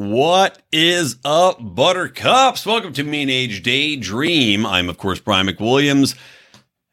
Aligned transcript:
What 0.00 0.62
is 0.72 1.18
up, 1.26 1.58
Buttercups? 1.60 2.64
Welcome 2.64 2.94
to 2.94 3.04
Mean 3.04 3.28
Age 3.28 3.62
Daydream. 3.62 4.64
I'm, 4.64 4.88
of 4.88 4.96
course, 4.96 5.20
Brian 5.20 5.46
McWilliams, 5.46 6.16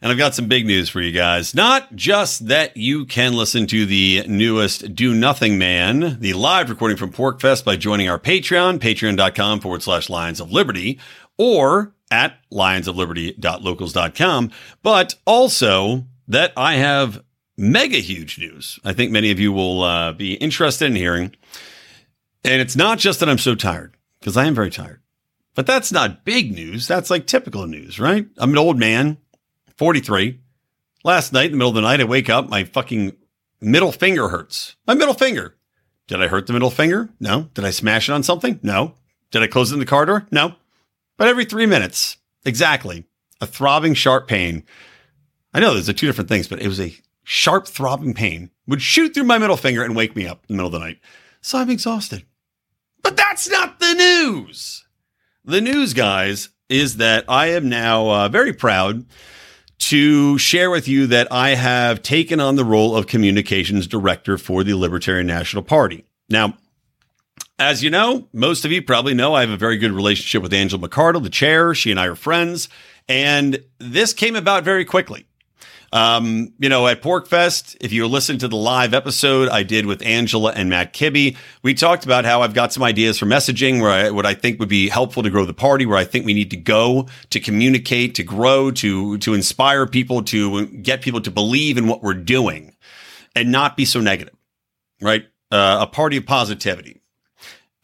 and 0.01 0.11
I've 0.11 0.17
got 0.17 0.35
some 0.35 0.49
big 0.49 0.65
news 0.65 0.89
for 0.89 0.99
you 0.99 1.13
guys. 1.13 1.55
Not 1.55 1.95
just 1.95 2.49
that 2.49 2.75
you 2.75 3.05
can 3.05 3.31
listen 3.31 3.65
to 3.67 3.85
the 3.85 4.25
newest 4.27 4.93
Do 4.93 5.13
Nothing 5.13 5.57
Man, 5.57 6.19
the 6.19 6.33
live 6.33 6.69
recording 6.69 6.97
from 6.97 7.13
PorcFest 7.13 7.63
by 7.63 7.77
joining 7.77 8.09
our 8.09 8.19
Patreon, 8.19 8.79
patreon.com 8.79 9.61
forward 9.61 9.83
slash 9.83 10.09
Lions 10.09 10.41
of 10.41 10.51
Liberty, 10.51 10.99
or 11.37 11.93
at 12.11 12.37
lionsofliberty.locals.com, 12.51 14.51
but 14.83 15.15
also 15.25 16.03
that 16.27 16.51
I 16.57 16.73
have 16.73 17.23
mega 17.57 17.99
huge 17.99 18.37
news. 18.37 18.81
I 18.83 18.91
think 18.91 19.13
many 19.13 19.31
of 19.31 19.39
you 19.39 19.53
will 19.53 19.83
uh, 19.83 20.11
be 20.11 20.33
interested 20.33 20.87
in 20.87 20.97
hearing. 20.97 21.33
And 22.43 22.61
it's 22.61 22.75
not 22.75 22.99
just 22.99 23.19
that 23.19 23.29
I'm 23.29 23.37
so 23.37 23.55
tired, 23.55 23.97
because 24.19 24.37
I 24.37 24.45
am 24.45 24.55
very 24.55 24.69
tired. 24.69 25.01
But 25.55 25.65
that's 25.65 25.91
not 25.91 26.23
big 26.23 26.53
news. 26.53 26.87
That's 26.87 27.09
like 27.09 27.25
typical 27.25 27.65
news, 27.65 27.99
right? 27.99 28.27
I'm 28.37 28.51
an 28.51 28.57
old 28.57 28.77
man, 28.77 29.17
43. 29.77 30.39
Last 31.03 31.33
night, 31.33 31.45
in 31.45 31.51
the 31.51 31.57
middle 31.57 31.69
of 31.69 31.75
the 31.75 31.81
night, 31.81 32.01
I 32.01 32.03
wake 32.03 32.29
up, 32.29 32.49
my 32.49 32.63
fucking 32.63 33.15
middle 33.59 33.91
finger 33.91 34.29
hurts. 34.29 34.75
My 34.85 34.93
middle 34.93 35.13
finger. 35.13 35.55
Did 36.07 36.21
I 36.21 36.27
hurt 36.27 36.47
the 36.47 36.53
middle 36.53 36.69
finger? 36.69 37.09
No. 37.19 37.49
Did 37.53 37.65
I 37.65 37.71
smash 37.71 38.07
it 38.07 38.13
on 38.13 38.23
something? 38.23 38.59
No. 38.63 38.93
Did 39.31 39.43
I 39.43 39.47
close 39.47 39.71
it 39.71 39.75
in 39.75 39.79
the 39.79 39.85
car 39.85 40.05
door? 40.05 40.27
No. 40.31 40.55
But 41.17 41.27
every 41.27 41.45
three 41.45 41.65
minutes, 41.65 42.17
exactly, 42.45 43.05
a 43.41 43.47
throbbing, 43.47 43.93
sharp 43.93 44.27
pain. 44.27 44.63
I 45.53 45.59
know 45.59 45.73
there's 45.73 45.89
a 45.89 45.93
two 45.93 46.07
different 46.07 46.29
things, 46.29 46.47
but 46.47 46.61
it 46.61 46.67
was 46.67 46.79
a 46.79 46.95
sharp, 47.23 47.67
throbbing 47.67 48.13
pain 48.13 48.51
would 48.67 48.81
shoot 48.81 49.13
through 49.13 49.23
my 49.23 49.37
middle 49.37 49.57
finger 49.57 49.83
and 49.83 49.95
wake 49.95 50.15
me 50.15 50.27
up 50.27 50.45
in 50.47 50.55
the 50.55 50.63
middle 50.63 50.67
of 50.67 50.79
the 50.79 50.85
night. 50.85 50.99
So 51.41 51.57
I'm 51.57 51.69
exhausted. 51.69 52.25
But 53.03 53.17
that's 53.17 53.49
not 53.49 53.79
the 53.79 53.93
news. 53.93 54.85
The 55.45 55.61
news, 55.61 55.93
guys, 55.93 56.49
is 56.69 56.97
that 56.97 57.25
I 57.29 57.47
am 57.47 57.69
now 57.69 58.09
uh, 58.09 58.29
very 58.29 58.53
proud 58.53 59.05
to 59.79 60.37
share 60.37 60.69
with 60.69 60.87
you 60.87 61.07
that 61.07 61.31
I 61.31 61.49
have 61.49 62.01
taken 62.01 62.39
on 62.39 62.55
the 62.55 62.65
role 62.65 62.95
of 62.95 63.07
communications 63.07 63.87
director 63.87 64.37
for 64.37 64.63
the 64.63 64.73
Libertarian 64.73 65.27
National 65.27 65.63
Party. 65.63 66.03
Now, 66.29 66.57
as 67.59 67.83
you 67.83 67.89
know, 67.89 68.27
most 68.33 68.65
of 68.65 68.71
you 68.71 68.81
probably 68.81 69.13
know 69.13 69.33
I 69.33 69.41
have 69.41 69.49
a 69.49 69.57
very 69.57 69.77
good 69.77 69.91
relationship 69.91 70.43
with 70.43 70.53
Angela 70.53 70.87
McArdle, 70.87 71.23
the 71.23 71.29
chair. 71.29 71.73
She 71.73 71.91
and 71.91 71.99
I 71.99 72.07
are 72.07 72.15
friends. 72.15 72.69
And 73.07 73.63
this 73.79 74.13
came 74.13 74.35
about 74.35 74.63
very 74.63 74.83
quickly. 74.83 75.26
Um, 75.93 76.53
you 76.59 76.67
know, 76.67 76.85
at 76.87 77.01
PorcFest, 77.01 77.77
if 77.79 77.93
you 77.93 78.07
listen 78.07 78.37
to 78.39 78.47
the 78.47 78.57
live 78.57 78.93
episode 78.93 79.47
I 79.49 79.63
did 79.63 79.85
with 79.85 80.01
Angela 80.01 80.51
and 80.51 80.69
Matt 80.69 80.93
Kibbe, 80.93 81.37
we 81.63 81.73
talked 81.73 82.03
about 82.03 82.25
how 82.25 82.41
I've 82.41 82.53
got 82.53 82.73
some 82.73 82.83
ideas 82.83 83.17
for 83.17 83.25
messaging 83.25 83.81
where 83.81 83.91
I, 83.91 84.09
what 84.11 84.25
I 84.25 84.33
think 84.33 84.59
would 84.59 84.67
be 84.67 84.89
helpful 84.89 85.23
to 85.23 85.29
grow 85.29 85.45
the 85.45 85.53
party, 85.53 85.85
where 85.85 85.97
I 85.97 86.03
think 86.03 86.25
we 86.25 86.33
need 86.33 86.51
to 86.51 86.57
go 86.57 87.07
to 87.29 87.39
communicate, 87.39 88.15
to 88.15 88.23
grow, 88.23 88.69
to, 88.71 89.17
to 89.19 89.33
inspire 89.33 89.87
people, 89.87 90.23
to 90.23 90.67
get 90.67 91.01
people 91.01 91.21
to 91.21 91.31
believe 91.31 91.77
in 91.77 91.87
what 91.87 92.03
we're 92.03 92.13
doing 92.13 92.75
and 93.35 93.51
not 93.51 93.77
be 93.77 93.85
so 93.85 94.01
negative, 94.01 94.35
right? 95.01 95.25
Uh, 95.51 95.77
a 95.81 95.87
party 95.87 96.17
of 96.17 96.25
positivity. 96.25 97.01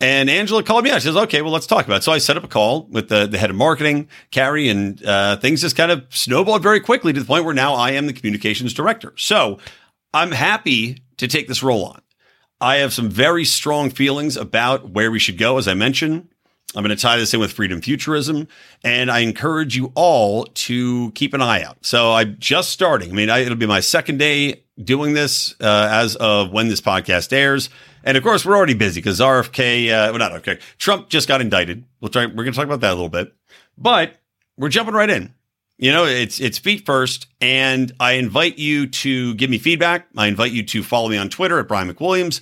And 0.04 0.30
Angela 0.30 0.64
called 0.64 0.84
me 0.84 0.92
out. 0.92 1.02
She 1.02 1.08
says, 1.08 1.16
okay, 1.16 1.42
well, 1.42 1.54
let's 1.54 1.66
talk 1.66 1.86
about 1.86 2.00
it. 2.00 2.04
So 2.04 2.12
I 2.12 2.18
set 2.18 2.36
up 2.36 2.44
a 2.44 2.48
call 2.50 2.88
with 2.88 3.08
the, 3.08 3.26
the 3.26 3.38
head 3.38 3.50
of 3.50 3.56
marketing, 3.56 4.10
Carrie, 4.32 4.68
and 4.68 5.02
uh, 5.06 5.38
things 5.38 5.62
just 5.62 5.78
kind 5.78 5.94
of 5.94 6.06
snowballed 6.10 6.62
very 6.62 6.82
quickly 6.82 7.14
to 7.14 7.20
the 7.22 7.26
point 7.26 7.46
where 7.46 7.54
now 7.54 7.74
I 7.74 7.92
am 7.92 8.08
the 8.08 8.12
communications 8.12 8.74
director. 8.74 9.14
So 9.16 9.60
I'm 10.14 10.32
happy 10.32 10.98
to 11.16 11.28
take 11.30 11.48
this 11.48 11.64
role 11.64 11.86
on. 11.86 12.02
I 12.60 12.78
have 12.78 12.92
some 12.92 13.10
very 13.10 13.46
strong 13.46 13.90
feelings 13.90 14.36
about 14.36 14.90
where 14.90 15.10
we 15.10 15.20
should 15.20 15.38
go, 15.38 15.58
as 15.58 15.70
I 15.70 15.74
mentioned. 15.74 16.28
I'm 16.76 16.84
going 16.84 16.94
to 16.94 17.02
tie 17.02 17.16
this 17.16 17.34
in 17.34 17.40
with 17.40 17.54
freedom 17.54 17.80
futurism, 17.80 18.50
and 18.84 19.10
I 19.10 19.20
encourage 19.20 19.78
you 19.78 19.94
all 19.96 20.44
to 20.44 21.12
keep 21.12 21.34
an 21.34 21.42
eye 21.42 21.64
out. 21.64 21.78
So 21.86 22.12
I'm 22.12 22.36
just 22.40 22.72
starting. 22.72 23.10
I 23.10 23.14
mean, 23.14 23.30
I, 23.30 23.40
it'll 23.40 23.56
be 23.56 23.68
my 23.68 23.80
second 23.80 24.18
day 24.18 24.64
doing 24.84 25.14
this 25.14 25.56
uh, 25.62 25.88
as 25.90 26.18
of 26.18 26.52
when 26.52 26.68
this 26.68 26.82
podcast 26.82 27.32
airs. 27.32 27.70
And 28.04 28.18
of 28.18 28.24
course, 28.24 28.46
we're 28.46 28.58
already 28.58 28.74
busy 28.74 29.00
because 29.00 29.20
RFK, 29.20 29.88
uh, 29.88 30.12
well, 30.12 30.18
not 30.18 30.32
RFK, 30.32 30.60
Trump 30.78 31.10
just 31.10 31.28
got 31.28 31.42
indicted. 31.42 31.86
We'll 32.02 32.10
try, 32.10 32.26
we're 32.26 32.44
going 32.44 32.52
to 32.52 32.58
talk 32.58 32.66
about 32.66 32.82
that 32.82 32.92
a 32.92 32.96
little 32.96 33.10
bit, 33.10 33.34
but 33.78 34.18
we're 34.58 34.70
jumping 34.70 34.96
right 34.96 35.10
in. 35.10 35.34
You 35.78 35.92
know, 35.92 36.06
it's 36.06 36.40
it's 36.40 36.60
feet 36.60 36.86
first, 36.86 37.28
and 37.42 37.92
I 38.00 38.14
invite 38.14 38.60
you 38.60 38.88
to 38.88 39.34
give 39.36 39.50
me 39.50 39.58
feedback. 39.58 40.08
I 40.16 40.28
invite 40.28 40.52
you 40.52 40.64
to 40.64 40.84
follow 40.84 41.10
me 41.10 41.18
on 41.18 41.30
Twitter 41.30 41.60
at 41.60 41.68
Brian 41.68 41.92
McWilliams. 41.92 42.42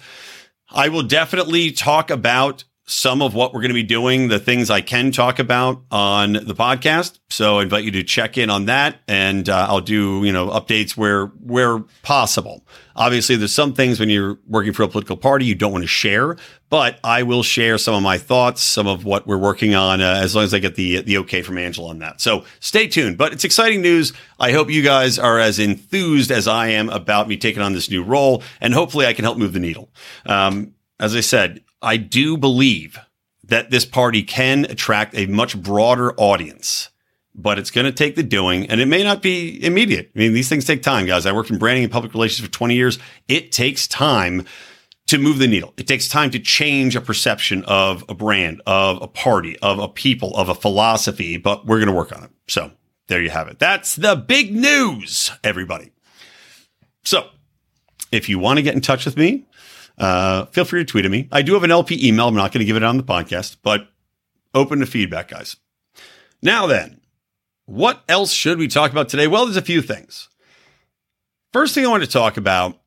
I 0.70 0.90
will 0.90 1.04
definitely 1.04 1.72
talk 1.72 2.10
about 2.12 2.66
some 2.86 3.22
of 3.22 3.34
what 3.34 3.54
we're 3.54 3.62
going 3.62 3.70
to 3.70 3.76
be 3.76 3.84
doing, 3.84 4.28
the 4.28 4.40
things 4.40 4.70
I 4.70 4.82
can 4.82 5.12
talk 5.12 5.40
about 5.40 5.82
on 5.92 6.34
the 6.34 6.56
podcast. 6.56 7.20
So 7.30 7.60
I 7.60 7.64
invite 7.64 7.84
you 7.84 7.92
to 7.92 8.04
check 8.04 8.38
in 8.38 8.50
on 8.50 8.66
that 8.66 9.00
and 9.08 9.48
uh, 9.48 9.68
I'll 9.70 9.82
do, 9.82 10.24
you 10.26 10.34
know, 10.34 10.48
updates 10.48 10.98
where, 10.98 11.28
where 11.28 11.80
possible. 12.02 12.66
Obviously, 12.96 13.38
there's 13.38 13.54
some 13.54 13.74
things 13.74 14.00
when 14.00 14.10
you're 14.10 14.38
working 14.46 14.74
for 14.74 14.84
a 14.84 14.88
political 14.88 15.16
party 15.16 15.46
you 15.46 15.56
don't 15.56 15.72
want 15.72 15.84
to 15.84 15.88
share, 15.88 16.36
but 16.70 17.00
I 17.04 17.24
will 17.24 17.44
share 17.44 17.78
some 17.78 17.96
of 17.96 18.04
my 18.04 18.18
thoughts, 18.18 18.62
some 18.62 18.88
of 18.88 19.06
what 19.06 19.26
we're 19.26 19.38
working 19.38 19.74
on, 19.74 20.02
uh, 20.02 20.20
as 20.22 20.36
long 20.36 20.44
as 20.44 20.54
I 20.54 20.60
get 20.60 20.76
the 20.76 21.02
the 21.02 21.20
okay 21.20 21.42
from 21.42 21.58
Angela 21.58 21.90
on 21.90 22.00
that. 22.00 22.20
So 22.20 22.44
stay 22.60 22.88
tuned. 22.88 23.18
But 23.18 23.32
it's 23.32 23.46
exciting 23.46 23.82
news. 23.82 24.12
I 24.40 24.52
hope 24.52 24.70
you 24.70 24.82
guys 24.82 25.18
are 25.18 25.40
as 25.40 25.60
enthused 25.60 26.32
as 26.32 26.48
I 26.48 26.68
am 26.68 26.90
about 26.90 27.30
me 27.30 27.38
taking 27.38 27.62
on 27.62 27.74
this 27.74 27.90
new 27.90 28.04
role, 28.04 28.44
and 28.60 28.74
hopefully 28.74 29.06
I 29.06 29.14
can 29.14 29.24
help 29.24 29.38
move 29.38 29.54
the 29.54 29.60
needle. 29.60 29.90
Um, 30.26 30.74
as 31.00 31.16
I 31.16 31.22
said, 31.22 31.64
I 31.82 31.98
do 31.98 32.38
believe 32.38 33.00
that 33.44 33.72
this 33.72 33.86
party 33.86 34.24
can 34.24 34.66
attract 34.66 35.16
a 35.16 35.26
much 35.26 35.62
broader 35.62 36.14
audience, 36.18 36.90
but 37.34 37.60
it's 37.60 37.72
going 37.72 37.86
to 37.86 37.92
take 37.92 38.16
the 38.16 38.24
doing 38.24 38.70
and 38.70 38.80
it 38.80 38.88
may 38.88 39.04
not 39.04 39.22
be 39.22 39.64
immediate. 39.64 40.12
I 40.16 40.20
mean, 40.20 40.34
these 40.34 40.50
things 40.50 40.66
take 40.66 40.84
time, 40.84 41.06
guys. 41.06 41.26
I 41.26 41.32
worked 41.32 41.50
in 41.50 41.58
branding 41.58 41.84
and 41.84 41.92
public 41.92 42.14
relations 42.14 42.46
for 42.46 42.52
20 42.52 42.76
years. 42.76 43.00
It 43.28 43.52
takes 43.52 43.88
time 43.88 44.46
to 45.08 45.18
move 45.18 45.40
the 45.40 45.48
needle. 45.48 45.74
It 45.76 45.88
takes 45.88 46.08
time 46.08 46.32
to 46.32 46.40
change 46.40 46.96
a 46.96 47.02
perception 47.02 47.66
of 47.66 48.06
a 48.08 48.14
brand, 48.14 48.62
of 48.66 49.02
a 49.02 49.08
party, 49.08 49.60
of 49.60 49.80
a 49.80 49.90
people, 49.90 50.34
of 50.38 50.48
a 50.48 50.56
philosophy, 50.56 51.36
but 51.36 51.66
we're 51.66 51.80
going 51.80 51.90
to 51.90 51.96
work 51.96 52.16
on 52.16 52.24
it. 52.24 52.32
So 52.48 52.72
there 53.08 53.22
you 53.22 53.30
have 53.30 53.50
it. 53.50 53.60
That's 53.60 53.96
the 53.96 54.16
big 54.16 54.56
news, 54.56 55.32
everybody. 55.44 55.92
So 57.04 57.28
if 58.12 58.30
you 58.30 58.40
want 58.40 58.58
to 58.58 58.64
get 58.64 58.76
in 58.76 58.82
touch 58.82 59.06
with 59.06 59.18
me, 59.18 59.46
uh, 60.02 60.48
feel 60.48 60.66
free 60.66 60.84
to 60.84 60.86
tweet 60.86 61.06
at 61.06 61.12
me. 61.12 61.30
I 61.32 61.44
do 61.44 61.54
have 61.54 61.64
an 61.64 61.70
LP 61.70 62.08
email. 62.08 62.28
I'm 62.28 62.34
not 62.34 62.52
going 62.52 62.60
to 62.60 62.66
give 62.66 62.76
it 62.76 62.82
on 62.82 62.98
the 62.98 63.04
podcast, 63.04 63.58
but 63.62 63.88
open 64.52 64.80
to 64.80 64.88
feedback, 64.88 65.28
guys. 65.28 65.58
Now 66.42 66.66
then, 66.66 67.02
what 67.66 68.02
else 68.10 68.32
should 68.32 68.58
we 68.58 68.68
talk 68.68 68.92
about 68.92 69.10
today? 69.10 69.28
Well, 69.28 69.46
there's 69.46 69.58
a 69.58 69.62
few 69.62 69.84
things. 69.84 70.28
First 71.54 71.76
thing 71.76 71.86
I 71.86 71.90
want 71.90 72.04
to 72.04 72.10
talk 72.10 72.36
about 72.38 72.80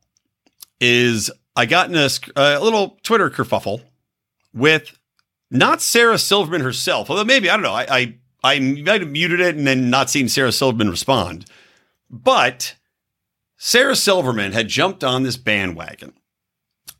is 0.81 1.31
I 1.55 1.65
got 1.65 1.89
in 1.89 1.95
a, 1.95 2.09
a 2.35 2.59
little 2.59 2.99
Twitter 3.01 3.29
kerfuffle 3.29 3.81
with 4.53 4.97
not 5.49 5.81
Sarah 5.81 6.17
Silverman 6.17 6.61
herself, 6.61 7.09
although 7.09 7.23
maybe, 7.23 7.49
I 7.49 7.53
don't 7.53 7.63
know, 7.63 7.71
I, 7.71 7.85
I, 7.89 8.15
I 8.43 8.59
might 8.59 8.99
have 8.99 9.09
muted 9.09 9.39
it 9.39 9.55
and 9.55 9.65
then 9.65 9.89
not 9.89 10.09
seen 10.09 10.27
Sarah 10.27 10.51
Silverman 10.51 10.89
respond. 10.89 11.45
But 12.09 12.75
Sarah 13.55 13.95
Silverman 13.95 14.51
had 14.51 14.67
jumped 14.67 15.01
on 15.01 15.23
this 15.23 15.37
bandwagon 15.37 16.11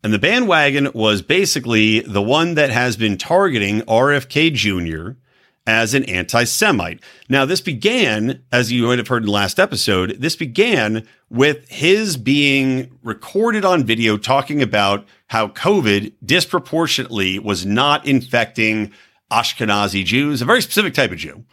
and 0.06 0.14
the 0.14 0.20
bandwagon 0.20 0.92
was 0.94 1.24
basically 1.24 2.02
the 2.02 2.22
one 2.22 2.54
that 2.54 2.70
has 2.70 2.96
been 2.96 3.18
targeting 3.18 3.82
RFK 3.82 4.54
Jr. 4.54 5.18
as 5.66 5.96
an 5.96 6.04
anti 6.04 6.44
Semite. 6.44 7.02
Now, 7.28 7.44
this 7.46 7.60
began, 7.60 8.44
as 8.52 8.72
you 8.72 8.86
might 8.86 9.00
have 9.00 9.08
heard 9.08 9.24
in 9.24 9.26
the 9.26 9.32
last 9.32 9.60
episode, 9.60 10.18
this 10.20 10.36
began 10.36 11.08
with 11.32 11.68
his 11.70 12.18
being 12.18 13.00
recorded 13.02 13.66
on 13.66 13.84
video 13.84 14.16
talking 14.16 14.62
about 14.62 15.08
how 15.30 15.48
COVID 15.48 16.14
disproportionately 16.24 17.40
was 17.40 17.66
not 17.66 18.06
infecting 18.06 18.92
Ashkenazi 19.32 20.06
Jews, 20.06 20.40
a 20.40 20.46
very 20.46 20.62
specific 20.62 20.94
type 20.94 21.14
of 21.14 21.18
Jew, 21.18 21.46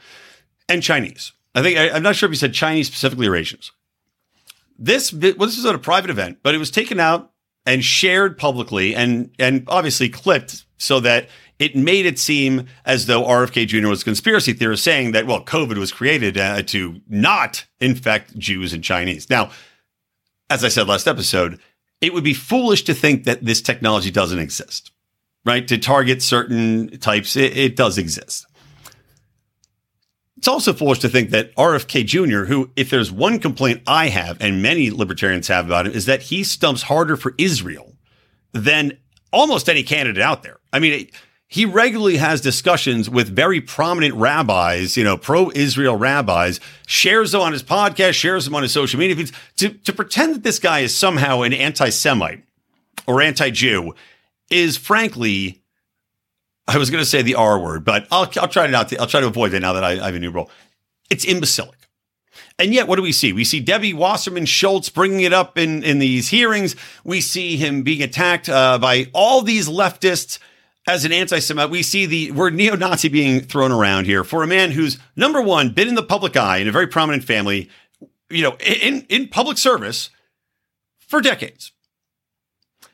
and 0.69 0.83
Chinese. 0.83 1.33
I 1.55 1.63
think, 1.63 1.79
I, 1.79 1.85
am 1.97 2.03
not 2.03 2.17
sure 2.17 2.27
if 2.27 2.33
he 2.33 2.39
said 2.39 2.53
Chinese 2.53 2.89
specifically 2.89 3.29
or 3.29 3.35
Asians. 3.35 3.73
This, 4.79 5.11
well, 5.11 5.21
this 5.21 5.57
was 5.57 5.65
at 5.65 5.75
a 5.75 5.79
private 5.79 6.11
event, 6.11 6.41
but 6.43 6.55
it 6.55 6.59
was 6.59 6.71
taken 6.71 7.01
out 7.01 7.32
and 7.67 7.85
shared 7.85 8.37
publicly 8.39 8.95
and 8.95 9.31
and 9.39 9.65
obviously 9.69 10.09
clipped 10.09 10.65
so 10.79 11.01
that 11.01 11.29
it 11.59 11.77
made 11.77 12.07
it 12.07 12.19
seem 12.19 12.67
as 12.85 13.07
though 13.07 13.23
RFK 13.23 13.69
Jr. 13.69 13.87
was 13.87 14.03
a 14.03 14.05
conspiracy 14.05 14.53
theorist 14.53 14.83
saying 14.83 15.13
that, 15.13 15.29
well, 15.29 15.45
COVID 15.45 15.79
was 15.79 15.93
created 15.93 16.37
uh, 16.37 16.63
to 16.63 17.01
not 17.09 17.67
infect 17.79 18.37
Jews 18.37 18.73
and 18.73 18.83
Chinese. 18.83 19.31
Now, 19.31 19.53
as 20.51 20.65
I 20.65 20.69
said 20.69 20.89
last 20.89 21.07
episode, 21.07 21.61
it 22.01 22.13
would 22.13 22.25
be 22.25 22.35
foolish 22.35 22.83
to 22.85 22.95
think 22.95 23.25
that 23.25 23.45
this 23.45 23.63
technology 23.63 24.11
doesn't 24.11 24.41
exist, 24.41 24.91
right? 25.45 25.69
To 25.69 25.79
target 25.79 26.21
certain 26.21 26.99
types, 26.99 27.37
it, 27.37 27.57
it 27.57 27.77
does 27.77 27.97
exist. 27.97 28.45
It's 30.43 30.49
also 30.49 30.73
foolish 30.73 30.99
to 30.99 31.09
think 31.09 31.31
that 31.31 31.55
RFK 31.55 32.05
Jr., 32.05 32.47
who, 32.47 32.73
if 32.75 32.91
there's 32.91 33.13
one 33.13 33.39
complaint 33.39 33.81
I 33.87 34.09
have 34.09 34.39
and 34.41 34.61
many 34.61 34.91
libertarians 34.91 35.47
have 35.47 35.67
about 35.67 35.87
him, 35.87 35.93
is 35.93 36.07
that 36.07 36.23
he 36.23 36.43
stumps 36.43 36.83
harder 36.83 37.17
for 37.17 37.37
Israel 37.39 37.95
than 38.51 38.99
almost 39.33 39.69
any 39.69 39.85
candidate 39.85 40.21
out 40.21 40.43
there. 40.43 40.59
I 40.73 40.81
mean, 40.81 41.09
he 41.47 41.65
regularly 41.65 42.17
has 42.17 42.41
discussions 42.41 43.09
with 43.09 43.29
very 43.29 43.61
prominent 43.61 44.15
rabbis, 44.17 44.97
you 44.97 45.05
know, 45.05 45.17
pro-Israel 45.17 45.95
rabbis, 45.95 46.59
shares 46.89 47.31
them 47.31 47.41
on 47.41 47.53
his 47.53 47.63
podcast, 47.63 48.15
shares 48.15 48.45
them 48.45 48.57
on 48.57 48.65
his 48.65 48.73
social 48.73 48.99
media 48.99 49.15
feeds. 49.15 49.31
To, 49.59 49.69
to 49.69 49.93
pretend 49.93 50.35
that 50.35 50.43
this 50.43 50.59
guy 50.59 50.81
is 50.81 50.93
somehow 50.93 51.43
an 51.43 51.53
anti-Semite 51.53 52.43
or 53.07 53.23
anti-Jew 53.23 53.95
is 54.51 54.77
frankly 54.77 55.62
I 56.69 56.79
was 56.79 56.91
going 56.91 57.03
to 57.03 57.09
say 57.09 57.23
the 57.23 57.35
R 57.35 57.59
word, 57.59 57.85
but 57.85 58.07
I'll, 58.11 58.31
I'll 58.37 58.49
try 58.49 58.67
not 58.67 58.89
to, 58.91 58.99
I'll 58.99 59.07
try 59.07 59.21
to 59.21 59.27
avoid 59.27 59.51
that 59.53 59.61
now 59.61 59.73
that 59.73 59.85
I, 59.85 59.93
I 59.93 60.07
have 60.07 60.15
a 60.15 60.19
new 60.19 60.31
role. 60.31 60.51
It's 61.11 61.25
imbecilic. 61.25 61.79
And 62.59 62.73
yet, 62.73 62.87
what 62.87 62.97
do 62.97 63.03
we 63.03 63.13
see? 63.13 63.33
We 63.33 63.45
see 63.45 63.61
Debbie 63.61 63.95
Wasserman 63.95 64.47
Schultz 64.47 64.89
bringing 64.89 65.21
it 65.21 65.33
up 65.33 65.59
in, 65.59 65.83
in 65.83 65.99
these 65.99 66.29
hearings. 66.29 66.77
We 67.05 67.21
see 67.21 67.57
him 67.57 67.83
being 67.83 68.03
attacked 68.03 68.49
uh, 68.49 68.79
by 68.79 69.09
all 69.13 69.43
these 69.43 69.69
leftists 69.69 70.39
as 70.87 71.05
an 71.05 71.13
anti-Semite. 71.13 71.71
We 71.71 71.83
see 71.83 72.07
the 72.07 72.31
word 72.33 72.55
neo-Nazi 72.55 73.09
being 73.09 73.41
thrown 73.41 73.73
around 73.73 74.07
here 74.07 74.25
for 74.25 74.43
a 74.43 74.47
man 74.47 74.71
who's 74.71 74.99
number 75.17 75.41
one, 75.41 75.71
been 75.71 75.89
in 75.89 75.95
the 75.95 76.03
public 76.03 76.37
eye 76.37 76.59
in 76.59 76.69
a 76.69 76.73
very 76.73 76.87
prominent 76.87 77.25
family, 77.25 77.69
you 78.31 78.43
know, 78.43 78.57
in, 78.59 79.07
in 79.09 79.29
public 79.29 79.59
service 79.59 80.11
for 80.99 81.21
decades. 81.21 81.73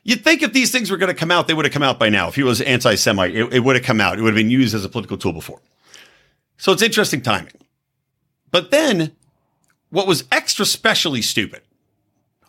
You'd 0.03 0.23
think 0.23 0.41
if 0.41 0.53
these 0.53 0.71
things 0.71 0.89
were 0.89 0.97
going 0.97 1.13
to 1.13 1.19
come 1.19 1.31
out, 1.31 1.47
they 1.47 1.53
would 1.53 1.65
have 1.65 1.73
come 1.73 1.83
out 1.83 1.99
by 1.99 2.09
now. 2.09 2.27
If 2.29 2.35
he 2.35 2.43
was 2.43 2.61
anti 2.61 2.95
Semite, 2.95 3.35
it, 3.35 3.53
it 3.53 3.59
would 3.59 3.75
have 3.75 3.85
come 3.85 4.01
out. 4.01 4.17
It 4.17 4.21
would 4.21 4.33
have 4.33 4.37
been 4.37 4.49
used 4.49 4.73
as 4.73 4.85
a 4.85 4.89
political 4.89 5.17
tool 5.17 5.33
before. 5.33 5.59
So 6.57 6.71
it's 6.71 6.81
interesting 6.81 7.21
timing. 7.21 7.53
But 8.51 8.71
then 8.71 9.15
what 9.89 10.07
was 10.07 10.25
extra 10.31 10.65
specially 10.65 11.21
stupid 11.21 11.61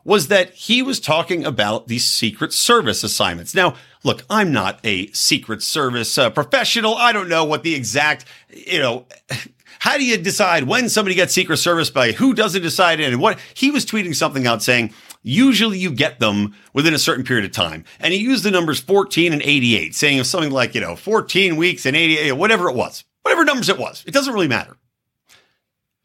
was 0.05 0.29
that 0.29 0.52
he 0.55 0.82
was 0.82 0.99
talking 0.99 1.44
about 1.44 1.88
the 1.88 1.99
Secret 1.99 2.52
Service 2.52 3.05
assignments. 3.05 3.55
Now, 3.55 3.75
look, 4.03 4.25
I'm 4.31 4.53
not 4.53 4.81
a 4.82 5.08
Secret 5.12 5.62
Service 5.62 6.17
uh, 6.17 6.31
professional. 6.31 6.94
I 6.96 7.12
don't 7.12 7.29
know 7.29 7.44
what 7.44 7.62
the 7.62 7.75
exact, 7.75 8.25
you 8.49 8.79
know, 8.79 9.06
how 9.81 9.99
do 9.99 10.05
you 10.05 10.17
decide 10.17 10.64
when 10.64 10.88
somebody 10.88 11.14
gets 11.14 11.35
Secret 11.35 11.58
Service 11.58 11.91
by 11.91 12.12
who 12.12 12.35
doesn't 12.35 12.62
decide 12.62 13.00
it 13.00 13.12
and 13.12 13.20
what? 13.20 13.38
He 13.55 13.70
was 13.70 13.85
tweeting 13.85 14.14
something 14.14 14.46
out 14.46 14.62
saying, 14.62 14.93
usually 15.22 15.78
you 15.78 15.90
get 15.90 16.19
them 16.19 16.55
within 16.72 16.94
a 16.94 16.99
certain 16.99 17.25
period 17.25 17.44
of 17.44 17.52
time. 17.52 17.84
And 17.99 18.12
he 18.12 18.20
used 18.20 18.44
the 18.44 18.50
numbers 18.50 18.81
14 18.81 19.32
and 19.32 19.43
88, 19.43 19.94
saying 19.94 20.25
something 20.25 20.50
like, 20.50 20.75
you 20.75 20.81
know, 20.81 20.96
14 20.96 21.56
weeks 21.56 21.87
and 21.87 21.96
88, 21.96 22.32
whatever 22.32 22.69
it 22.69 22.76
was, 22.76 23.05
whatever 23.22 23.44
numbers 23.44 23.69
it 23.69 23.78
was. 23.78 24.05
It 24.06 24.14
doesn't 24.14 24.32
really 24.32 24.49
matter. 24.49 24.76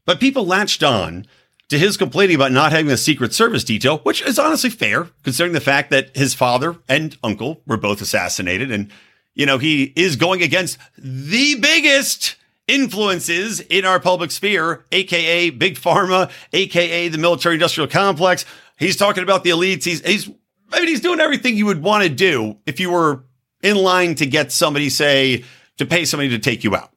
But 0.06 0.20
people 0.20 0.46
latched 0.46 0.84
on 0.84 1.26
to 1.70 1.80
his 1.80 1.98
complaining 1.98 2.36
about 2.36 2.52
not 2.52 2.72
having 2.72 2.92
a 2.92 2.98
Secret 2.98 3.34
Service 3.34 3.64
detail, 3.64 4.00
which 4.00 4.22
is 4.22 4.38
honestly 4.38 4.70
fair, 4.70 5.10
considering 5.24 5.54
the 5.54 5.62
fact 5.62 5.90
that 5.90 6.16
his 6.16 6.34
father 6.34 6.76
and 6.88 7.18
uncle 7.24 7.62
were 7.66 7.78
both 7.78 8.02
assassinated. 8.02 8.72
And, 8.72 8.92
you 9.34 9.46
know, 9.46 9.58
he 9.58 9.94
is 9.96 10.16
going 10.16 10.44
against 10.44 10.78
the 10.98 11.56
biggest 11.56 12.36
influences 12.68 13.60
in 13.62 13.86
our 13.86 14.00
public 14.00 14.32
sphere, 14.32 14.86
aka 14.92 15.50
big 15.52 15.76
pharma, 15.76 16.32
aka 16.54 17.08
the 17.08 17.18
military 17.18 17.56
industrial 17.56 17.88
complex. 17.88 18.46
He's 18.78 18.96
talking 18.98 19.24
about 19.24 19.44
the 19.44 19.52
elites. 19.52 19.84
He's 19.84 20.06
he's 20.06 20.30
I 20.72 20.80
mean 20.80 20.88
he's 20.88 21.02
doing 21.02 21.20
everything 21.20 21.56
you 21.58 21.66
would 21.66 21.82
want 21.82 22.04
to 22.04 22.10
do 22.10 22.58
if 22.66 22.80
you 22.80 22.92
were 22.92 23.24
in 23.62 23.78
line 23.78 24.16
to 24.16 24.26
get 24.26 24.52
somebody 24.52 24.90
say 24.90 25.44
to 25.78 25.86
pay 25.86 26.06
somebody 26.06 26.30
to 26.30 26.40
take 26.40 26.64
you 26.64 26.76
out. 26.76 26.92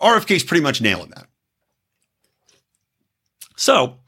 RFK's 0.00 0.44
pretty 0.44 0.62
much 0.62 0.80
nailing 0.80 1.10
that. 1.10 1.26
So, 3.56 3.98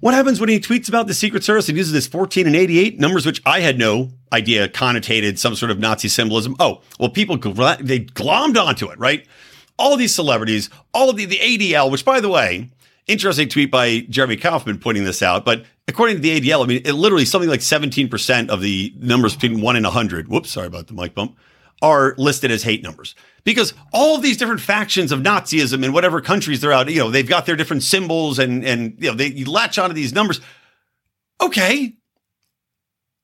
what 0.00 0.14
happens 0.14 0.38
when 0.38 0.48
he 0.48 0.60
tweets 0.60 0.88
about 0.88 1.08
the 1.08 1.14
Secret 1.14 1.42
Service 1.42 1.68
and 1.68 1.76
uses 1.76 1.92
this 1.92 2.06
14 2.06 2.46
and 2.46 2.54
88 2.54 3.00
numbers, 3.00 3.26
which 3.26 3.42
I 3.44 3.60
had 3.60 3.78
no 3.78 4.10
idea 4.32 4.68
connotated 4.68 5.38
some 5.38 5.56
sort 5.56 5.72
of 5.72 5.80
Nazi 5.80 6.08
symbolism? 6.08 6.54
Oh, 6.60 6.82
well, 7.00 7.08
people 7.08 7.36
they 7.36 8.00
glommed 8.00 8.56
onto 8.56 8.88
it, 8.88 8.98
right? 8.98 9.26
all 9.78 9.96
these 9.96 10.14
celebrities, 10.14 10.70
all 10.94 11.10
of 11.10 11.16
the, 11.16 11.24
the 11.24 11.38
ADL, 11.38 11.90
which 11.90 12.04
by 12.04 12.20
the 12.20 12.28
way, 12.28 12.70
interesting 13.06 13.48
tweet 13.48 13.70
by 13.70 14.00
Jeremy 14.08 14.36
Kauffman 14.36 14.78
pointing 14.78 15.04
this 15.04 15.22
out, 15.22 15.44
but 15.44 15.64
according 15.88 16.16
to 16.16 16.22
the 16.22 16.40
ADL, 16.40 16.64
I 16.64 16.66
mean, 16.66 16.82
it 16.84 16.92
literally 16.92 17.24
something 17.24 17.50
like 17.50 17.60
17% 17.60 18.48
of 18.48 18.60
the 18.60 18.92
numbers 18.98 19.34
between 19.34 19.60
one 19.60 19.76
and 19.76 19.84
100, 19.84 20.28
whoops, 20.28 20.50
sorry 20.50 20.66
about 20.66 20.88
the 20.88 20.94
mic 20.94 21.14
bump, 21.14 21.36
are 21.82 22.14
listed 22.18 22.50
as 22.50 22.62
hate 22.62 22.82
numbers. 22.82 23.14
Because 23.44 23.74
all 23.92 24.16
of 24.16 24.22
these 24.22 24.36
different 24.36 24.60
factions 24.60 25.12
of 25.12 25.20
Nazism 25.20 25.84
in 25.84 25.92
whatever 25.92 26.20
countries 26.20 26.60
they're 26.60 26.72
out, 26.72 26.90
you 26.90 26.98
know, 26.98 27.10
they've 27.10 27.28
got 27.28 27.46
their 27.46 27.56
different 27.56 27.82
symbols 27.82 28.38
and, 28.38 28.64
and, 28.64 28.96
you 28.98 29.10
know, 29.10 29.16
they 29.16 29.28
you 29.28 29.48
latch 29.50 29.78
onto 29.78 29.94
these 29.94 30.12
numbers. 30.12 30.40
Okay, 31.40 31.94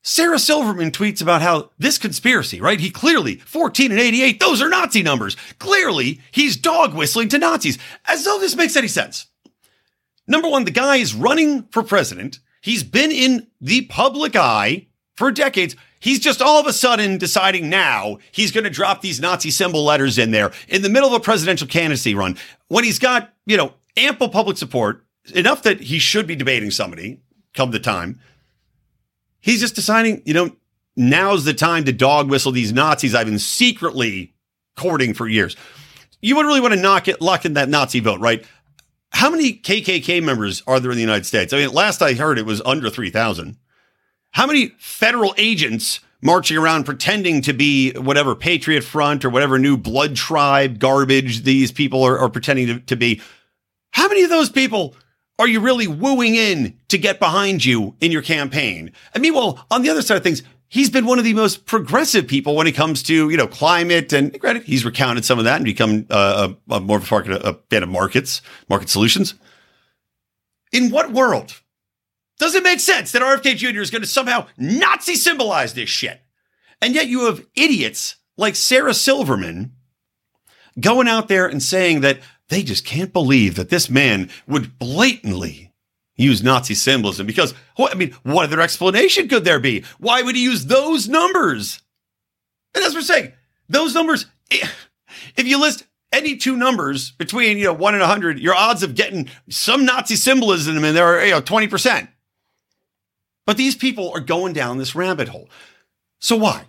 Sarah 0.05 0.38
Silverman 0.38 0.90
tweets 0.90 1.23
about 1.23 1.43
how 1.43 1.70
this 1.79 1.96
conspiracy, 1.96 2.61
right? 2.61 2.81
He 2.81 2.90
clearly, 2.90 3.37
14 3.37 3.90
and 3.90 4.00
88, 4.00 4.40
those 4.40 4.61
are 4.61 4.69
Nazi 4.69 5.02
numbers. 5.02 5.37
Clearly, 5.58 6.20
he's 6.31 6.56
dog 6.56 6.94
whistling 6.94 7.29
to 7.31 7.38
Nazis, 7.38 7.79
as 8.06 8.25
though 8.25 8.38
this 8.38 8.56
makes 8.56 8.76
any 8.76 8.88
sense. 8.88 9.26
Number 10.32 10.49
one, 10.49 10.64
the 10.64 10.70
guy 10.70 10.96
is 10.96 11.14
running 11.14 11.64
for 11.64 11.82
president. 11.82 12.40
He's 12.62 12.82
been 12.82 13.11
in 13.12 13.49
the 13.61 13.82
public 13.82 14.34
eye 14.34 14.87
for 15.14 15.31
decades. 15.31 15.76
He's 16.00 16.19
just 16.19 16.40
all 16.40 16.58
of 16.58 16.67
a 16.67 16.73
sudden 16.73 17.19
deciding 17.19 17.69
now 17.69 18.17
he's 18.32 18.50
going 18.50 18.64
to 18.64 18.70
drop 18.70 19.02
these 19.02 19.20
Nazi 19.20 19.50
symbol 19.50 19.84
letters 19.84 20.17
in 20.17 20.31
there 20.31 20.50
in 20.69 20.81
the 20.81 20.88
middle 20.88 21.08
of 21.08 21.14
a 21.14 21.20
presidential 21.20 21.69
candidacy 21.69 22.14
run 22.14 22.38
when 22.69 22.82
he's 22.82 22.99
got, 22.99 23.34
you 23.44 23.58
know, 23.58 23.75
ample 23.99 24.31
public 24.31 24.56
support, 24.56 25.05
enough 25.34 25.62
that 25.64 25.81
he 25.81 25.99
should 25.99 26.26
be 26.26 26.34
debating 26.34 26.70
somebody 26.70 27.20
come 27.52 27.70
the 27.70 27.79
time 27.79 28.19
He's 29.43 29.61
just 29.61 29.75
deciding, 29.75 30.23
you 30.25 30.32
know, 30.32 30.56
now's 30.96 31.44
the 31.44 31.52
time 31.52 31.84
to 31.84 31.93
dog 31.93 32.31
whistle 32.31 32.52
these 32.52 32.73
Nazis 32.73 33.14
I've 33.14 33.26
been 33.26 33.40
secretly 33.40 34.32
courting 34.76 35.12
for 35.12 35.29
years. 35.29 35.56
You 36.23 36.37
would 36.37 36.46
really 36.46 36.61
want 36.61 36.73
to 36.75 36.81
knock 36.81 37.08
it, 37.08 37.20
lock 37.20 37.44
in 37.44 37.55
that 37.55 37.69
Nazi 37.69 37.99
vote, 37.99 38.20
right? 38.20 38.46
How 39.12 39.31
many 39.31 39.52
KKK 39.54 40.22
members 40.22 40.62
are 40.66 40.81
there 40.81 40.90
in 40.90 40.96
the 40.96 41.02
United 41.02 41.26
States? 41.26 41.52
I 41.52 41.58
mean, 41.58 41.72
last 41.72 42.02
I 42.02 42.14
heard 42.14 42.38
it 42.38 42.46
was 42.46 42.62
under 42.64 42.90
3,000. 42.90 43.56
How 44.32 44.46
many 44.46 44.69
federal 44.78 45.34
agents 45.36 46.00
marching 46.22 46.56
around 46.56 46.84
pretending 46.84 47.42
to 47.42 47.52
be 47.52 47.92
whatever 47.92 48.34
Patriot 48.34 48.82
Front 48.82 49.24
or 49.24 49.31
whatever 49.31 49.58
new 49.58 49.76
blood 49.76 50.16
tribe 50.16 50.78
garbage 50.78 51.42
these 51.42 51.70
people 51.70 52.02
are, 52.02 52.19
are 52.19 52.31
pretending 52.31 52.66
to, 52.66 52.81
to 52.81 52.96
be? 52.96 53.20
How 53.90 54.08
many 54.08 54.22
of 54.22 54.31
those 54.31 54.48
people 54.48 54.96
are 55.38 55.48
you 55.48 55.60
really 55.60 55.86
wooing 55.86 56.34
in 56.34 56.78
to 56.88 56.96
get 56.96 57.19
behind 57.19 57.64
you 57.64 57.96
in 58.00 58.12
your 58.12 58.22
campaign? 58.22 58.92
And 59.12 59.22
meanwhile, 59.22 59.66
on 59.70 59.82
the 59.82 59.90
other 59.90 60.02
side 60.02 60.16
of 60.16 60.22
things, 60.22 60.42
he's 60.72 60.88
been 60.88 61.05
one 61.05 61.19
of 61.19 61.24
the 61.24 61.34
most 61.34 61.67
progressive 61.67 62.26
people 62.26 62.56
when 62.56 62.67
it 62.67 62.72
comes 62.72 63.02
to 63.05 63.31
you 63.31 63.36
know 63.36 63.46
climate 63.46 64.12
and 64.12 64.38
granted 64.41 64.64
he's 64.64 64.84
recounted 64.84 65.24
some 65.24 65.38
of 65.38 65.44
that 65.44 65.56
and 65.56 65.64
become 65.64 66.06
uh, 66.10 66.55
a, 66.70 66.74
a, 66.74 66.81
more 66.81 66.96
of 66.96 67.05
a, 67.05 67.14
market, 67.14 67.32
a 67.44 67.58
fan 67.70 67.82
of 67.82 67.88
markets 67.88 68.43
market 68.69 68.88
solutions. 68.88 69.34
In 70.72 70.91
what 70.91 71.12
world 71.12 71.60
does 72.38 72.55
it 72.55 72.64
make 72.64 72.81
sense 72.81 73.12
that 73.12 73.22
rfk 73.22 73.56
jr 73.56 73.81
is 73.81 73.91
going 73.91 74.02
to 74.02 74.08
somehow 74.08 74.46
nazi 74.56 75.14
symbolize 75.14 75.74
this 75.74 75.91
shit? 75.91 76.20
And 76.81 76.94
yet 76.94 77.06
you 77.06 77.26
have 77.26 77.46
idiots 77.55 78.17
like 78.36 78.56
sarah 78.56 78.94
silverman 78.94 79.72
going 80.81 81.06
out 81.06 81.29
there 81.29 81.46
and 81.46 81.62
saying 81.62 82.00
that 82.00 82.20
they 82.48 82.62
just 82.62 82.84
can't 82.84 83.12
believe 83.12 83.55
that 83.55 83.69
this 83.69 83.88
man 83.88 84.31
would 84.46 84.79
blatantly 84.79 85.71
use 86.22 86.43
Nazi 86.43 86.74
symbolism 86.74 87.26
because, 87.26 87.55
I 87.79 87.94
mean, 87.94 88.14
what 88.22 88.44
other 88.44 88.60
explanation 88.60 89.29
could 89.29 89.44
there 89.44 89.60
be? 89.60 89.84
Why 89.98 90.22
would 90.22 90.36
he 90.36 90.43
use 90.43 90.67
those 90.67 91.08
numbers? 91.08 91.82
And 92.74 92.84
as 92.84 92.94
we're 92.94 93.02
saying, 93.02 93.32
those 93.69 93.94
numbers, 93.94 94.26
eh, 94.50 94.67
if 95.36 95.46
you 95.46 95.60
list 95.60 95.84
any 96.12 96.36
two 96.36 96.56
numbers 96.56 97.12
between, 97.12 97.58
you 97.58 97.64
know, 97.64 97.72
one 97.72 97.94
and 97.94 98.00
100, 98.00 98.38
your 98.38 98.55
odds 98.55 98.82
of 98.82 98.94
getting 98.94 99.29
some 99.48 99.84
Nazi 99.84 100.17
symbolism 100.17 100.84
in 100.84 100.94
there 100.94 101.19
are, 101.19 101.24
you 101.24 101.32
know, 101.32 101.43
20%. 101.43 102.08
But 103.46 103.56
these 103.56 103.74
people 103.74 104.12
are 104.14 104.20
going 104.20 104.52
down 104.52 104.79
this 104.79 104.94
rabbit 104.94 105.29
hole. 105.29 105.48
So 106.20 106.36
why? 106.36 106.64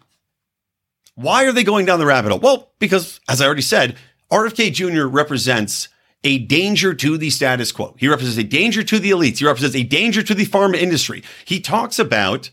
Why 1.15 1.45
are 1.45 1.51
they 1.51 1.63
going 1.63 1.86
down 1.86 2.00
the 2.00 2.05
rabbit 2.05 2.31
hole? 2.31 2.39
Well, 2.39 2.72
because 2.79 3.19
as 3.29 3.41
I 3.41 3.45
already 3.45 3.62
said, 3.62 3.98
RFK 4.31 4.74
Jr. 4.74 5.05
represents 5.05 5.89
a 6.24 6.39
danger 6.39 6.94
to 6.94 7.18
the 7.18 7.30
status 7.30 7.72
quo. 7.72 7.96
He 7.98 8.08
represents 8.08 8.38
a 8.38 8.44
danger 8.44 8.84
to 8.84 9.00
the 9.00 9.12
elites. 9.12 9.39
He 9.39 9.46
represents 9.46 9.75
a 9.75 9.84
danger 9.84 10.24
to 10.24 10.34
the 10.34 10.46
pharma 10.46 10.75
industry. 10.75 11.24
He 11.46 11.60
talks 11.60 12.00
about 12.00 12.50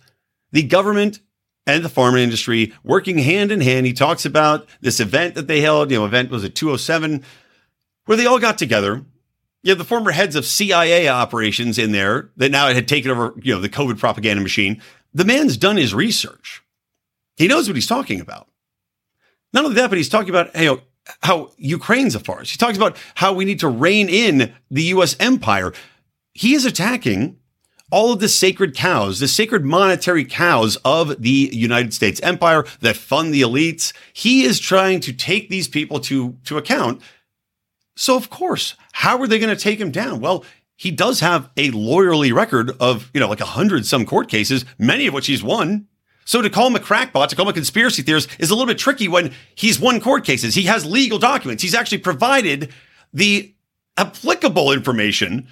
the 0.52 0.62
government 0.62 1.20
and 1.66 1.84
the 1.84 1.88
pharma 1.88 2.20
industry 2.20 2.72
working 2.82 3.18
hand 3.18 3.52
in 3.52 3.60
hand. 3.60 3.86
He 3.86 3.92
talks 3.92 4.24
about 4.24 4.66
this 4.80 4.98
event 4.98 5.34
that 5.36 5.46
they 5.46 5.60
held, 5.60 5.90
you 5.90 5.98
know, 5.98 6.04
event 6.04 6.30
was 6.30 6.42
it 6.42 6.54
207, 6.54 7.22
where 8.06 8.16
they 8.16 8.26
all 8.26 8.40
got 8.40 8.58
together. 8.58 9.04
You 9.62 9.70
have 9.70 9.78
the 9.78 9.84
former 9.84 10.10
heads 10.10 10.36
of 10.36 10.46
CIA 10.46 11.08
operations 11.08 11.78
in 11.78 11.92
there 11.92 12.30
that 12.36 12.50
now 12.50 12.68
had 12.68 12.88
taken 12.88 13.10
over, 13.10 13.34
you 13.42 13.54
know, 13.54 13.60
the 13.60 13.68
COVID 13.68 13.98
propaganda 13.98 14.42
machine. 14.42 14.82
The 15.12 15.24
man's 15.24 15.56
done 15.56 15.76
his 15.76 15.94
research. 15.94 16.62
He 17.36 17.46
knows 17.46 17.68
what 17.68 17.76
he's 17.76 17.86
talking 17.86 18.20
about. 18.20 18.48
Not 19.52 19.64
only 19.64 19.76
that, 19.76 19.90
but 19.90 19.98
he's 19.98 20.08
talking 20.08 20.30
about 20.30 20.54
you 20.54 20.66
know, 20.66 20.80
how 21.22 21.50
Ukraine's 21.56 22.14
a 22.14 22.20
farce. 22.20 22.50
He 22.50 22.58
talks 22.58 22.76
about 22.76 22.96
how 23.16 23.32
we 23.32 23.44
need 23.44 23.60
to 23.60 23.68
rein 23.68 24.08
in 24.08 24.52
the 24.70 24.84
U.S. 24.84 25.16
empire. 25.18 25.72
He 26.32 26.54
is 26.54 26.64
attacking 26.64 27.36
all 27.90 28.12
of 28.12 28.20
the 28.20 28.28
sacred 28.28 28.74
cows, 28.74 29.18
the 29.18 29.28
sacred 29.28 29.64
monetary 29.64 30.24
cows 30.24 30.76
of 30.84 31.20
the 31.20 31.50
United 31.52 31.92
States 31.92 32.20
empire 32.22 32.64
that 32.80 32.96
fund 32.96 33.34
the 33.34 33.42
elites. 33.42 33.92
He 34.12 34.42
is 34.44 34.60
trying 34.60 35.00
to 35.00 35.12
take 35.12 35.48
these 35.48 35.68
people 35.68 36.00
to, 36.00 36.36
to 36.44 36.56
account. 36.56 37.02
So, 37.96 38.16
of 38.16 38.30
course, 38.30 38.76
how 38.92 39.20
are 39.20 39.26
they 39.26 39.38
going 39.38 39.54
to 39.54 39.60
take 39.60 39.80
him 39.80 39.90
down? 39.90 40.20
Well, 40.20 40.44
he 40.76 40.90
does 40.90 41.20
have 41.20 41.50
a 41.56 41.70
lawyerly 41.72 42.32
record 42.32 42.70
of, 42.80 43.10
you 43.12 43.20
know, 43.20 43.28
like 43.28 43.40
a 43.40 43.46
hundred 43.46 43.84
some 43.84 44.06
court 44.06 44.28
cases, 44.28 44.64
many 44.78 45.06
of 45.06 45.14
which 45.14 45.26
he's 45.26 45.42
won. 45.42 45.88
So 46.30 46.40
to 46.40 46.48
call 46.48 46.68
him 46.68 46.76
a 46.76 46.80
crackpot, 46.80 47.28
to 47.30 47.34
call 47.34 47.46
him 47.46 47.50
a 47.50 47.54
conspiracy 47.54 48.02
theorist 48.02 48.30
is 48.38 48.50
a 48.50 48.54
little 48.54 48.68
bit 48.68 48.78
tricky 48.78 49.08
when 49.08 49.32
he's 49.56 49.80
won 49.80 50.00
court 50.00 50.24
cases. 50.24 50.54
He 50.54 50.62
has 50.62 50.86
legal 50.86 51.18
documents. 51.18 51.60
He's 51.60 51.74
actually 51.74 51.98
provided 51.98 52.72
the 53.12 53.52
applicable 53.96 54.70
information 54.70 55.48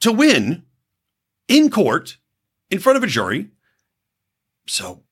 to 0.00 0.12
win 0.12 0.62
in 1.46 1.68
court 1.68 2.16
in 2.70 2.78
front 2.78 2.96
of 2.96 3.02
a 3.02 3.06
jury. 3.06 3.48
So 4.66 5.02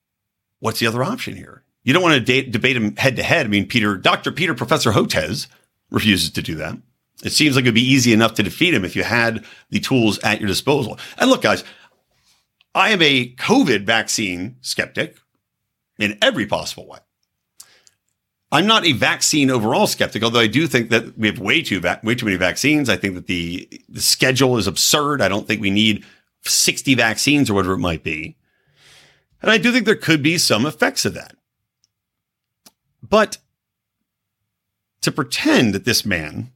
what's 0.57 0.79
the 0.79 0.87
other 0.87 1.03
option 1.03 1.35
here? 1.35 1.61
You 1.83 1.93
don't 1.93 2.01
want 2.01 2.15
to 2.15 2.19
de- 2.19 2.49
debate 2.49 2.75
him 2.75 2.95
head 2.95 3.17
to 3.17 3.23
head. 3.23 3.45
I 3.45 3.49
mean, 3.49 3.67
Peter, 3.67 3.97
Dr. 3.97 4.31
Peter, 4.31 4.55
Professor 4.55 4.93
Hotez 4.93 5.45
refuses 5.91 6.31
to 6.31 6.41
do 6.41 6.55
that. 6.55 6.75
It 7.23 7.33
seems 7.33 7.55
like 7.55 7.65
it'd 7.65 7.75
be 7.75 7.81
easy 7.81 8.13
enough 8.13 8.33
to 8.35 8.43
defeat 8.43 8.73
him 8.73 8.83
if 8.83 8.95
you 8.95 9.03
had 9.03 9.45
the 9.69 9.79
tools 9.79 10.17
at 10.19 10.39
your 10.39 10.47
disposal. 10.47 10.97
And 11.19 11.29
look, 11.29 11.43
guys, 11.43 11.63
I 12.75 12.89
am 12.91 13.01
a 13.01 13.33
COVID 13.35 13.85
vaccine 13.85 14.57
skeptic 14.61 15.17
in 15.97 16.17
every 16.21 16.45
possible 16.45 16.87
way. 16.87 16.99
I'm 18.51 18.65
not 18.65 18.85
a 18.85 18.93
vaccine 18.93 19.51
overall 19.51 19.85
skeptic, 19.85 20.23
although 20.23 20.39
I 20.39 20.47
do 20.47 20.65
think 20.65 20.89
that 20.89 21.17
we 21.17 21.27
have 21.27 21.39
way 21.39 21.61
too 21.61 21.79
va- 21.79 21.99
way 22.03 22.15
too 22.15 22.25
many 22.25 22.37
vaccines. 22.37 22.89
I 22.89 22.97
think 22.97 23.13
that 23.15 23.27
the 23.27 23.69
the 23.87 24.01
schedule 24.01 24.57
is 24.57 24.65
absurd. 24.65 25.21
I 25.21 25.27
don't 25.27 25.47
think 25.47 25.61
we 25.61 25.69
need 25.69 26.03
60 26.43 26.95
vaccines 26.95 27.49
or 27.49 27.53
whatever 27.53 27.73
it 27.73 27.79
might 27.79 28.03
be. 28.03 28.37
And 29.41 29.51
I 29.51 29.57
do 29.57 29.71
think 29.71 29.85
there 29.85 29.95
could 29.95 30.23
be 30.23 30.37
some 30.37 30.65
effects 30.65 31.05
of 31.05 31.13
that. 31.13 31.35
But 33.03 33.37
to 35.01 35.11
pretend 35.11 35.73
that 35.73 35.85
this 35.85 36.05
man 36.05 36.51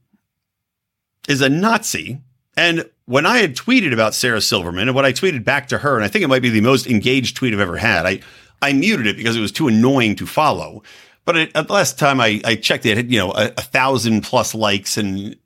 is 1.28 1.40
a 1.40 1.48
Nazi 1.48 2.20
and 2.56 2.90
when 3.06 3.26
I 3.26 3.38
had 3.38 3.54
tweeted 3.54 3.92
about 3.92 4.14
Sarah 4.14 4.40
Silverman 4.40 4.88
and 4.88 4.94
what 4.94 5.04
I 5.04 5.12
tweeted 5.12 5.44
back 5.44 5.68
to 5.68 5.78
her, 5.78 5.96
and 5.96 6.04
I 6.04 6.08
think 6.08 6.24
it 6.24 6.28
might 6.28 6.42
be 6.42 6.50
the 6.50 6.60
most 6.60 6.86
engaged 6.86 7.36
tweet 7.36 7.52
I've 7.52 7.60
ever 7.60 7.76
had, 7.76 8.06
I, 8.06 8.20
I 8.62 8.72
muted 8.72 9.06
it 9.06 9.16
because 9.16 9.36
it 9.36 9.40
was 9.40 9.52
too 9.52 9.68
annoying 9.68 10.16
to 10.16 10.26
follow. 10.26 10.82
But 11.26 11.36
at 11.36 11.66
the 11.66 11.72
last 11.72 11.98
time 11.98 12.20
I, 12.20 12.40
I 12.44 12.54
checked, 12.54 12.86
it 12.86 12.96
had, 12.96 13.10
you 13.10 13.18
know, 13.18 13.32
a, 13.32 13.52
a 13.56 13.62
thousand 13.62 14.22
plus 14.22 14.54
likes 14.54 14.96
and 14.96 15.36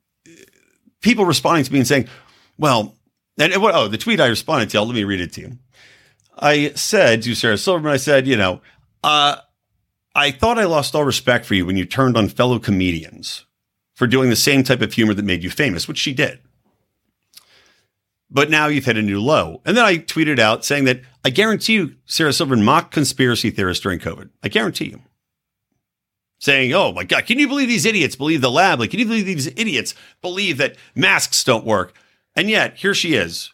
people 1.01 1.25
responding 1.25 1.63
to 1.65 1.73
me 1.73 1.79
and 1.79 1.87
saying, 1.87 2.07
well, 2.57 2.95
and 3.37 3.61
what, 3.61 3.75
oh, 3.75 3.87
the 3.87 3.97
tweet 3.97 4.19
I 4.19 4.27
responded 4.27 4.69
to, 4.71 4.81
let 4.81 4.95
me 4.95 5.03
read 5.03 5.21
it 5.21 5.33
to 5.33 5.41
you. 5.41 5.57
I 6.37 6.71
said 6.75 7.23
to 7.23 7.35
Sarah 7.35 7.57
Silverman, 7.57 7.93
I 7.93 7.97
said, 7.97 8.27
you 8.27 8.37
know, 8.37 8.61
uh, 9.03 9.37
I 10.15 10.31
thought 10.31 10.59
I 10.59 10.65
lost 10.65 10.95
all 10.95 11.03
respect 11.03 11.45
for 11.45 11.55
you 11.55 11.65
when 11.65 11.77
you 11.77 11.85
turned 11.85 12.17
on 12.17 12.27
fellow 12.29 12.59
comedians 12.59 13.45
for 13.95 14.07
doing 14.07 14.29
the 14.29 14.35
same 14.35 14.63
type 14.63 14.81
of 14.81 14.93
humor 14.93 15.13
that 15.13 15.23
made 15.23 15.43
you 15.43 15.49
famous, 15.49 15.87
which 15.87 15.97
she 15.97 16.13
did 16.13 16.39
but 18.31 18.49
now 18.49 18.67
you've 18.67 18.85
hit 18.85 18.97
a 18.97 19.01
new 19.01 19.21
low. 19.21 19.61
And 19.65 19.75
then 19.75 19.85
I 19.85 19.97
tweeted 19.97 20.39
out 20.39 20.63
saying 20.63 20.85
that 20.85 21.01
I 21.23 21.29
guarantee 21.29 21.73
you, 21.73 21.95
Sarah 22.05 22.33
Silverman 22.33 22.63
mocked 22.63 22.93
conspiracy 22.93 23.49
theorists 23.49 23.83
during 23.83 23.99
COVID. 23.99 24.29
I 24.43 24.49
guarantee 24.49 24.85
you. 24.85 25.01
Saying, 26.39 26.73
oh 26.73 26.93
my 26.93 27.03
God, 27.03 27.25
can 27.25 27.37
you 27.37 27.47
believe 27.47 27.67
these 27.67 27.85
idiots 27.85 28.15
believe 28.15 28.41
the 28.41 28.51
lab? 28.51 28.79
Like, 28.79 28.91
can 28.91 28.99
you 28.99 29.05
believe 29.05 29.25
these 29.25 29.47
idiots 29.47 29.93
believe 30.21 30.57
that 30.57 30.77
masks 30.95 31.43
don't 31.43 31.65
work? 31.65 31.93
And 32.35 32.49
yet, 32.49 32.77
here 32.77 32.93
she 32.93 33.15
is, 33.15 33.53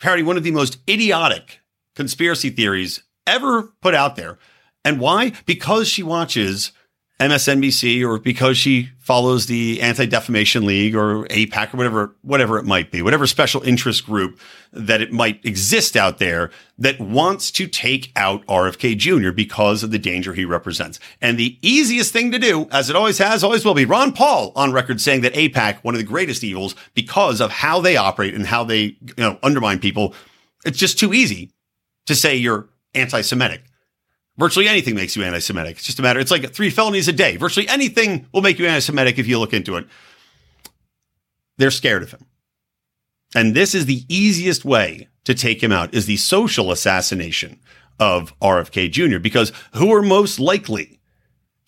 parroting 0.00 0.26
one 0.26 0.36
of 0.36 0.44
the 0.44 0.52
most 0.52 0.78
idiotic 0.88 1.60
conspiracy 1.96 2.50
theories 2.50 3.02
ever 3.26 3.72
put 3.80 3.94
out 3.94 4.14
there. 4.14 4.38
And 4.84 5.00
why? 5.00 5.32
Because 5.46 5.88
she 5.88 6.02
watches 6.02 6.70
MSNBC 7.20 8.04
or 8.04 8.18
because 8.18 8.58
she 8.58 8.88
follows 8.98 9.46
the 9.46 9.80
Anti 9.80 10.06
Defamation 10.06 10.66
League 10.66 10.96
or 10.96 11.24
AIPAC 11.26 11.72
or 11.72 11.76
whatever, 11.76 12.16
whatever 12.22 12.58
it 12.58 12.64
might 12.64 12.90
be, 12.90 13.02
whatever 13.02 13.26
special 13.28 13.62
interest 13.62 14.04
group 14.04 14.38
that 14.72 15.00
it 15.00 15.12
might 15.12 15.44
exist 15.44 15.94
out 15.94 16.18
there 16.18 16.50
that 16.76 16.98
wants 16.98 17.52
to 17.52 17.68
take 17.68 18.10
out 18.16 18.44
RFK 18.46 18.96
Jr. 18.96 19.30
because 19.30 19.84
of 19.84 19.92
the 19.92 19.98
danger 19.98 20.34
he 20.34 20.44
represents. 20.44 20.98
And 21.20 21.38
the 21.38 21.56
easiest 21.62 22.12
thing 22.12 22.32
to 22.32 22.38
do, 22.38 22.66
as 22.72 22.90
it 22.90 22.96
always 22.96 23.18
has, 23.18 23.44
always 23.44 23.64
will 23.64 23.74
be, 23.74 23.84
Ron 23.84 24.12
Paul 24.12 24.52
on 24.56 24.72
record 24.72 25.00
saying 25.00 25.20
that 25.20 25.34
AIPAC, 25.34 25.84
one 25.84 25.94
of 25.94 25.98
the 25.98 26.04
greatest 26.04 26.42
evils 26.42 26.74
because 26.94 27.40
of 27.40 27.52
how 27.52 27.80
they 27.80 27.96
operate 27.96 28.34
and 28.34 28.46
how 28.46 28.64
they, 28.64 28.82
you 28.82 29.14
know, 29.18 29.38
undermine 29.40 29.78
people. 29.78 30.14
It's 30.64 30.78
just 30.78 30.98
too 30.98 31.14
easy 31.14 31.52
to 32.06 32.16
say 32.16 32.34
you're 32.34 32.68
anti-Semitic. 32.94 33.62
Virtually 34.36 34.68
anything 34.68 34.94
makes 34.94 35.14
you 35.14 35.22
anti 35.22 35.38
Semitic. 35.38 35.76
It's 35.76 35.86
just 35.86 35.98
a 35.98 36.02
matter, 36.02 36.18
it's 36.18 36.30
like 36.30 36.52
three 36.52 36.70
felonies 36.70 37.08
a 37.08 37.12
day. 37.12 37.36
Virtually 37.36 37.68
anything 37.68 38.26
will 38.32 38.42
make 38.42 38.58
you 38.58 38.66
anti 38.66 38.80
Semitic 38.80 39.18
if 39.18 39.26
you 39.26 39.38
look 39.38 39.52
into 39.52 39.76
it. 39.76 39.86
They're 41.56 41.70
scared 41.70 42.02
of 42.02 42.10
him. 42.10 42.26
And 43.34 43.54
this 43.54 43.74
is 43.74 43.86
the 43.86 44.04
easiest 44.08 44.64
way 44.64 45.08
to 45.24 45.34
take 45.34 45.62
him 45.62 45.72
out 45.72 45.94
is 45.94 46.06
the 46.06 46.16
social 46.16 46.70
assassination 46.70 47.60
of 47.98 48.38
RFK 48.40 48.90
Jr. 48.90 49.18
Because 49.18 49.52
who 49.74 49.92
are 49.92 50.02
most 50.02 50.38
likely 50.40 51.00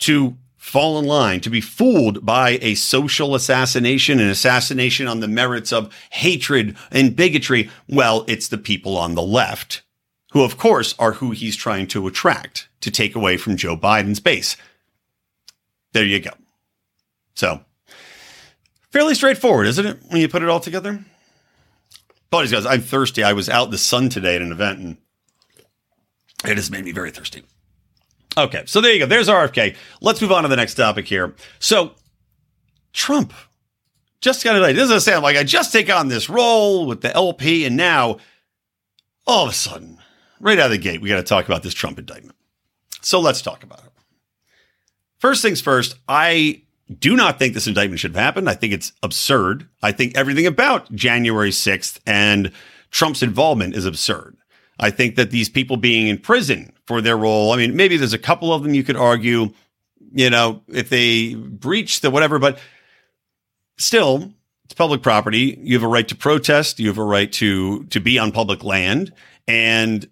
to 0.01 0.37
fall 0.57 0.99
in 0.99 1.05
line, 1.05 1.41
to 1.41 1.51
be 1.51 1.61
fooled 1.61 2.27
by 2.27 2.59
a 2.61 2.75
social 2.75 3.37
assassination, 3.37 4.19
an 4.19 4.29
assassination 4.29 5.07
on 5.07 5.21
the 5.21 5.29
merits 5.29 5.73
of 5.73 5.95
hatred 6.11 6.77
and 6.91 7.15
bigotry? 7.15 7.71
Well, 7.89 8.25
it's 8.27 8.49
the 8.49 8.59
people 8.59 8.97
on 8.97 9.15
the 9.15 9.23
left 9.23 9.83
who 10.37 10.45
of 10.45 10.59
course 10.59 10.95
are 10.99 11.13
who 11.13 11.31
he's 11.31 11.57
trying 11.57 11.87
to 11.87 12.07
attract 12.07 12.69
to 12.83 12.91
take 12.91 13.17
away 13.17 13.39
from 13.39 13.57
Joe 13.57 13.75
Biden's 13.75 14.21
base. 14.21 14.55
There 15.95 16.05
you 16.05 16.21
go. 16.21 16.33
So, 17.35 17.63
fairly 18.91 19.15
straightforward, 19.15 19.67
isn't 19.67 19.87
it, 19.87 19.99
when 20.09 20.21
you 20.21 20.29
put 20.29 20.43
it 20.43 20.51
all 20.51 20.61
together? 20.61 21.03
Apologies, 22.27 22.53
guys. 22.53 22.67
I'm 22.67 22.83
thirsty. 22.83 23.25
I 23.25 23.33
was 23.33 23.49
out 23.49 23.69
in 23.69 23.71
the 23.71 23.79
sun 23.79 24.11
today 24.11 24.37
at 24.37 24.43
an 24.43 24.53
event 24.53 24.79
and 24.79 24.97
it 26.45 26.59
has 26.59 26.71
made 26.71 26.85
me 26.85 26.93
very 26.93 27.11
thirsty. 27.11 27.43
Okay, 28.37 28.65
so 28.67 28.83
there 28.83 28.93
you 28.93 28.99
go. 28.99 29.07
There's 29.07 29.29
RFK. 29.29 29.75
Let's 30.03 30.21
move 30.21 30.33
on 30.33 30.43
to 30.43 30.51
the 30.51 30.57
next 30.57 30.75
topic 30.75 31.09
here. 31.09 31.35
So, 31.61 31.93
Trump 32.93 33.33
just 34.21 34.45
got 34.45 34.55
it. 34.57 34.77
This 34.77 34.91
doesn't 34.91 35.01
sound 35.01 35.23
like 35.23 35.39
I 35.39 35.45
just 35.45 35.73
take 35.73 35.91
on 35.91 36.09
this 36.09 36.29
role 36.29 36.85
with 36.85 37.01
the 37.01 37.17
LP, 37.17 37.65
and 37.65 37.75
now 37.75 38.19
all 39.27 39.45
of 39.45 39.51
a 39.51 39.55
sudden 39.55 39.97
right 40.41 40.59
out 40.59 40.67
of 40.67 40.71
the 40.73 40.79
gate, 40.79 41.01
we 41.01 41.09
got 41.09 41.17
to 41.17 41.23
talk 41.23 41.47
about 41.47 41.63
this 41.63 41.75
Trump 41.75 41.99
indictment. 41.99 42.37
So 43.03 43.21
let's 43.21 43.43
talk 43.43 43.63
about 43.63 43.81
it. 43.81 43.93
First 45.19 45.43
things 45.43 45.61
first, 45.61 45.97
I 46.09 46.63
do 46.99 47.17
not 47.17 47.39
think 47.39 47.55
this 47.55 47.67
indictment 47.67 48.01
should 48.01 48.15
have 48.15 48.23
happened. 48.23 48.49
I 48.49 48.55
think 48.55 48.73
it's 48.73 48.93
absurd. 49.03 49.69
I 49.83 49.93
think 49.93 50.17
everything 50.17 50.47
about 50.47 50.93
January 50.93 51.51
6th 51.51 51.99
and 52.07 52.53
Trump's 52.91 53.23
involvement 53.23 53.75
is 53.75 53.87
absurd. 53.87 54.37
I 54.79 54.91
think 54.91 55.17
that 55.17 55.31
these 55.31 55.49
people 55.49 55.79
being 55.79 56.09
in 56.09 56.19
prison 56.19 56.73
for 56.87 57.01
their 57.01 57.17
role, 57.17 57.53
I 57.53 57.57
mean, 57.57 57.77
maybe 57.77 57.97
there's 57.97 58.13
a 58.13 58.19
couple 58.19 58.53
of 58.53 58.63
them 58.63 58.75
you 58.75 58.85
could 58.85 58.97
argue, 58.97 59.53
you 60.13 60.31
know, 60.31 60.63
if 60.69 60.91
they 60.91 61.35
breach 61.35 62.03
the 62.03 62.11
whatever, 62.11 62.39
but 62.39 62.59
still, 63.79 64.33
it's 64.65 64.75
public 64.75 65.03
property. 65.03 65.59
You 65.63 65.75
have 65.75 65.83
a 65.83 65.89
right 65.89 66.07
to 66.09 66.17
protest. 66.17 66.79
You 66.79 66.89
have 66.89 66.99
a 66.99 67.05
right 67.05 67.33
to 67.35 67.85
to 67.85 68.01
be 68.01 68.19
on 68.19 68.33
public 68.33 68.65
land, 68.65 69.13
and 69.47 70.09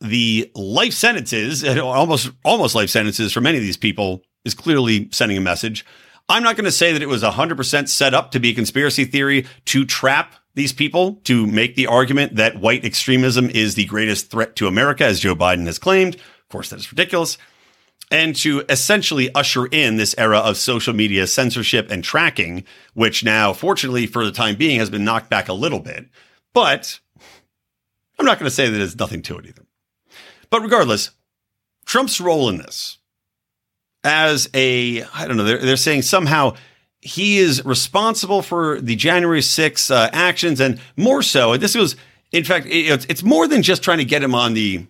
the 0.00 0.50
life 0.54 0.92
sentences, 0.92 1.64
almost 1.78 2.30
almost 2.44 2.74
life 2.74 2.90
sentences 2.90 3.32
for 3.32 3.40
many 3.40 3.58
of 3.58 3.64
these 3.64 3.76
people, 3.76 4.22
is 4.44 4.54
clearly 4.54 5.08
sending 5.12 5.36
a 5.36 5.42
message. 5.42 5.84
I'm 6.28 6.42
not 6.44 6.56
going 6.56 6.64
to 6.64 6.70
say 6.70 6.92
that 6.92 7.02
it 7.02 7.08
was 7.08 7.24
100% 7.24 7.88
set 7.88 8.14
up 8.14 8.30
to 8.30 8.40
be 8.40 8.50
a 8.50 8.54
conspiracy 8.54 9.04
theory 9.04 9.46
to 9.66 9.84
trap 9.84 10.36
these 10.54 10.72
people 10.72 11.14
to 11.24 11.46
make 11.46 11.74
the 11.74 11.88
argument 11.88 12.36
that 12.36 12.60
white 12.60 12.84
extremism 12.84 13.50
is 13.50 13.74
the 13.74 13.84
greatest 13.86 14.30
threat 14.30 14.56
to 14.56 14.66
America, 14.66 15.04
as 15.04 15.20
Joe 15.20 15.34
Biden 15.34 15.66
has 15.66 15.78
claimed. 15.78 16.14
Of 16.14 16.48
course, 16.48 16.70
that 16.70 16.78
is 16.78 16.92
ridiculous. 16.92 17.36
And 18.12 18.34
to 18.36 18.64
essentially 18.68 19.32
usher 19.34 19.66
in 19.66 19.96
this 19.96 20.14
era 20.18 20.38
of 20.38 20.56
social 20.56 20.92
media 20.92 21.26
censorship 21.26 21.90
and 21.90 22.02
tracking, 22.02 22.64
which 22.94 23.24
now, 23.24 23.52
fortunately, 23.52 24.06
for 24.06 24.24
the 24.24 24.32
time 24.32 24.56
being, 24.56 24.78
has 24.78 24.90
been 24.90 25.04
knocked 25.04 25.30
back 25.30 25.48
a 25.48 25.52
little 25.52 25.78
bit. 25.78 26.06
But 26.52 26.98
I'm 28.18 28.26
not 28.26 28.38
going 28.38 28.48
to 28.48 28.54
say 28.54 28.68
that 28.68 28.76
there's 28.76 28.98
nothing 28.98 29.22
to 29.22 29.38
it 29.38 29.46
either. 29.46 29.64
But 30.50 30.62
regardless, 30.62 31.10
Trump's 31.86 32.20
role 32.20 32.48
in 32.48 32.58
this 32.58 32.98
as 34.04 34.48
a, 34.54 35.02
I 35.14 35.26
don't 35.26 35.36
know, 35.36 35.44
they're, 35.44 35.58
they're 35.58 35.76
saying 35.76 36.02
somehow 36.02 36.54
he 37.00 37.38
is 37.38 37.64
responsible 37.64 38.42
for 38.42 38.80
the 38.80 38.96
January 38.96 39.40
6th 39.40 39.90
uh, 39.90 40.10
actions 40.12 40.60
and 40.60 40.80
more 40.96 41.22
so, 41.22 41.56
this 41.56 41.74
was, 41.74 41.96
in 42.32 42.44
fact, 42.44 42.66
it, 42.66 43.06
it's 43.08 43.22
more 43.22 43.46
than 43.46 43.62
just 43.62 43.82
trying 43.82 43.98
to 43.98 44.04
get 44.04 44.22
him 44.22 44.34
on 44.34 44.54
the, 44.54 44.86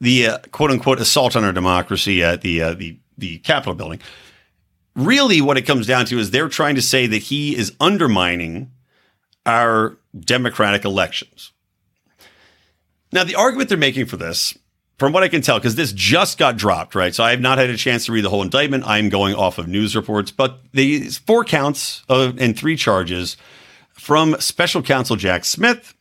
the 0.00 0.26
uh, 0.26 0.38
quote 0.52 0.70
unquote 0.70 1.00
assault 1.00 1.36
on 1.36 1.44
our 1.44 1.52
democracy 1.52 2.22
at 2.22 2.42
the, 2.42 2.62
uh, 2.62 2.74
the, 2.74 2.98
the 3.18 3.38
Capitol 3.38 3.74
building. 3.74 4.00
Really, 4.96 5.40
what 5.40 5.56
it 5.56 5.62
comes 5.62 5.86
down 5.86 6.04
to 6.06 6.18
is 6.18 6.30
they're 6.30 6.48
trying 6.48 6.74
to 6.74 6.82
say 6.82 7.06
that 7.06 7.18
he 7.18 7.56
is 7.56 7.74
undermining 7.80 8.70
our 9.46 9.96
democratic 10.18 10.84
elections. 10.84 11.52
Now, 13.12 13.24
the 13.24 13.36
argument 13.36 13.68
they're 13.68 13.78
making 13.78 14.06
for 14.06 14.16
this 14.16 14.56
from 15.00 15.14
what 15.14 15.22
I 15.22 15.28
can 15.28 15.40
tell, 15.40 15.58
because 15.58 15.76
this 15.76 15.94
just 15.94 16.36
got 16.36 16.58
dropped, 16.58 16.94
right? 16.94 17.14
So 17.14 17.24
I 17.24 17.30
have 17.30 17.40
not 17.40 17.56
had 17.56 17.70
a 17.70 17.76
chance 17.78 18.04
to 18.04 18.12
read 18.12 18.22
the 18.22 18.28
whole 18.28 18.42
indictment. 18.42 18.84
I'm 18.86 19.08
going 19.08 19.34
off 19.34 19.56
of 19.56 19.66
news 19.66 19.96
reports, 19.96 20.30
but 20.30 20.60
the 20.74 21.08
four 21.08 21.42
counts 21.42 22.04
of, 22.06 22.38
and 22.38 22.54
three 22.54 22.76
charges 22.76 23.38
from 23.94 24.38
special 24.40 24.82
counsel 24.82 25.16
Jack 25.16 25.46
Smith 25.46 25.94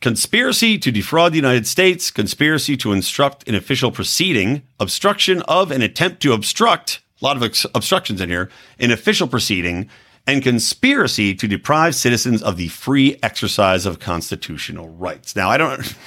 conspiracy 0.00 0.76
to 0.76 0.90
defraud 0.90 1.30
the 1.30 1.36
United 1.36 1.68
States, 1.68 2.10
conspiracy 2.10 2.76
to 2.78 2.92
instruct 2.92 3.46
an 3.46 3.54
official 3.54 3.92
proceeding, 3.92 4.62
obstruction 4.80 5.42
of 5.42 5.70
an 5.70 5.80
attempt 5.80 6.20
to 6.22 6.32
obstruct, 6.32 7.00
a 7.20 7.24
lot 7.24 7.36
of 7.36 7.44
ex- 7.44 7.64
obstructions 7.76 8.20
in 8.20 8.28
here, 8.28 8.50
an 8.80 8.90
official 8.90 9.28
proceeding, 9.28 9.88
and 10.26 10.42
conspiracy 10.42 11.32
to 11.32 11.46
deprive 11.46 11.94
citizens 11.94 12.42
of 12.42 12.56
the 12.56 12.66
free 12.66 13.20
exercise 13.22 13.86
of 13.86 14.00
constitutional 14.00 14.88
rights. 14.88 15.36
Now, 15.36 15.48
I 15.48 15.58
don't. 15.58 15.94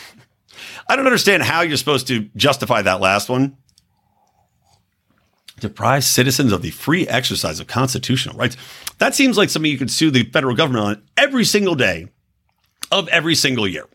I 0.87 0.95
don't 0.95 1.05
understand 1.05 1.43
how 1.43 1.61
you're 1.61 1.77
supposed 1.77 2.07
to 2.07 2.29
justify 2.35 2.81
that 2.81 3.01
last 3.01 3.29
one. 3.29 3.57
Deprive 5.59 6.03
citizens 6.03 6.51
of 6.51 6.61
the 6.61 6.71
free 6.71 7.07
exercise 7.07 7.59
of 7.59 7.67
constitutional 7.67 8.37
rights. 8.37 8.57
That 8.97 9.15
seems 9.15 9.37
like 9.37 9.49
something 9.49 9.71
you 9.71 9.77
could 9.77 9.91
sue 9.91 10.11
the 10.11 10.23
federal 10.23 10.55
government 10.55 10.85
on 10.85 11.03
every 11.17 11.45
single 11.45 11.75
day 11.75 12.07
of 12.91 13.07
every 13.07 13.35
single 13.35 13.67
year. 13.67 13.87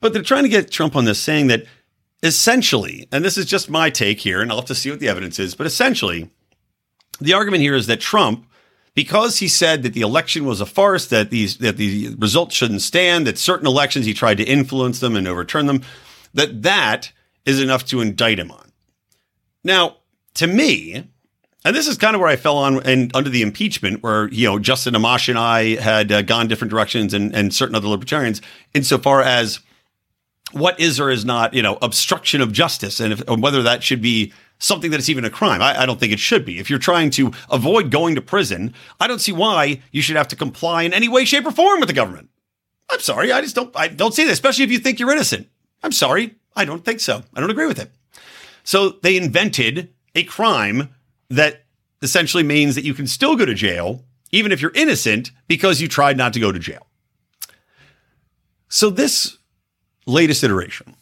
But 0.00 0.12
they're 0.12 0.22
trying 0.22 0.44
to 0.44 0.48
get 0.48 0.70
Trump 0.70 0.96
on 0.96 1.04
this, 1.04 1.20
saying 1.20 1.48
that 1.48 1.66
essentially, 2.22 3.08
and 3.12 3.24
this 3.24 3.36
is 3.36 3.46
just 3.46 3.70
my 3.70 3.90
take 3.90 4.20
here, 4.20 4.40
and 4.40 4.50
I'll 4.50 4.58
have 4.58 4.66
to 4.66 4.74
see 4.74 4.90
what 4.90 5.00
the 5.00 5.08
evidence 5.08 5.38
is, 5.38 5.54
but 5.54 5.66
essentially, 5.66 6.30
the 7.20 7.34
argument 7.34 7.62
here 7.62 7.74
is 7.74 7.86
that 7.86 8.00
Trump 8.00 8.46
because 8.94 9.38
he 9.38 9.48
said 9.48 9.82
that 9.82 9.94
the 9.94 10.00
election 10.00 10.44
was 10.44 10.60
a 10.60 10.66
farce, 10.66 11.06
that 11.08 11.30
these 11.30 11.58
that 11.58 11.76
the 11.76 12.14
results 12.18 12.54
shouldn't 12.54 12.82
stand, 12.82 13.26
that 13.26 13.38
certain 13.38 13.66
elections 13.66 14.06
he 14.06 14.14
tried 14.14 14.38
to 14.38 14.44
influence 14.44 15.00
them 15.00 15.16
and 15.16 15.28
overturn 15.28 15.66
them, 15.66 15.82
that 16.34 16.62
that 16.62 17.12
is 17.44 17.60
enough 17.60 17.84
to 17.86 18.00
indict 18.00 18.38
him 18.38 18.50
on. 18.50 18.72
Now, 19.64 19.96
to 20.34 20.46
me, 20.46 21.08
and 21.64 21.76
this 21.76 21.86
is 21.86 21.98
kind 21.98 22.14
of 22.14 22.20
where 22.20 22.30
I 22.30 22.36
fell 22.36 22.56
on 22.56 22.82
and 22.84 23.14
under 23.14 23.30
the 23.30 23.42
impeachment, 23.42 24.02
where 24.02 24.28
you 24.28 24.48
know 24.48 24.58
Justin 24.58 24.94
Amash 24.94 25.28
and 25.28 25.38
I 25.38 25.76
had 25.80 26.10
uh, 26.10 26.22
gone 26.22 26.48
different 26.48 26.70
directions, 26.70 27.14
and 27.14 27.34
and 27.34 27.54
certain 27.54 27.74
other 27.74 27.88
libertarians, 27.88 28.40
insofar 28.74 29.22
as 29.22 29.60
what 30.52 30.80
is 30.80 30.98
or 30.98 31.10
is 31.10 31.24
not, 31.24 31.54
you 31.54 31.62
know, 31.62 31.78
obstruction 31.80 32.40
of 32.40 32.52
justice, 32.52 32.98
and 33.00 33.12
if, 33.12 33.28
whether 33.28 33.62
that 33.62 33.82
should 33.82 34.02
be 34.02 34.32
something 34.60 34.90
that 34.92 35.00
is 35.00 35.10
even 35.10 35.24
a 35.24 35.30
crime. 35.30 35.60
I, 35.60 35.82
I, 35.82 35.86
don't 35.86 35.98
think 35.98 36.12
it 36.12 36.20
should 36.20 36.44
be. 36.44 36.58
If 36.58 36.70
you're 36.70 36.78
trying 36.78 37.10
to 37.10 37.32
avoid 37.50 37.90
going 37.90 38.14
to 38.14 38.22
prison, 38.22 38.74
I 39.00 39.06
don't 39.06 39.18
see 39.18 39.32
why 39.32 39.82
you 39.90 40.02
should 40.02 40.16
have 40.16 40.28
to 40.28 40.36
comply 40.36 40.82
in 40.82 40.92
any 40.92 41.08
way, 41.08 41.24
shape, 41.24 41.46
or 41.46 41.50
form 41.50 41.80
with 41.80 41.88
the 41.88 41.94
government. 41.94 42.28
I'm 42.90 43.00
sorry. 43.00 43.32
I 43.32 43.40
just 43.40 43.54
don't, 43.54 43.74
I 43.74 43.88
don't 43.88 44.14
see 44.14 44.24
that, 44.24 44.32
especially 44.32 44.64
if 44.64 44.70
you 44.70 44.78
think 44.78 45.00
you're 45.00 45.10
innocent. 45.10 45.48
I'm 45.82 45.92
sorry. 45.92 46.36
I 46.54 46.64
don't 46.64 46.84
think 46.84 47.00
so. 47.00 47.22
I 47.34 47.40
don't 47.40 47.50
agree 47.50 47.66
with 47.66 47.78
it. 47.78 47.90
So 48.64 48.90
they 49.02 49.16
invented 49.16 49.92
a 50.14 50.24
crime 50.24 50.90
that 51.30 51.64
essentially 52.02 52.42
means 52.42 52.74
that 52.74 52.84
you 52.84 52.94
can 52.94 53.06
still 53.06 53.36
go 53.36 53.46
to 53.46 53.54
jail, 53.54 54.04
even 54.32 54.52
if 54.52 54.60
you're 54.60 54.72
innocent, 54.74 55.30
because 55.48 55.80
you 55.80 55.88
tried 55.88 56.16
not 56.16 56.32
to 56.34 56.40
go 56.40 56.52
to 56.52 56.58
jail. 56.58 56.86
So 58.68 58.90
this 58.90 59.38
latest 60.06 60.44
iteration, 60.44 60.94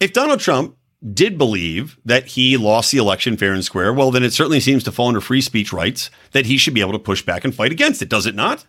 if 0.00 0.12
Donald 0.12 0.40
Trump 0.40 0.77
did 1.14 1.38
believe 1.38 1.98
that 2.04 2.26
he 2.26 2.56
lost 2.56 2.90
the 2.90 2.98
election 2.98 3.36
fair 3.36 3.52
and 3.52 3.64
square, 3.64 3.92
well, 3.92 4.10
then 4.10 4.24
it 4.24 4.32
certainly 4.32 4.60
seems 4.60 4.82
to 4.84 4.92
fall 4.92 5.08
under 5.08 5.20
free 5.20 5.40
speech 5.40 5.72
rights 5.72 6.10
that 6.32 6.46
he 6.46 6.58
should 6.58 6.74
be 6.74 6.80
able 6.80 6.92
to 6.92 6.98
push 6.98 7.22
back 7.22 7.44
and 7.44 7.54
fight 7.54 7.72
against 7.72 8.02
it, 8.02 8.08
does 8.08 8.26
it 8.26 8.34
not? 8.34 8.64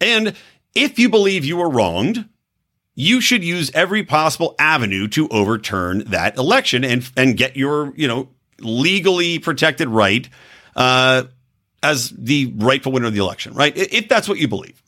And 0.00 0.34
if 0.74 0.98
you 0.98 1.08
believe 1.08 1.44
you 1.44 1.56
were 1.56 1.68
wronged, 1.68 2.28
you 2.94 3.20
should 3.20 3.44
use 3.44 3.70
every 3.74 4.04
possible 4.04 4.54
avenue 4.58 5.08
to 5.08 5.28
overturn 5.28 6.04
that 6.06 6.36
election 6.36 6.84
and 6.84 7.10
and 7.16 7.36
get 7.36 7.56
your 7.56 7.92
you 7.96 8.06
know 8.06 8.28
legally 8.60 9.38
protected 9.38 9.88
right 9.88 10.28
uh, 10.76 11.24
as 11.82 12.10
the 12.10 12.52
rightful 12.56 12.92
winner 12.92 13.06
of 13.06 13.12
the 13.12 13.20
election, 13.20 13.54
right? 13.54 13.76
If 13.76 14.08
that's 14.08 14.28
what 14.28 14.38
you 14.38 14.48
believe. 14.48 14.80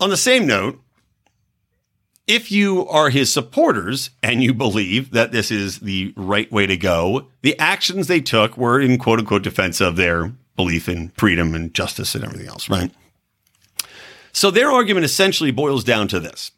On 0.00 0.10
the 0.10 0.16
same 0.16 0.46
note, 0.46 0.80
if 2.26 2.50
you 2.50 2.86
are 2.88 3.10
his 3.10 3.32
supporters 3.32 4.10
and 4.22 4.42
you 4.42 4.52
believe 4.52 5.12
that 5.12 5.32
this 5.32 5.50
is 5.50 5.80
the 5.80 6.12
right 6.16 6.50
way 6.50 6.66
to 6.66 6.76
go, 6.76 7.28
the 7.42 7.58
actions 7.58 8.08
they 8.08 8.20
took 8.20 8.56
were 8.56 8.80
in 8.80 8.98
quote 8.98 9.18
unquote 9.20 9.42
defense 9.42 9.80
of 9.80 9.96
their 9.96 10.32
belief 10.56 10.88
in 10.88 11.10
freedom 11.10 11.54
and 11.54 11.72
justice 11.72 12.14
and 12.14 12.24
everything 12.24 12.48
else, 12.48 12.68
right? 12.68 12.90
So 14.32 14.50
their 14.50 14.70
argument 14.70 15.04
essentially 15.04 15.50
boils 15.50 15.84
down 15.84 16.08
to 16.08 16.20
this. 16.20 16.50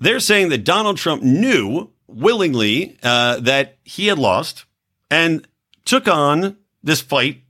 They're 0.00 0.20
saying 0.20 0.48
that 0.50 0.64
Donald 0.64 0.96
Trump 0.96 1.22
knew 1.22 1.90
willingly 2.06 2.98
uh, 3.02 3.40
that 3.40 3.78
he 3.84 4.06
had 4.06 4.18
lost 4.18 4.64
and 5.10 5.46
took 5.84 6.08
on 6.08 6.56
this 6.82 7.00
fight. 7.00 7.42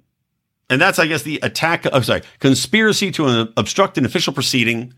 And 0.71 0.81
that's, 0.81 0.99
I 0.99 1.07
guess, 1.07 1.23
the 1.23 1.40
attack. 1.42 1.87
I'm 1.92 2.03
sorry, 2.03 2.23
conspiracy 2.40 3.11
to 3.12 3.53
obstruct 3.57 3.97
an 3.97 4.05
official 4.05 4.33
proceeding 4.33 4.92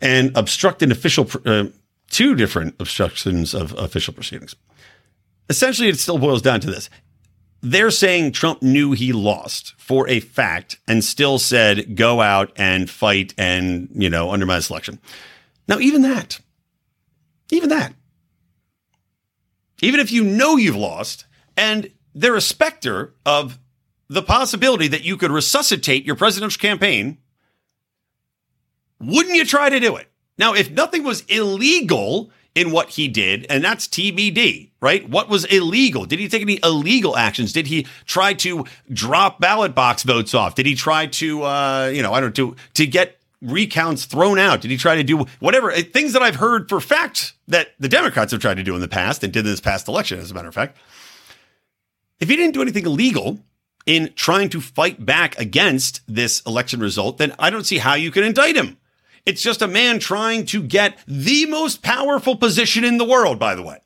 and 0.00 0.36
obstruct 0.36 0.82
an 0.82 0.92
official, 0.92 1.28
uh, 1.44 1.66
two 2.10 2.34
different 2.34 2.74
obstructions 2.78 3.54
of 3.54 3.72
official 3.78 4.14
proceedings. 4.14 4.54
Essentially, 5.48 5.88
it 5.88 5.98
still 5.98 6.18
boils 6.18 6.42
down 6.42 6.60
to 6.60 6.70
this. 6.70 6.88
They're 7.60 7.90
saying 7.90 8.32
Trump 8.32 8.62
knew 8.62 8.92
he 8.92 9.12
lost 9.12 9.74
for 9.78 10.06
a 10.08 10.20
fact 10.20 10.78
and 10.86 11.02
still 11.02 11.38
said, 11.38 11.96
go 11.96 12.20
out 12.20 12.52
and 12.56 12.90
fight 12.90 13.32
and, 13.38 13.88
you 13.94 14.10
know, 14.10 14.32
undermine 14.32 14.58
the 14.58 14.62
selection. 14.62 15.00
Now, 15.66 15.78
even 15.78 16.02
that, 16.02 16.40
even 17.50 17.70
that, 17.70 17.94
even 19.80 20.00
if 20.00 20.12
you 20.12 20.24
know 20.24 20.56
you've 20.56 20.76
lost 20.76 21.24
and 21.56 21.90
they're 22.14 22.36
a 22.36 22.40
specter 22.40 23.14
of 23.24 23.58
the 24.08 24.22
possibility 24.22 24.88
that 24.88 25.04
you 25.04 25.16
could 25.16 25.30
resuscitate 25.30 26.04
your 26.04 26.16
presidential 26.16 26.60
campaign 26.60 27.18
wouldn't 29.06 29.34
you 29.34 29.44
try 29.44 29.68
to 29.68 29.80
do 29.80 29.96
it? 29.96 30.08
Now, 30.38 30.54
if 30.54 30.70
nothing 30.70 31.04
was 31.04 31.22
illegal 31.22 32.30
in 32.54 32.70
what 32.70 32.90
he 32.90 33.08
did, 33.08 33.46
and 33.50 33.64
that's 33.64 33.88
TBD, 33.88 34.70
right? 34.80 35.08
What 35.08 35.28
was 35.28 35.44
illegal? 35.46 36.04
Did 36.04 36.20
he 36.20 36.28
take 36.28 36.42
any 36.42 36.60
illegal 36.62 37.16
actions? 37.16 37.52
Did 37.52 37.66
he 37.66 37.86
try 38.06 38.32
to 38.34 38.64
drop 38.92 39.40
ballot 39.40 39.74
box 39.74 40.04
votes 40.04 40.34
off? 40.34 40.54
Did 40.54 40.66
he 40.66 40.74
try 40.74 41.06
to, 41.06 41.42
uh, 41.42 41.90
you 41.92 42.02
know, 42.02 42.12
I 42.12 42.20
don't 42.20 42.36
know, 42.36 42.50
to 42.50 42.56
to 42.74 42.86
get 42.86 43.18
recounts 43.42 44.04
thrown 44.04 44.38
out? 44.38 44.60
Did 44.60 44.70
he 44.70 44.76
try 44.76 44.94
to 44.94 45.02
do 45.02 45.26
whatever 45.40 45.72
uh, 45.72 45.82
things 45.82 46.12
that 46.12 46.22
I've 46.22 46.36
heard 46.36 46.68
for 46.68 46.80
fact 46.80 47.34
that 47.48 47.70
the 47.80 47.88
Democrats 47.88 48.30
have 48.30 48.40
tried 48.40 48.56
to 48.56 48.62
do 48.62 48.74
in 48.74 48.80
the 48.80 48.88
past 48.88 49.24
and 49.24 49.32
did 49.32 49.40
in 49.40 49.46
this 49.46 49.60
past 49.60 49.88
election, 49.88 50.20
as 50.20 50.30
a 50.30 50.34
matter 50.34 50.48
of 50.48 50.54
fact? 50.54 50.76
If 52.20 52.28
he 52.28 52.36
didn't 52.36 52.54
do 52.54 52.62
anything 52.62 52.86
illegal 52.86 53.40
in 53.84 54.12
trying 54.14 54.48
to 54.50 54.60
fight 54.60 55.04
back 55.04 55.38
against 55.38 56.02
this 56.06 56.40
election 56.42 56.80
result, 56.80 57.18
then 57.18 57.34
I 57.38 57.50
don't 57.50 57.64
see 57.64 57.78
how 57.78 57.94
you 57.94 58.10
can 58.12 58.22
indict 58.22 58.56
him. 58.56 58.78
It's 59.26 59.42
just 59.42 59.62
a 59.62 59.68
man 59.68 59.98
trying 59.98 60.44
to 60.46 60.62
get 60.62 60.98
the 61.06 61.46
most 61.46 61.82
powerful 61.82 62.36
position 62.36 62.84
in 62.84 62.98
the 62.98 63.04
world, 63.04 63.38
by 63.38 63.54
the 63.54 63.62
way. 63.62 63.78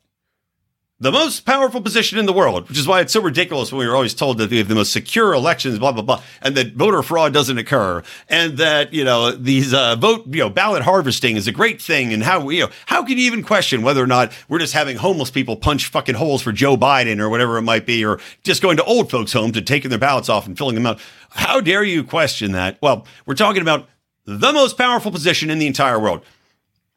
The 1.01 1.13
most 1.13 1.45
powerful 1.45 1.79
position 1.79 2.19
in 2.19 2.25
the 2.25 2.33
world, 2.33 2.67
which 2.67 2.77
is 2.77 2.85
why 2.85 2.99
it's 2.99 3.13
so 3.13 3.21
ridiculous 3.21 3.71
when 3.71 3.79
we 3.79 3.85
are 3.85 3.95
always 3.95 4.13
told 4.13 4.37
that 4.39 4.49
we 4.49 4.57
have 4.57 4.67
the 4.67 4.75
most 4.75 4.91
secure 4.91 5.33
elections, 5.33 5.79
blah, 5.79 5.93
blah, 5.93 6.01
blah, 6.01 6.21
and 6.41 6.57
that 6.57 6.73
voter 6.73 7.01
fraud 7.01 7.31
doesn't 7.31 7.57
occur. 7.57 8.03
And 8.27 8.57
that, 8.57 8.93
you 8.93 9.05
know, 9.05 9.31
these 9.31 9.73
uh, 9.73 9.95
vote, 9.95 10.27
you 10.27 10.39
know, 10.39 10.49
ballot 10.49 10.83
harvesting 10.83 11.37
is 11.37 11.47
a 11.47 11.53
great 11.53 11.81
thing. 11.81 12.11
And 12.11 12.21
how, 12.21 12.49
you 12.49 12.65
know, 12.65 12.71
how 12.85 13.05
can 13.05 13.17
you 13.17 13.23
even 13.27 13.43
question 13.43 13.81
whether 13.81 14.03
or 14.03 14.07
not 14.07 14.33
we're 14.49 14.59
just 14.59 14.73
having 14.73 14.97
homeless 14.97 15.31
people 15.31 15.55
punch 15.55 15.87
fucking 15.87 16.15
holes 16.15 16.41
for 16.41 16.51
Joe 16.51 16.75
Biden 16.75 17.21
or 17.21 17.29
whatever 17.29 17.57
it 17.57 17.61
might 17.61 17.85
be, 17.85 18.03
or 18.03 18.19
just 18.43 18.61
going 18.61 18.75
to 18.75 18.83
old 18.83 19.09
folks' 19.09 19.31
homes 19.31 19.55
and 19.55 19.65
taking 19.65 19.89
their 19.89 19.99
ballots 19.99 20.27
off 20.27 20.47
and 20.47 20.57
filling 20.57 20.75
them 20.75 20.85
out? 20.85 20.99
How 21.29 21.61
dare 21.61 21.85
you 21.85 22.03
question 22.03 22.51
that? 22.51 22.77
Well, 22.81 23.07
we're 23.25 23.35
talking 23.35 23.61
about 23.61 23.87
the 24.29 24.53
most 24.53 24.77
powerful 24.77 25.11
position 25.11 25.49
in 25.49 25.57
the 25.57 25.65
entire 25.65 25.99
world. 25.99 26.23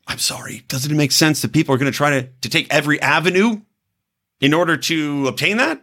I'm 0.06 0.18
sorry, 0.18 0.64
doesn't 0.68 0.90
it 0.90 0.96
make 0.96 1.12
sense 1.12 1.40
that 1.40 1.52
people 1.52 1.74
are 1.74 1.78
going 1.78 1.90
to 1.90 1.96
try 1.96 2.10
to, 2.10 2.28
to 2.42 2.48
take 2.48 2.72
every 2.72 3.00
avenue 3.00 3.62
in 4.40 4.52
order 4.52 4.76
to 4.76 5.26
obtain 5.28 5.56
that? 5.56 5.82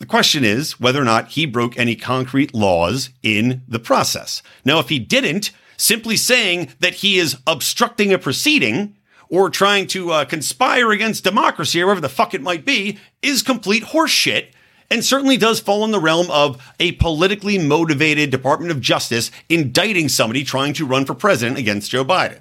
The 0.00 0.06
question 0.06 0.42
is 0.44 0.80
whether 0.80 1.00
or 1.00 1.04
not 1.04 1.28
he 1.28 1.46
broke 1.46 1.78
any 1.78 1.94
concrete 1.94 2.54
laws 2.54 3.10
in 3.22 3.62
the 3.68 3.78
process. 3.78 4.42
Now, 4.64 4.80
if 4.80 4.88
he 4.88 4.98
didn't, 4.98 5.52
simply 5.76 6.16
saying 6.16 6.70
that 6.80 6.94
he 6.94 7.18
is 7.18 7.36
obstructing 7.46 8.12
a 8.12 8.18
proceeding 8.18 8.96
or 9.28 9.48
trying 9.48 9.86
to 9.88 10.10
uh, 10.10 10.24
conspire 10.24 10.90
against 10.90 11.22
democracy 11.22 11.80
or 11.80 11.86
whatever 11.86 12.00
the 12.00 12.08
fuck 12.08 12.34
it 12.34 12.42
might 12.42 12.64
be 12.64 12.98
is 13.22 13.42
complete 13.42 13.84
horseshit 13.84 14.48
and 14.90 15.04
certainly 15.04 15.36
does 15.36 15.60
fall 15.60 15.84
in 15.84 15.92
the 15.92 16.00
realm 16.00 16.30
of 16.30 16.60
a 16.80 16.92
politically 16.92 17.58
motivated 17.58 18.30
Department 18.30 18.72
of 18.72 18.80
Justice 18.80 19.30
indicting 19.48 20.08
somebody 20.08 20.42
trying 20.42 20.72
to 20.74 20.86
run 20.86 21.04
for 21.04 21.14
president 21.14 21.58
against 21.58 21.90
Joe 21.90 22.04
Biden. 22.04 22.40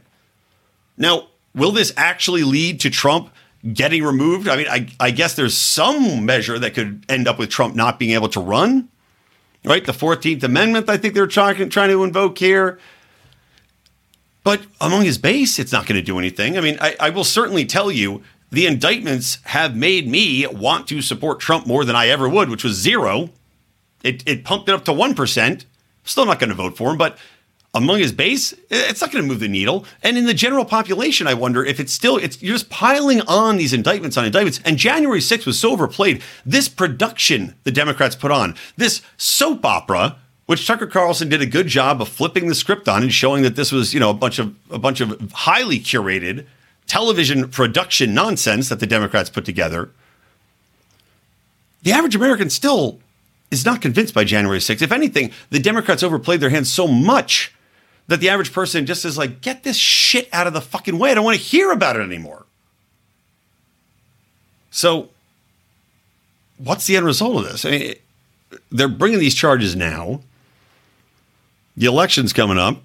Now, 0.97 1.27
will 1.53 1.71
this 1.71 1.93
actually 1.95 2.43
lead 2.43 2.79
to 2.81 2.89
Trump 2.89 3.31
getting 3.73 4.03
removed? 4.03 4.47
I 4.47 4.57
mean, 4.57 4.67
I, 4.67 4.87
I 4.99 5.11
guess 5.11 5.35
there's 5.35 5.55
some 5.55 6.25
measure 6.25 6.57
that 6.57 6.73
could 6.73 7.05
end 7.07 7.27
up 7.27 7.37
with 7.37 7.49
Trump 7.49 7.75
not 7.75 7.99
being 7.99 8.11
able 8.11 8.29
to 8.29 8.39
run, 8.39 8.89
right? 9.63 9.85
The 9.85 9.91
14th 9.91 10.43
Amendment, 10.43 10.89
I 10.89 10.97
think 10.97 11.13
they're 11.13 11.27
trying, 11.27 11.69
trying 11.69 11.89
to 11.89 12.03
invoke 12.03 12.37
here. 12.37 12.79
But 14.43 14.61
among 14.81 15.03
his 15.03 15.17
base, 15.17 15.59
it's 15.59 15.71
not 15.71 15.85
going 15.85 15.99
to 15.99 16.05
do 16.05 16.17
anything. 16.17 16.57
I 16.57 16.61
mean, 16.61 16.77
I, 16.81 16.95
I 16.99 17.09
will 17.11 17.23
certainly 17.23 17.65
tell 17.65 17.91
you 17.91 18.23
the 18.51 18.65
indictments 18.65 19.37
have 19.43 19.75
made 19.75 20.07
me 20.07 20.47
want 20.47 20.87
to 20.87 21.01
support 21.01 21.39
Trump 21.39 21.67
more 21.67 21.85
than 21.85 21.95
I 21.95 22.07
ever 22.07 22.27
would, 22.27 22.49
which 22.49 22.63
was 22.63 22.75
zero. 22.75 23.29
It, 24.03 24.27
it 24.27 24.43
pumped 24.43 24.69
it 24.69 24.75
up 24.75 24.85
to 24.85 24.91
1%. 24.91 25.65
Still 26.03 26.25
not 26.25 26.39
going 26.39 26.49
to 26.49 26.55
vote 26.55 26.75
for 26.75 26.91
him, 26.91 26.97
but 26.97 27.17
among 27.73 27.99
his 27.99 28.11
base, 28.11 28.53
it's 28.71 29.01
not 29.01 29.11
going 29.11 29.23
to 29.23 29.27
move 29.27 29.39
the 29.39 29.47
needle. 29.47 29.85
And 30.01 30.17
in 30.17 30.25
the 30.25 30.33
general 30.33 30.65
population, 30.65 31.27
I 31.27 31.35
wonder 31.35 31.63
if 31.63 31.79
it's 31.79 31.93
still, 31.93 32.17
it's 32.17 32.41
you're 32.41 32.55
just 32.55 32.69
piling 32.69 33.21
on 33.21 33.57
these 33.57 33.73
indictments 33.73 34.17
on 34.17 34.25
indictments. 34.25 34.59
And 34.65 34.77
January 34.77 35.19
6th 35.19 35.45
was 35.45 35.59
so 35.59 35.71
overplayed. 35.71 36.23
This 36.45 36.67
production 36.67 37.55
the 37.63 37.71
Democrats 37.71 38.15
put 38.15 38.31
on, 38.31 38.55
this 38.77 39.03
soap 39.17 39.63
opera, 39.65 40.17
which 40.47 40.65
Tucker 40.65 40.87
Carlson 40.87 41.29
did 41.29 41.43
a 41.43 41.45
good 41.45 41.67
job 41.67 42.01
of 42.01 42.09
flipping 42.09 42.47
the 42.47 42.55
script 42.55 42.89
on 42.89 43.03
and 43.03 43.13
showing 43.13 43.43
that 43.43 43.55
this 43.55 43.71
was, 43.71 43.93
you 43.93 43.99
know, 43.99 44.09
a 44.09 44.15
bunch 44.15 44.39
of 44.39 44.55
a 44.71 44.79
bunch 44.79 44.99
of 44.99 45.31
highly 45.31 45.79
curated 45.79 46.47
television 46.89 47.47
production 47.47 48.13
nonsense 48.13 48.67
that 48.67 48.81
the 48.81 48.87
Democrats 48.87 49.29
put 49.29 49.45
together. 49.45 49.89
The 51.83 51.93
average 51.93 52.15
American 52.15 52.49
still 52.49 52.99
is 53.51 53.65
not 53.65 53.81
convinced 53.81 54.13
by 54.13 54.25
January 54.25 54.59
6th. 54.59 54.81
If 54.81 54.91
anything, 54.91 55.31
the 55.49 55.59
Democrats 55.59 56.03
overplayed 56.03 56.41
their 56.41 56.49
hand 56.49 56.67
so 56.67 56.87
much 56.87 57.53
that 58.07 58.19
the 58.19 58.29
average 58.29 58.51
person 58.51 58.85
just 58.85 59.05
is 59.05 59.17
like, 59.17 59.41
get 59.41 59.63
this 59.63 59.77
shit 59.77 60.27
out 60.33 60.47
of 60.47 60.53
the 60.53 60.61
fucking 60.61 60.97
way. 60.97 61.11
I 61.11 61.13
don't 61.13 61.23
want 61.23 61.37
to 61.37 61.43
hear 61.43 61.71
about 61.71 61.95
it 61.95 62.01
anymore. 62.01 62.45
So, 64.71 65.09
what's 66.57 66.87
the 66.87 66.97
end 66.97 67.05
result 67.05 67.37
of 67.37 67.51
this? 67.51 67.65
I 67.65 67.71
mean, 67.71 67.95
they're 68.71 68.87
bringing 68.87 69.19
these 69.19 69.35
charges 69.35 69.75
now. 69.75 70.21
The 71.77 71.85
election's 71.85 72.33
coming 72.33 72.57
up 72.57 72.81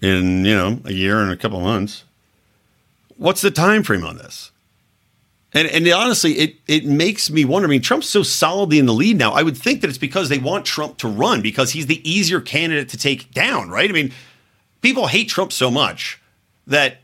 in, 0.00 0.44
you 0.44 0.54
know, 0.54 0.80
a 0.84 0.92
year 0.92 1.20
and 1.20 1.30
a 1.30 1.36
couple 1.36 1.60
months. 1.60 2.04
What's 3.18 3.40
the 3.40 3.50
time 3.50 3.82
frame 3.82 4.04
on 4.04 4.16
this? 4.16 4.52
And 5.52 5.66
and 5.68 5.86
honestly, 5.88 6.32
it 6.34 6.56
it 6.66 6.86
makes 6.86 7.30
me 7.30 7.44
wonder. 7.44 7.66
I 7.66 7.70
mean, 7.70 7.82
Trump's 7.82 8.08
so 8.08 8.22
solidly 8.22 8.78
in 8.78 8.86
the 8.86 8.94
lead 8.94 9.18
now. 9.18 9.32
I 9.32 9.42
would 9.42 9.56
think 9.56 9.80
that 9.80 9.88
it's 9.88 9.98
because 9.98 10.28
they 10.28 10.38
want 10.38 10.64
Trump 10.64 10.98
to 10.98 11.08
run 11.08 11.42
because 11.42 11.72
he's 11.72 11.86
the 11.86 12.08
easier 12.08 12.40
candidate 12.40 12.88
to 12.90 12.96
take 12.96 13.32
down, 13.32 13.70
right? 13.70 13.90
I 13.90 13.92
mean, 13.92 14.12
people 14.82 15.08
hate 15.08 15.28
Trump 15.28 15.52
so 15.52 15.70
much 15.70 16.20
that 16.66 16.98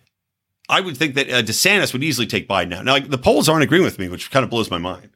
I 0.68 0.80
would 0.80 0.96
think 0.96 1.14
that 1.16 1.28
uh, 1.28 1.42
DeSantis 1.42 1.92
would 1.92 2.04
easily 2.04 2.26
take 2.26 2.48
Biden 2.48 2.68
now. 2.68 2.82
Now, 2.82 2.92
like, 2.92 3.08
the 3.08 3.18
polls 3.18 3.48
aren't 3.48 3.64
agreeing 3.64 3.84
with 3.84 3.98
me, 3.98 4.08
which 4.08 4.30
kind 4.30 4.44
of 4.44 4.50
blows 4.50 4.70
my 4.70 4.78
mind. 4.78 5.10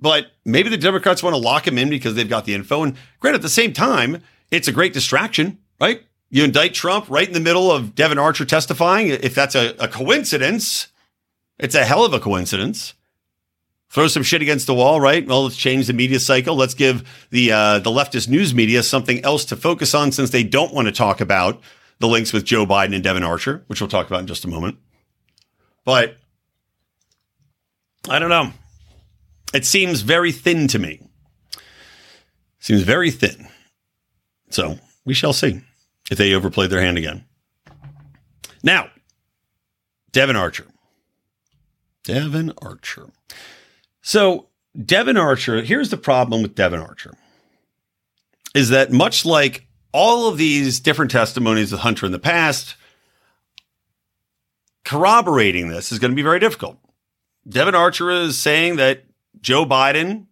But 0.00 0.32
maybe 0.44 0.68
the 0.68 0.76
Democrats 0.76 1.22
want 1.22 1.34
to 1.34 1.40
lock 1.40 1.66
him 1.66 1.78
in 1.78 1.90
because 1.90 2.14
they've 2.14 2.28
got 2.28 2.44
the 2.44 2.54
info. 2.54 2.82
And 2.82 2.96
granted, 3.20 3.38
at 3.38 3.42
the 3.42 3.48
same 3.48 3.72
time, 3.72 4.22
it's 4.50 4.66
a 4.68 4.72
great 4.72 4.92
distraction, 4.92 5.58
right? 5.80 6.02
You 6.34 6.44
indict 6.44 6.72
Trump 6.72 7.10
right 7.10 7.28
in 7.28 7.34
the 7.34 7.40
middle 7.40 7.70
of 7.70 7.94
Devon 7.94 8.18
Archer 8.18 8.46
testifying. 8.46 9.08
If 9.08 9.34
that's 9.34 9.54
a, 9.54 9.74
a 9.78 9.86
coincidence, 9.86 10.88
it's 11.58 11.74
a 11.74 11.84
hell 11.84 12.06
of 12.06 12.14
a 12.14 12.20
coincidence. 12.20 12.94
Throw 13.90 14.08
some 14.08 14.22
shit 14.22 14.40
against 14.40 14.66
the 14.66 14.72
wall, 14.72 14.98
right? 14.98 15.26
Well, 15.26 15.42
let's 15.44 15.58
change 15.58 15.88
the 15.88 15.92
media 15.92 16.18
cycle. 16.18 16.56
Let's 16.56 16.72
give 16.72 17.06
the 17.28 17.52
uh, 17.52 17.78
the 17.80 17.90
leftist 17.90 18.30
news 18.30 18.54
media 18.54 18.82
something 18.82 19.22
else 19.22 19.44
to 19.44 19.56
focus 19.56 19.94
on, 19.94 20.10
since 20.10 20.30
they 20.30 20.42
don't 20.42 20.72
want 20.72 20.88
to 20.88 20.92
talk 20.92 21.20
about 21.20 21.60
the 21.98 22.08
links 22.08 22.32
with 22.32 22.46
Joe 22.46 22.64
Biden 22.64 22.94
and 22.94 23.04
Devon 23.04 23.24
Archer, 23.24 23.62
which 23.66 23.82
we'll 23.82 23.90
talk 23.90 24.06
about 24.06 24.20
in 24.20 24.26
just 24.26 24.46
a 24.46 24.48
moment. 24.48 24.78
But 25.84 26.16
I 28.08 28.18
don't 28.18 28.30
know. 28.30 28.52
It 29.52 29.66
seems 29.66 30.00
very 30.00 30.32
thin 30.32 30.66
to 30.68 30.78
me. 30.78 31.06
Seems 32.58 32.80
very 32.80 33.10
thin. 33.10 33.48
So 34.48 34.78
we 35.04 35.12
shall 35.12 35.34
see 35.34 35.60
if 36.12 36.18
they 36.18 36.34
overplayed 36.34 36.68
their 36.68 36.82
hand 36.82 36.98
again. 36.98 37.24
Now, 38.62 38.90
Devon 40.12 40.36
Archer. 40.36 40.66
Devon 42.04 42.52
Archer. 42.60 43.08
So, 44.02 44.48
Devon 44.84 45.16
Archer, 45.16 45.62
here's 45.62 45.88
the 45.88 45.96
problem 45.96 46.42
with 46.42 46.54
Devon 46.54 46.80
Archer 46.80 47.14
is 48.54 48.68
that 48.68 48.92
much 48.92 49.24
like 49.24 49.66
all 49.94 50.28
of 50.28 50.36
these 50.36 50.80
different 50.80 51.10
testimonies 51.10 51.72
of 51.72 51.78
Hunter 51.78 52.04
in 52.04 52.12
the 52.12 52.18
past, 52.18 52.74
corroborating 54.84 55.68
this 55.68 55.90
is 55.90 55.98
going 55.98 56.10
to 56.10 56.16
be 56.16 56.20
very 56.20 56.38
difficult. 56.38 56.76
Devon 57.48 57.74
Archer 57.74 58.10
is 58.10 58.36
saying 58.36 58.76
that 58.76 59.04
Joe 59.40 59.64
Biden 59.64 60.26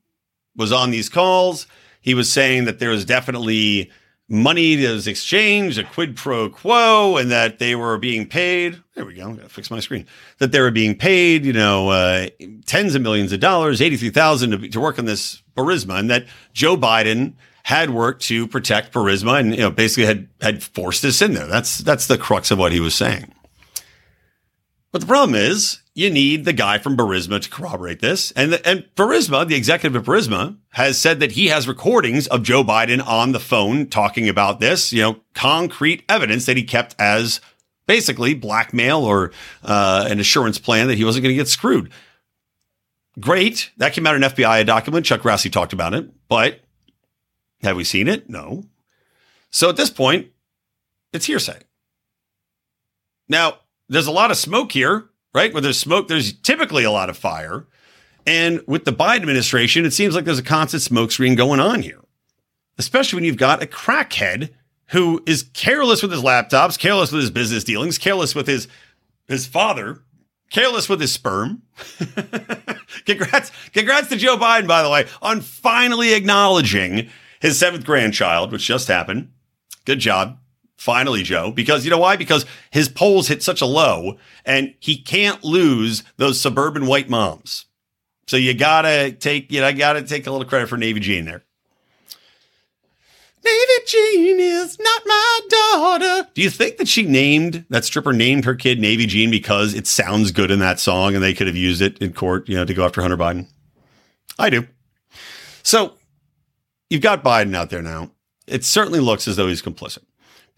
was 0.54 0.72
on 0.72 0.90
these 0.90 1.08
calls. 1.08 1.66
He 2.02 2.12
was 2.12 2.30
saying 2.30 2.66
that 2.66 2.80
there 2.80 2.90
was 2.90 3.06
definitely 3.06 3.90
money 4.30 4.76
that 4.76 4.92
was 4.92 5.06
exchanged, 5.06 5.76
a 5.78 5.84
quid 5.84 6.16
pro 6.16 6.48
quo, 6.48 7.16
and 7.16 7.30
that 7.30 7.58
they 7.58 7.74
were 7.74 7.98
being 7.98 8.26
paid. 8.26 8.80
There 8.94 9.04
we 9.04 9.14
go. 9.14 9.28
I 9.28 9.32
gotta 9.34 9.48
fix 9.48 9.70
my 9.70 9.80
screen. 9.80 10.06
That 10.38 10.52
they 10.52 10.60
were 10.60 10.70
being 10.70 10.96
paid, 10.96 11.44
you 11.44 11.52
know, 11.52 11.90
uh, 11.90 12.28
tens 12.64 12.94
of 12.94 13.02
millions 13.02 13.32
of 13.32 13.40
dollars, 13.40 13.82
eighty-three 13.82 14.10
thousand 14.10 14.52
to, 14.52 14.68
to 14.68 14.80
work 14.80 14.98
on 14.98 15.04
this 15.04 15.42
Burisma, 15.56 15.98
and 15.98 16.08
that 16.10 16.26
Joe 16.52 16.76
Biden 16.76 17.34
had 17.64 17.90
worked 17.90 18.22
to 18.22 18.46
protect 18.46 18.94
Burisma, 18.94 19.40
and 19.40 19.50
you 19.50 19.60
know, 19.60 19.70
basically 19.70 20.06
had 20.06 20.28
had 20.40 20.62
forced 20.62 21.02
this 21.02 21.20
in 21.20 21.34
there. 21.34 21.46
That's 21.46 21.78
that's 21.78 22.06
the 22.06 22.16
crux 22.16 22.50
of 22.50 22.58
what 22.58 22.72
he 22.72 22.80
was 22.80 22.94
saying. 22.94 23.34
But 24.92 25.02
the 25.02 25.06
problem 25.06 25.36
is, 25.36 25.78
you 25.94 26.10
need 26.10 26.44
the 26.44 26.52
guy 26.52 26.78
from 26.78 26.96
Burisma 26.96 27.40
to 27.40 27.50
corroborate 27.50 28.00
this. 28.00 28.32
And, 28.32 28.52
the, 28.52 28.68
and 28.68 28.88
Burisma, 28.96 29.46
the 29.46 29.54
executive 29.54 29.94
of 29.94 30.06
Burisma, 30.06 30.56
has 30.70 30.98
said 30.98 31.20
that 31.20 31.32
he 31.32 31.46
has 31.48 31.68
recordings 31.68 32.26
of 32.26 32.42
Joe 32.42 32.64
Biden 32.64 33.04
on 33.06 33.32
the 33.32 33.40
phone 33.40 33.86
talking 33.86 34.28
about 34.28 34.58
this, 34.58 34.92
you 34.92 35.02
know, 35.02 35.20
concrete 35.34 36.04
evidence 36.08 36.46
that 36.46 36.56
he 36.56 36.64
kept 36.64 36.96
as 36.98 37.40
basically 37.86 38.34
blackmail 38.34 39.04
or 39.04 39.32
uh, 39.62 40.06
an 40.10 40.18
assurance 40.18 40.58
plan 40.58 40.88
that 40.88 40.96
he 40.96 41.04
wasn't 41.04 41.22
going 41.22 41.34
to 41.34 41.40
get 41.40 41.48
screwed. 41.48 41.90
Great. 43.18 43.70
That 43.76 43.92
came 43.92 44.06
out 44.06 44.16
in 44.16 44.24
an 44.24 44.30
FBI 44.30 44.66
document. 44.66 45.06
Chuck 45.06 45.20
Grassley 45.20 45.52
talked 45.52 45.72
about 45.72 45.94
it, 45.94 46.08
but 46.28 46.60
have 47.62 47.76
we 47.76 47.84
seen 47.84 48.08
it? 48.08 48.28
No. 48.28 48.64
So 49.50 49.68
at 49.68 49.76
this 49.76 49.90
point, 49.90 50.28
it's 51.12 51.26
hearsay. 51.26 51.58
Now, 53.28 53.59
there's 53.90 54.06
a 54.06 54.12
lot 54.12 54.30
of 54.30 54.36
smoke 54.36 54.72
here, 54.72 55.10
right? 55.34 55.52
Where 55.52 55.60
there's 55.60 55.78
smoke, 55.78 56.08
there's 56.08 56.32
typically 56.32 56.84
a 56.84 56.90
lot 56.90 57.10
of 57.10 57.16
fire. 57.18 57.66
And 58.26 58.62
with 58.66 58.84
the 58.84 58.92
Biden 58.92 59.16
administration, 59.16 59.84
it 59.84 59.92
seems 59.92 60.14
like 60.14 60.24
there's 60.24 60.38
a 60.38 60.44
constant 60.44 60.82
smokescreen 60.82 61.36
going 61.36 61.58
on 61.60 61.82
here, 61.82 62.00
especially 62.78 63.16
when 63.16 63.24
you've 63.24 63.36
got 63.36 63.62
a 63.62 63.66
crackhead 63.66 64.50
who 64.90 65.22
is 65.26 65.48
careless 65.54 66.02
with 66.02 66.12
his 66.12 66.22
laptops, 66.22 66.78
careless 66.78 67.12
with 67.12 67.22
his 67.22 67.30
business 67.30 67.64
dealings, 67.64 67.98
careless 67.98 68.34
with 68.34 68.46
his 68.46 68.68
his 69.26 69.46
father, 69.46 70.02
careless 70.50 70.88
with 70.88 71.00
his 71.00 71.12
sperm. 71.12 71.62
congrats, 73.06 73.52
congrats 73.72 74.08
to 74.08 74.16
Joe 74.16 74.36
Biden, 74.36 74.66
by 74.66 74.82
the 74.82 74.90
way, 74.90 75.06
on 75.22 75.40
finally 75.40 76.14
acknowledging 76.14 77.08
his 77.40 77.56
seventh 77.56 77.84
grandchild, 77.84 78.50
which 78.50 78.66
just 78.66 78.88
happened. 78.88 79.30
Good 79.84 80.00
job. 80.00 80.39
Finally, 80.80 81.22
Joe, 81.22 81.50
because 81.50 81.84
you 81.84 81.90
know 81.90 81.98
why? 81.98 82.16
Because 82.16 82.46
his 82.70 82.88
polls 82.88 83.28
hit 83.28 83.42
such 83.42 83.60
a 83.60 83.66
low 83.66 84.16
and 84.46 84.74
he 84.80 84.96
can't 84.96 85.44
lose 85.44 86.02
those 86.16 86.40
suburban 86.40 86.86
white 86.86 87.10
moms. 87.10 87.66
So 88.26 88.38
you 88.38 88.54
gotta 88.54 89.12
take, 89.12 89.52
you 89.52 89.60
know, 89.60 89.66
I 89.66 89.72
gotta 89.72 90.00
take 90.02 90.26
a 90.26 90.30
little 90.30 90.46
credit 90.46 90.70
for 90.70 90.78
Navy 90.78 90.98
Jean 91.00 91.26
there. 91.26 91.44
Navy 93.44 93.84
Jean 93.86 94.40
is 94.40 94.78
not 94.78 95.02
my 95.04 95.40
daughter. 95.50 96.30
Do 96.32 96.40
you 96.40 96.48
think 96.48 96.78
that 96.78 96.88
she 96.88 97.02
named 97.02 97.66
that 97.68 97.84
stripper 97.84 98.14
named 98.14 98.46
her 98.46 98.54
kid 98.54 98.80
Navy 98.80 99.04
Jean 99.04 99.30
because 99.30 99.74
it 99.74 99.86
sounds 99.86 100.32
good 100.32 100.50
in 100.50 100.60
that 100.60 100.80
song 100.80 101.14
and 101.14 101.22
they 101.22 101.34
could 101.34 101.46
have 101.46 101.56
used 101.56 101.82
it 101.82 101.98
in 101.98 102.14
court, 102.14 102.48
you 102.48 102.56
know, 102.56 102.64
to 102.64 102.72
go 102.72 102.86
after 102.86 103.02
Hunter 103.02 103.18
Biden? 103.18 103.48
I 104.38 104.48
do. 104.48 104.66
So 105.62 105.98
you've 106.88 107.02
got 107.02 107.22
Biden 107.22 107.54
out 107.54 107.68
there 107.68 107.82
now. 107.82 108.12
It 108.46 108.64
certainly 108.64 109.00
looks 109.00 109.28
as 109.28 109.36
though 109.36 109.46
he's 109.46 109.60
complicit. 109.60 110.04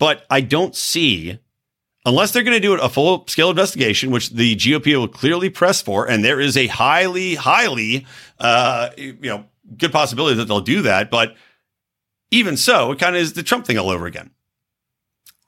But 0.02 0.26
I 0.28 0.40
don't 0.40 0.74
see, 0.74 1.38
unless 2.04 2.32
they're 2.32 2.42
going 2.42 2.56
to 2.56 2.60
do 2.60 2.74
a 2.74 2.88
full 2.88 3.24
scale 3.28 3.50
investigation, 3.50 4.10
which 4.10 4.30
the 4.30 4.56
GOP 4.56 4.98
will 4.98 5.06
clearly 5.06 5.48
press 5.48 5.80
for, 5.80 6.10
and 6.10 6.24
there 6.24 6.40
is 6.40 6.56
a 6.56 6.66
highly, 6.66 7.36
highly, 7.36 8.04
uh, 8.40 8.88
you 8.96 9.16
know, 9.22 9.44
good 9.78 9.92
possibility 9.92 10.34
that 10.38 10.46
they'll 10.46 10.60
do 10.60 10.82
that. 10.82 11.08
But 11.08 11.36
even 12.32 12.56
so, 12.56 12.90
it 12.90 12.98
kind 12.98 13.14
of 13.14 13.22
is 13.22 13.34
the 13.34 13.44
Trump 13.44 13.64
thing 13.64 13.78
all 13.78 13.90
over 13.90 14.06
again. 14.06 14.32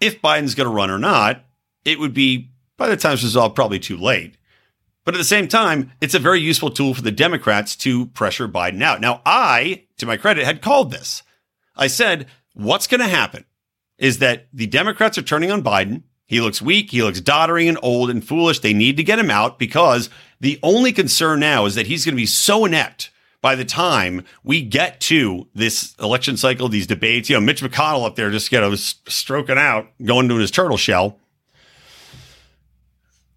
if 0.01 0.23
Biden's 0.23 0.55
going 0.55 0.69
to 0.69 0.73
run 0.73 0.89
or 0.89 1.01
not, 1.01 1.45
it 1.85 1.99
would 1.99 2.15
be 2.15 2.53
by 2.77 2.89
the 2.89 2.97
time 2.97 3.15
it's 3.15 3.25
resolved, 3.25 3.57
probably 3.57 3.81
too 3.81 3.97
late. 3.97 4.37
But 5.05 5.17
at 5.17 5.19
the 5.19 5.25
same 5.25 5.49
time, 5.49 5.91
it's 6.01 6.15
a 6.15 6.21
very 6.21 6.39
useful 6.39 6.71
tool 6.71 6.95
for 6.95 7.03
the 7.03 7.11
Democrats 7.11 7.75
to 7.79 8.07
pressure 8.07 8.47
Biden 8.47 8.85
out. 8.85 9.01
Now, 9.01 9.21
I, 9.27 9.87
to 9.97 10.07
my 10.07 10.17
credit, 10.17 10.45
had 10.45 10.63
called 10.63 10.93
this. 10.93 11.25
I 11.75 11.89
said, 11.89 12.29
what's 12.53 12.87
going 12.87 13.01
to 13.01 13.09
happen 13.09 13.47
is 14.05 14.19
that 14.19 14.49
the 14.53 14.67
Democrats 14.67 15.17
are 15.17 15.23
turning 15.23 15.51
on 15.51 15.63
Biden. 15.63 16.03
He 16.27 16.39
looks 16.43 16.61
weak. 16.61 16.91
He 16.91 17.03
looks 17.03 17.23
doddering 17.23 17.71
and 17.71 17.79
old 17.81 18.11
and 18.11 18.23
foolish. 18.23 18.59
They 18.59 18.75
need 18.75 18.99
to 18.99 19.03
get 19.03 19.19
him 19.19 19.31
out 19.31 19.59
because 19.59 20.11
the 20.41 20.61
only 20.63 20.93
concern 20.93 21.41
now 21.41 21.65
is 21.65 21.75
that 21.75 21.87
he's 21.87 22.05
going 22.05 22.13
to 22.13 22.21
be 22.21 22.27
so 22.27 22.67
inept 22.67 23.11
by 23.41 23.55
the 23.55 23.65
time 23.65 24.23
we 24.43 24.61
get 24.61 25.01
to 25.01 25.49
this 25.55 25.95
election 26.03 26.37
cycle, 26.37 26.69
these 26.69 26.87
debates. 26.87 27.31
You 27.31 27.37
know, 27.37 27.41
Mitch 27.41 27.63
McConnell 27.63 28.05
up 28.05 28.15
there 28.15 28.31
just, 28.31 28.53
you 28.53 28.61
know, 28.61 28.75
stroking 28.75 29.57
out, 29.57 29.89
going 30.05 30.29
to 30.29 30.37
his 30.37 30.51
turtle 30.51 30.77
shell. 30.77 31.19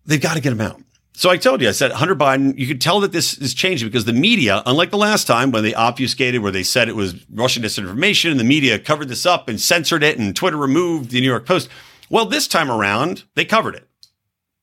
They've 0.06 0.20
got 0.20 0.34
to 0.34 0.42
get 0.42 0.52
him 0.52 0.60
out. 0.60 0.82
So 1.18 1.32
I 1.32 1.38
told 1.38 1.64
you, 1.64 1.68
I 1.68 1.72
said 1.72 1.94
Hunter 1.94 2.16
Biden, 2.16 2.56
you 2.60 2.68
could 2.68 2.80
tell 2.80 3.00
that 3.00 3.12
this 3.12 3.40
is 3.40 3.56
changing 3.56 3.88
because 3.88 4.06
the 4.06 4.14
media, 4.14 4.62
unlike 4.68 4.92
the 4.92 5.00
last 5.00 5.26
time 5.26 5.50
when 5.50 5.64
they 5.64 5.74
obfuscated, 5.74 6.44
where 6.44 6.52
they 6.52 6.62
said 6.62 6.88
it 6.88 6.96
was 6.96 7.26
Russian 7.32 7.64
disinformation 7.64 8.30
and 8.30 8.40
the 8.40 8.44
media 8.44 8.78
covered 8.78 9.08
this 9.08 9.26
up 9.26 9.50
and 9.50 9.60
censored 9.60 10.04
it 10.04 10.20
and 10.20 10.36
Twitter 10.36 10.58
removed 10.58 11.10
the 11.10 11.20
New 11.20 11.26
York 11.26 11.48
Post. 11.48 11.70
Well, 12.12 12.28
this 12.28 12.48
time 12.48 12.70
around, 12.70 13.24
they 13.34 13.46
covered 13.46 13.74
it. 13.74 13.88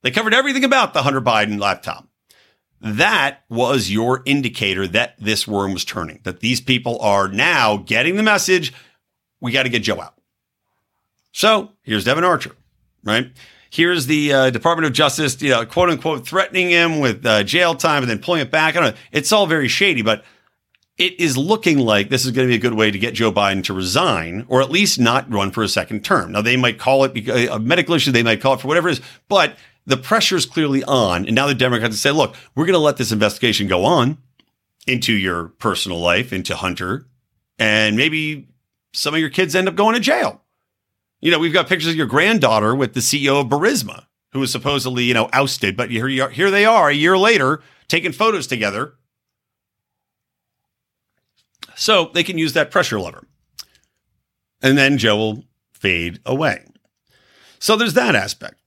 They 0.01 0.11
covered 0.11 0.33
everything 0.33 0.63
about 0.63 0.93
the 0.93 1.03
Hunter 1.03 1.19
Biden 1.19 1.59
laptop. 1.59 2.07
That 2.79 3.43
was 3.49 3.91
your 3.91 4.21
indicator 4.25 4.87
that 4.87 5.15
this 5.19 5.45
worm 5.45 5.73
was 5.73 5.83
turning, 5.83 6.21
that 6.23 6.39
these 6.39 6.61
people 6.61 6.97
are 7.01 7.27
now 7.27 7.75
getting 7.75 8.15
the 8.15 8.23
message. 8.23 8.71
We 9.41 9.51
got 9.51 9.63
to 9.63 9.69
get 9.69 9.83
Joe 9.83 9.99
out. 9.99 10.15
So 11.33 11.71
here's 11.81 12.05
Devon 12.05 12.23
Archer, 12.23 12.55
right? 13.03 13.29
Here's 13.75 14.05
the 14.05 14.31
uh, 14.31 14.49
Department 14.51 14.85
of 14.85 14.93
Justice, 14.93 15.41
you 15.41 15.49
know, 15.49 15.65
quote 15.65 15.89
unquote, 15.89 16.25
threatening 16.25 16.69
him 16.69 16.99
with 16.99 17.25
uh, 17.25 17.43
jail 17.43 17.75
time 17.75 18.03
and 18.03 18.09
then 18.09 18.19
pulling 18.19 18.41
it 18.41 18.49
back. 18.49 18.75
I 18.75 18.79
don't 18.79 18.93
know. 18.93 18.99
It's 19.11 19.31
all 19.33 19.47
very 19.47 19.67
shady, 19.67 20.01
but 20.01 20.23
it 20.97 21.19
is 21.19 21.37
looking 21.37 21.79
like 21.79 22.07
this 22.09 22.23
is 22.23 22.31
going 22.31 22.47
to 22.47 22.51
be 22.51 22.55
a 22.55 22.59
good 22.59 22.73
way 22.73 22.89
to 22.89 22.97
get 22.97 23.13
Joe 23.13 23.33
Biden 23.33 23.63
to 23.65 23.73
resign 23.73 24.45
or 24.47 24.61
at 24.61 24.71
least 24.71 24.97
not 24.97 25.31
run 25.31 25.51
for 25.51 25.61
a 25.61 25.67
second 25.67 26.05
term. 26.05 26.31
Now, 26.31 26.41
they 26.41 26.55
might 26.55 26.79
call 26.79 27.03
it 27.03 27.27
a 27.27 27.59
medical 27.59 27.95
issue, 27.95 28.11
they 28.11 28.23
might 28.23 28.39
call 28.39 28.53
it 28.53 28.61
for 28.61 28.69
whatever 28.69 28.87
it 28.87 28.93
is, 28.93 29.01
but 29.27 29.57
the 29.85 29.97
pressure 29.97 30.37
is 30.37 30.45
clearly 30.45 30.83
on. 30.85 31.25
And 31.25 31.35
now 31.35 31.47
the 31.47 31.53
Democrats 31.53 31.99
say, 31.99 32.11
look, 32.11 32.35
we're 32.55 32.65
going 32.65 32.73
to 32.75 32.79
let 32.79 32.95
this 32.95 33.11
investigation 33.11 33.67
go 33.67 33.83
on 33.83 34.17
into 34.87 35.11
your 35.11 35.49
personal 35.49 35.99
life, 35.99 36.31
into 36.31 36.55
Hunter, 36.55 37.07
and 37.59 37.97
maybe 37.97 38.47
some 38.93 39.13
of 39.13 39.19
your 39.19 39.29
kids 39.29 39.53
end 39.53 39.67
up 39.67 39.75
going 39.75 39.95
to 39.95 39.99
jail. 39.99 40.41
You 41.25 41.31
know, 41.31 41.39
we've 41.39 41.51
got 41.51 41.67
pictures 41.67 41.89
of 41.89 41.95
your 41.95 42.05
granddaughter 42.05 42.75
with 42.75 42.93
the 42.93 42.99
CEO 42.99 43.41
of 43.41 43.47
Burisma, 43.47 44.05
who 44.33 44.41
was 44.41 44.51
supposedly, 44.51 45.05
you 45.05 45.15
know, 45.15 45.27
ousted, 45.33 45.75
but 45.75 45.89
here, 45.89 46.29
here 46.29 46.51
they 46.51 46.65
are 46.65 46.87
a 46.87 46.93
year 46.93 47.17
later 47.17 47.63
taking 47.87 48.11
photos 48.11 48.45
together. 48.45 48.93
So 51.75 52.11
they 52.13 52.21
can 52.21 52.37
use 52.37 52.53
that 52.53 52.69
pressure 52.69 52.99
lever. 52.99 53.25
And 54.61 54.77
then 54.77 54.99
Joe 54.99 55.17
will 55.17 55.43
fade 55.73 56.19
away. 56.27 56.63
So 57.57 57.75
there's 57.75 57.95
that 57.95 58.13
aspect. 58.13 58.61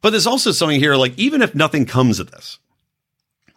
But 0.00 0.10
there's 0.10 0.28
also 0.28 0.52
something 0.52 0.78
here 0.78 0.94
like, 0.94 1.18
even 1.18 1.42
if 1.42 1.56
nothing 1.56 1.86
comes 1.86 2.20
of 2.20 2.30
this, 2.30 2.60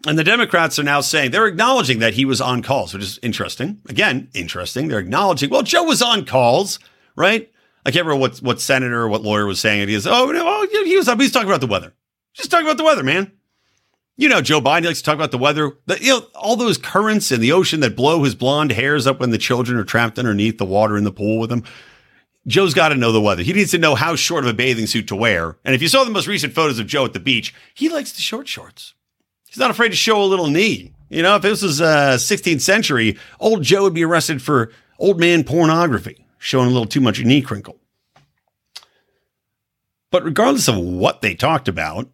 and 0.07 0.17
the 0.17 0.23
Democrats 0.23 0.79
are 0.79 0.83
now 0.83 1.01
saying 1.01 1.29
they're 1.29 1.45
acknowledging 1.45 1.99
that 1.99 2.15
he 2.15 2.25
was 2.25 2.41
on 2.41 2.63
calls, 2.63 2.95
which 2.95 3.03
is 3.03 3.19
interesting. 3.21 3.79
Again, 3.87 4.27
interesting. 4.33 4.87
They're 4.87 4.97
acknowledging, 4.97 5.51
well, 5.51 5.61
Joe 5.61 5.83
was 5.83 6.01
on 6.01 6.25
calls, 6.25 6.79
right? 7.15 7.51
I 7.89 7.91
can't 7.91 8.05
remember 8.05 8.21
what 8.21 8.37
what 8.37 8.61
senator 8.61 9.01
or 9.01 9.09
what 9.09 9.23
lawyer 9.23 9.45
was 9.45 9.59
saying 9.59 9.81
it. 9.81 9.89
He 9.89 9.95
"Oh 10.05 10.31
no, 10.31 10.43
oh, 10.45 10.67
he 10.85 10.95
was 10.95 11.07
he's 11.07 11.31
talking 11.31 11.49
about 11.49 11.61
the 11.61 11.67
weather. 11.67 11.93
Just 12.33 12.51
talking 12.51 12.67
about 12.67 12.77
the 12.77 12.83
weather, 12.83 13.03
man." 13.03 13.31
You 14.15 14.29
know, 14.29 14.41
Joe 14.41 14.61
Biden 14.61 14.85
likes 14.85 14.99
to 14.99 15.05
talk 15.05 15.15
about 15.15 15.31
the 15.31 15.37
weather. 15.37 15.71
The, 15.85 15.97
you 15.99 16.09
know, 16.09 16.27
all 16.35 16.55
those 16.55 16.77
currents 16.77 17.31
in 17.31 17.41
the 17.41 17.53
ocean 17.53 17.79
that 17.79 17.95
blow 17.95 18.23
his 18.23 18.35
blonde 18.35 18.71
hairs 18.71 19.07
up 19.07 19.19
when 19.19 19.31
the 19.31 19.37
children 19.37 19.79
are 19.79 19.83
trapped 19.83 20.19
underneath 20.19 20.57
the 20.57 20.65
water 20.65 20.97
in 20.97 21.03
the 21.03 21.11
pool 21.11 21.39
with 21.39 21.51
him. 21.51 21.63
Joe's 22.45 22.73
got 22.73 22.89
to 22.89 22.95
know 22.95 23.11
the 23.11 23.21
weather. 23.21 23.43
He 23.43 23.53
needs 23.53 23.71
to 23.71 23.77
know 23.77 23.95
how 23.95 24.15
short 24.15 24.43
of 24.43 24.49
a 24.49 24.53
bathing 24.53 24.87
suit 24.87 25.07
to 25.07 25.15
wear. 25.15 25.57
And 25.65 25.73
if 25.73 25.81
you 25.81 25.87
saw 25.87 26.03
the 26.03 26.11
most 26.11 26.27
recent 26.27 26.53
photos 26.53 26.79
of 26.79 26.87
Joe 26.87 27.05
at 27.05 27.13
the 27.13 27.19
beach, 27.19 27.53
he 27.73 27.89
likes 27.89 28.11
the 28.11 28.21
short 28.21 28.47
shorts. 28.47 28.93
He's 29.47 29.57
not 29.57 29.71
afraid 29.71 29.89
to 29.89 29.95
show 29.95 30.21
a 30.21 30.25
little 30.25 30.47
knee. 30.47 30.93
You 31.09 31.23
know, 31.23 31.35
if 31.37 31.41
this 31.41 31.63
was 31.63 31.81
uh, 31.81 32.17
16th 32.19 32.61
century, 32.61 33.17
old 33.39 33.63
Joe 33.63 33.83
would 33.83 33.93
be 33.93 34.03
arrested 34.03 34.41
for 34.41 34.71
old 34.99 35.19
man 35.19 35.43
pornography, 35.43 36.25
showing 36.37 36.67
a 36.67 36.71
little 36.71 36.85
too 36.85 37.01
much 37.01 37.23
knee 37.23 37.41
crinkle. 37.41 37.78
But 40.11 40.23
regardless 40.23 40.67
of 40.67 40.77
what 40.77 41.21
they 41.21 41.35
talked 41.35 41.67
about, 41.67 42.09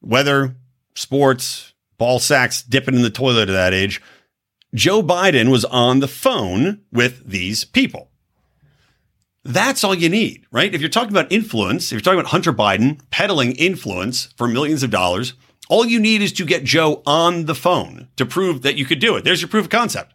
weather, 0.00 0.56
sports, 0.94 1.72
ball 1.98 2.18
sacks 2.18 2.62
dipping 2.62 2.94
in 2.94 3.02
the 3.02 3.10
toilet 3.10 3.48
at 3.48 3.52
that 3.52 3.74
age, 3.74 4.02
Joe 4.74 5.02
Biden 5.02 5.50
was 5.50 5.64
on 5.66 6.00
the 6.00 6.08
phone 6.08 6.80
with 6.90 7.26
these 7.28 7.64
people. 7.64 8.10
That's 9.44 9.82
all 9.82 9.94
you 9.94 10.08
need, 10.08 10.46
right? 10.52 10.72
If 10.72 10.80
you're 10.80 10.90
talking 10.90 11.10
about 11.10 11.32
influence, 11.32 11.86
if 11.86 11.92
you're 11.92 12.00
talking 12.00 12.20
about 12.20 12.30
Hunter 12.30 12.52
Biden 12.52 13.00
peddling 13.10 13.52
influence 13.52 14.26
for 14.36 14.46
millions 14.46 14.82
of 14.82 14.90
dollars, 14.90 15.34
all 15.68 15.84
you 15.84 15.98
need 15.98 16.22
is 16.22 16.32
to 16.34 16.44
get 16.44 16.64
Joe 16.64 17.02
on 17.06 17.46
the 17.46 17.54
phone 17.54 18.08
to 18.16 18.26
prove 18.26 18.62
that 18.62 18.76
you 18.76 18.84
could 18.84 18.98
do 18.98 19.16
it. 19.16 19.24
There's 19.24 19.42
your 19.42 19.48
proof 19.48 19.64
of 19.64 19.70
concept. 19.70 20.11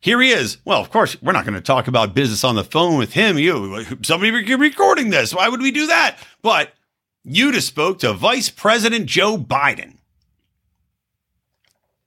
Here 0.00 0.20
he 0.20 0.30
is. 0.30 0.58
Well, 0.64 0.80
of 0.80 0.90
course, 0.90 1.20
we're 1.20 1.32
not 1.32 1.44
going 1.44 1.54
to 1.54 1.60
talk 1.60 1.86
about 1.86 2.14
business 2.14 2.42
on 2.42 2.54
the 2.54 2.64
phone 2.64 2.96
with 2.96 3.12
him. 3.12 3.38
You, 3.38 3.84
somebody 4.02 4.30
recording 4.30 5.10
this. 5.10 5.34
Why 5.34 5.48
would 5.48 5.60
we 5.60 5.70
do 5.70 5.86
that? 5.88 6.16
But 6.40 6.72
you 7.22 7.52
just 7.52 7.68
spoke 7.68 7.98
to 7.98 8.14
Vice 8.14 8.48
President 8.48 9.06
Joe 9.06 9.36
Biden. 9.36 9.98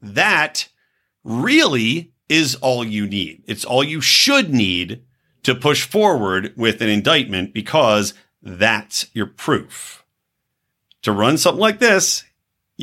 That 0.02 0.68
really 1.24 2.12
is 2.28 2.56
all 2.56 2.84
you 2.84 3.08
need. 3.08 3.44
It's 3.46 3.64
all 3.64 3.84
you 3.84 4.02
should 4.02 4.52
need 4.52 5.04
to 5.44 5.54
push 5.54 5.86
forward 5.88 6.54
with 6.58 6.82
an 6.82 6.90
indictment 6.90 7.54
because 7.54 8.14
that's 8.42 9.08
your 9.14 9.28
proof. 9.28 10.04
To 11.04 11.12
run 11.12 11.38
something 11.38 11.62
like 11.62 11.80
this, 11.80 12.24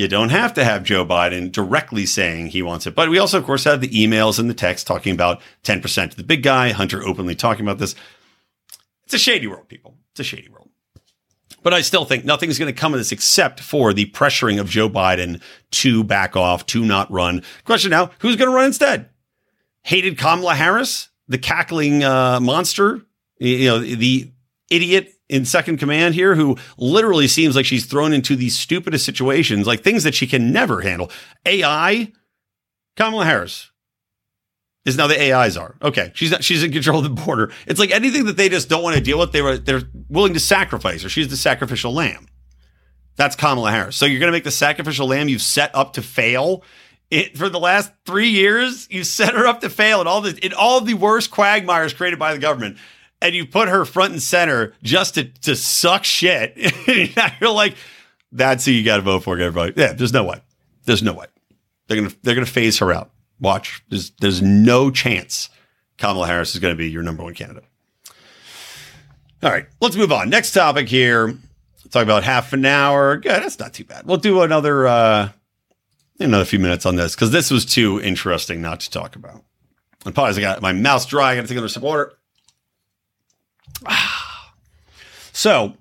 you 0.00 0.08
don't 0.08 0.30
have 0.30 0.54
to 0.54 0.64
have 0.64 0.82
Joe 0.82 1.04
Biden 1.04 1.52
directly 1.52 2.06
saying 2.06 2.46
he 2.46 2.62
wants 2.62 2.86
it. 2.86 2.94
But 2.94 3.10
we 3.10 3.18
also, 3.18 3.36
of 3.36 3.44
course, 3.44 3.64
have 3.64 3.82
the 3.82 3.88
emails 3.88 4.38
and 4.38 4.48
the 4.48 4.54
text 4.54 4.86
talking 4.86 5.12
about 5.12 5.42
10% 5.64 6.10
to 6.10 6.16
the 6.16 6.24
big 6.24 6.42
guy, 6.42 6.70
Hunter 6.70 7.04
openly 7.04 7.34
talking 7.34 7.66
about 7.66 7.78
this. 7.78 7.94
It's 9.04 9.12
a 9.12 9.18
shady 9.18 9.46
world, 9.46 9.68
people. 9.68 9.98
It's 10.12 10.20
a 10.20 10.24
shady 10.24 10.48
world. 10.48 10.70
But 11.62 11.74
I 11.74 11.82
still 11.82 12.06
think 12.06 12.24
nothing's 12.24 12.58
going 12.58 12.72
to 12.72 12.80
come 12.80 12.94
of 12.94 13.00
this 13.00 13.12
except 13.12 13.60
for 13.60 13.92
the 13.92 14.06
pressuring 14.06 14.58
of 14.58 14.70
Joe 14.70 14.88
Biden 14.88 15.42
to 15.72 16.02
back 16.02 16.34
off, 16.34 16.64
to 16.66 16.82
not 16.82 17.10
run. 17.10 17.42
Question 17.64 17.90
now 17.90 18.10
who's 18.20 18.36
going 18.36 18.48
to 18.48 18.56
run 18.56 18.66
instead? 18.66 19.10
Hated 19.82 20.16
Kamala 20.16 20.54
Harris, 20.54 21.10
the 21.28 21.38
cackling 21.38 22.02
uh, 22.02 22.40
monster, 22.40 23.02
you 23.38 23.66
know, 23.66 23.78
the 23.78 24.32
idiot 24.70 25.12
in 25.30 25.44
second 25.44 25.78
command 25.78 26.14
here 26.14 26.34
who 26.34 26.56
literally 26.76 27.28
seems 27.28 27.56
like 27.56 27.64
she's 27.64 27.86
thrown 27.86 28.12
into 28.12 28.36
the 28.36 28.48
stupidest 28.48 29.04
situations, 29.04 29.66
like 29.66 29.82
things 29.82 30.02
that 30.02 30.14
she 30.14 30.26
can 30.26 30.52
never 30.52 30.80
handle. 30.80 31.10
AI, 31.46 32.12
Kamala 32.96 33.24
Harris 33.24 33.70
is 34.84 34.96
now 34.96 35.06
the 35.06 35.32
AIs 35.32 35.56
are. 35.56 35.76
Okay. 35.82 36.10
She's 36.14 36.30
not, 36.30 36.42
she's 36.42 36.62
in 36.62 36.72
control 36.72 36.98
of 36.98 37.04
the 37.04 37.22
border. 37.24 37.52
It's 37.66 37.78
like 37.80 37.90
anything 37.90 38.26
that 38.26 38.36
they 38.36 38.48
just 38.48 38.68
don't 38.68 38.82
want 38.82 38.96
to 38.96 39.02
deal 39.02 39.18
with, 39.18 39.32
they 39.32 39.42
were, 39.42 39.56
they're 39.56 39.82
willing 40.08 40.34
to 40.34 40.40
sacrifice 40.40 41.02
her. 41.02 41.08
She's 41.08 41.28
the 41.28 41.36
sacrificial 41.36 41.92
lamb. 41.92 42.26
That's 43.16 43.36
Kamala 43.36 43.70
Harris. 43.70 43.96
So 43.96 44.06
you're 44.06 44.20
going 44.20 44.32
to 44.32 44.36
make 44.36 44.44
the 44.44 44.50
sacrificial 44.50 45.06
lamb 45.06 45.28
you've 45.28 45.42
set 45.42 45.74
up 45.74 45.92
to 45.94 46.02
fail 46.02 46.64
it, 47.10 47.36
for 47.36 47.48
the 47.48 47.58
last 47.58 47.92
three 48.06 48.28
years, 48.28 48.86
you 48.88 49.02
set 49.02 49.34
her 49.34 49.46
up 49.46 49.62
to 49.62 49.70
fail 49.70 50.00
in 50.00 50.06
all 50.06 50.20
the 50.20 50.38
in 50.46 50.52
all 50.52 50.80
the 50.80 50.94
worst 50.94 51.30
quagmires 51.30 51.92
created 51.92 52.18
by 52.20 52.32
the 52.32 52.38
government 52.38 52.78
and 53.22 53.34
you 53.34 53.46
put 53.46 53.68
her 53.68 53.84
front 53.84 54.12
and 54.12 54.22
center 54.22 54.74
just 54.82 55.14
to, 55.14 55.24
to 55.24 55.56
suck 55.56 56.04
shit. 56.04 56.56
You're 57.40 57.50
like, 57.50 57.76
that's 58.32 58.64
who 58.64 58.72
you 58.72 58.84
got 58.84 58.96
to 58.96 59.02
vote 59.02 59.24
for, 59.24 59.38
everybody. 59.38 59.74
Yeah, 59.76 59.92
there's 59.92 60.12
no 60.12 60.24
way. 60.24 60.40
There's 60.84 61.02
no 61.02 61.12
way. 61.12 61.26
They're 61.86 62.00
gonna 62.00 62.14
they're 62.22 62.34
gonna 62.34 62.46
phase 62.46 62.78
her 62.78 62.92
out. 62.92 63.10
Watch. 63.40 63.82
There's 63.88 64.10
there's 64.20 64.40
no 64.40 64.90
chance 64.90 65.50
Kamala 66.00 66.26
Harris 66.26 66.54
is 66.54 66.60
to 66.60 66.74
be 66.74 66.90
your 66.90 67.02
number 67.02 67.22
one 67.22 67.34
candidate. 67.34 67.64
All 69.42 69.50
right, 69.50 69.66
let's 69.80 69.96
move 69.96 70.12
on. 70.12 70.30
Next 70.30 70.52
topic 70.52 70.88
here. 70.88 71.36
Talk 71.90 72.04
about 72.04 72.22
half 72.22 72.52
an 72.52 72.64
hour. 72.64 73.16
Good, 73.16 73.42
that's 73.42 73.58
not 73.58 73.74
too 73.74 73.84
bad. 73.84 74.06
We'll 74.06 74.16
do 74.16 74.42
another 74.42 74.86
uh, 74.86 75.28
another 76.18 76.44
few 76.44 76.58
minutes 76.58 76.86
on 76.86 76.96
this 76.96 77.14
because 77.14 77.32
this 77.32 77.50
was 77.50 77.64
too 77.64 78.00
interesting 78.00 78.62
not 78.62 78.80
to 78.80 78.90
talk 78.90 79.16
about. 79.16 79.42
And 80.06 80.14
pause. 80.14 80.38
I 80.38 80.40
got 80.40 80.62
my 80.62 80.72
mouth 80.72 81.08
dry. 81.08 81.32
I 81.32 81.34
got 81.34 81.42
to 81.42 81.48
take 81.48 81.56
another 81.56 81.68
sip 81.68 81.78
of 81.78 81.82
water. 81.84 82.12
So 85.32 85.72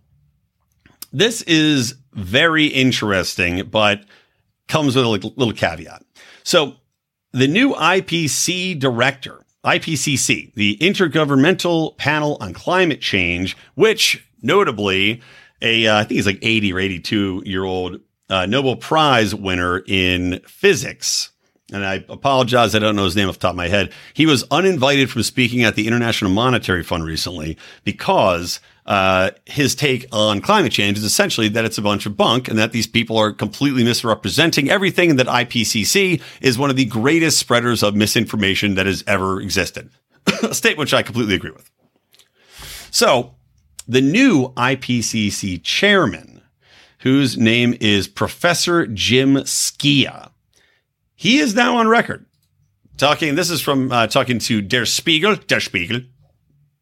this 1.12 1.42
is 1.42 1.96
very 2.14 2.68
interesting, 2.68 3.68
but 3.70 4.06
comes 4.70 4.96
with 4.96 5.04
a 5.04 5.10
little 5.10 5.52
caveat. 5.52 6.06
So 6.44 6.76
the 7.34 7.48
new 7.48 7.74
IPC 7.74 8.80
director, 8.80 9.44
IPCC, 9.66 10.54
the 10.54 10.78
Intergovernmental 10.78 11.98
Panel 11.98 12.38
on 12.40 12.54
Climate 12.54 13.02
Change, 13.02 13.58
which 13.76 14.26
notably 14.42 15.22
a 15.62 15.88
uh, 15.88 15.98
I 15.98 16.04
think 16.04 16.18
he's 16.18 16.26
like 16.26 16.40
80 16.42 16.74
or 16.74 16.80
82 16.80 17.44
year 17.46 17.64
old 17.64 18.00
uh, 18.30 18.46
Nobel 18.46 18.76
Prize 18.76 19.36
winner 19.36 19.84
in 19.88 20.40
physics. 20.48 21.32
And 21.72 21.86
I 21.86 22.04
apologize, 22.10 22.74
I 22.74 22.80
don't 22.80 22.96
know 22.96 23.06
his 23.06 23.16
name 23.16 23.30
off 23.30 23.36
the 23.36 23.42
top 23.42 23.52
of 23.52 23.58
my 23.58 23.68
head. 23.68 23.92
He 24.14 24.26
was 24.26 24.44
uninvited 24.50 25.10
from 25.10 25.24
speaking 25.24 25.64
at 25.64 25.76
the 25.76 25.88
International 25.88 26.32
Monetary 26.32 26.84
Fund 26.84 27.06
recently 27.06 27.58
because 27.84 28.60
uh, 28.88 29.32
his 29.46 29.76
take 29.76 30.08
on 30.12 30.42
climate 30.42 30.72
change 30.72 30.98
is 30.98 31.04
essentially 31.04 31.48
that 31.50 31.66
it's 31.66 31.78
a 31.78 31.82
bunch 31.82 32.08
of 32.08 32.18
bunk 32.18 32.48
and 32.48 32.58
that 32.58 32.72
these 32.72 32.88
people 32.88 33.18
are 33.18 33.32
completely 33.32 33.84
misrepresenting 33.84 34.70
everything 34.70 35.12
and 35.12 35.20
that 35.20 35.28
IPCC 35.28 36.22
is 36.42 36.58
one 36.58 36.72
of 36.72 36.76
the 36.76 36.86
greatest 36.86 37.38
spreaders 37.38 37.84
of 37.84 37.96
misinformation 37.96 38.74
that 38.76 38.88
has 38.88 39.04
ever 39.06 39.40
existed. 39.40 39.92
a 40.44 40.54
statement 40.54 40.80
which 40.80 40.94
I 40.94 41.04
completely 41.04 41.36
agree 41.36 41.52
with. 41.52 41.70
So, 42.92 43.36
the 43.88 44.02
new 44.02 44.50
IPCC 44.50 45.62
chairman, 45.64 46.42
whose 47.00 47.38
name 47.38 47.76
is 47.80 48.08
Professor 48.08 48.88
Jim 48.88 49.36
Skea, 49.36 50.29
he 51.20 51.40
is 51.40 51.54
now 51.54 51.76
on 51.76 51.90
record 51.90 52.26
talking. 52.96 53.36
This 53.36 53.50
is 53.50 53.60
from 53.60 53.92
uh, 53.92 54.08
talking 54.08 54.40
to 54.40 54.62
Der 54.62 54.86
Spiegel, 54.86 55.36
Der 55.36 55.60
Spiegel, 55.60 56.04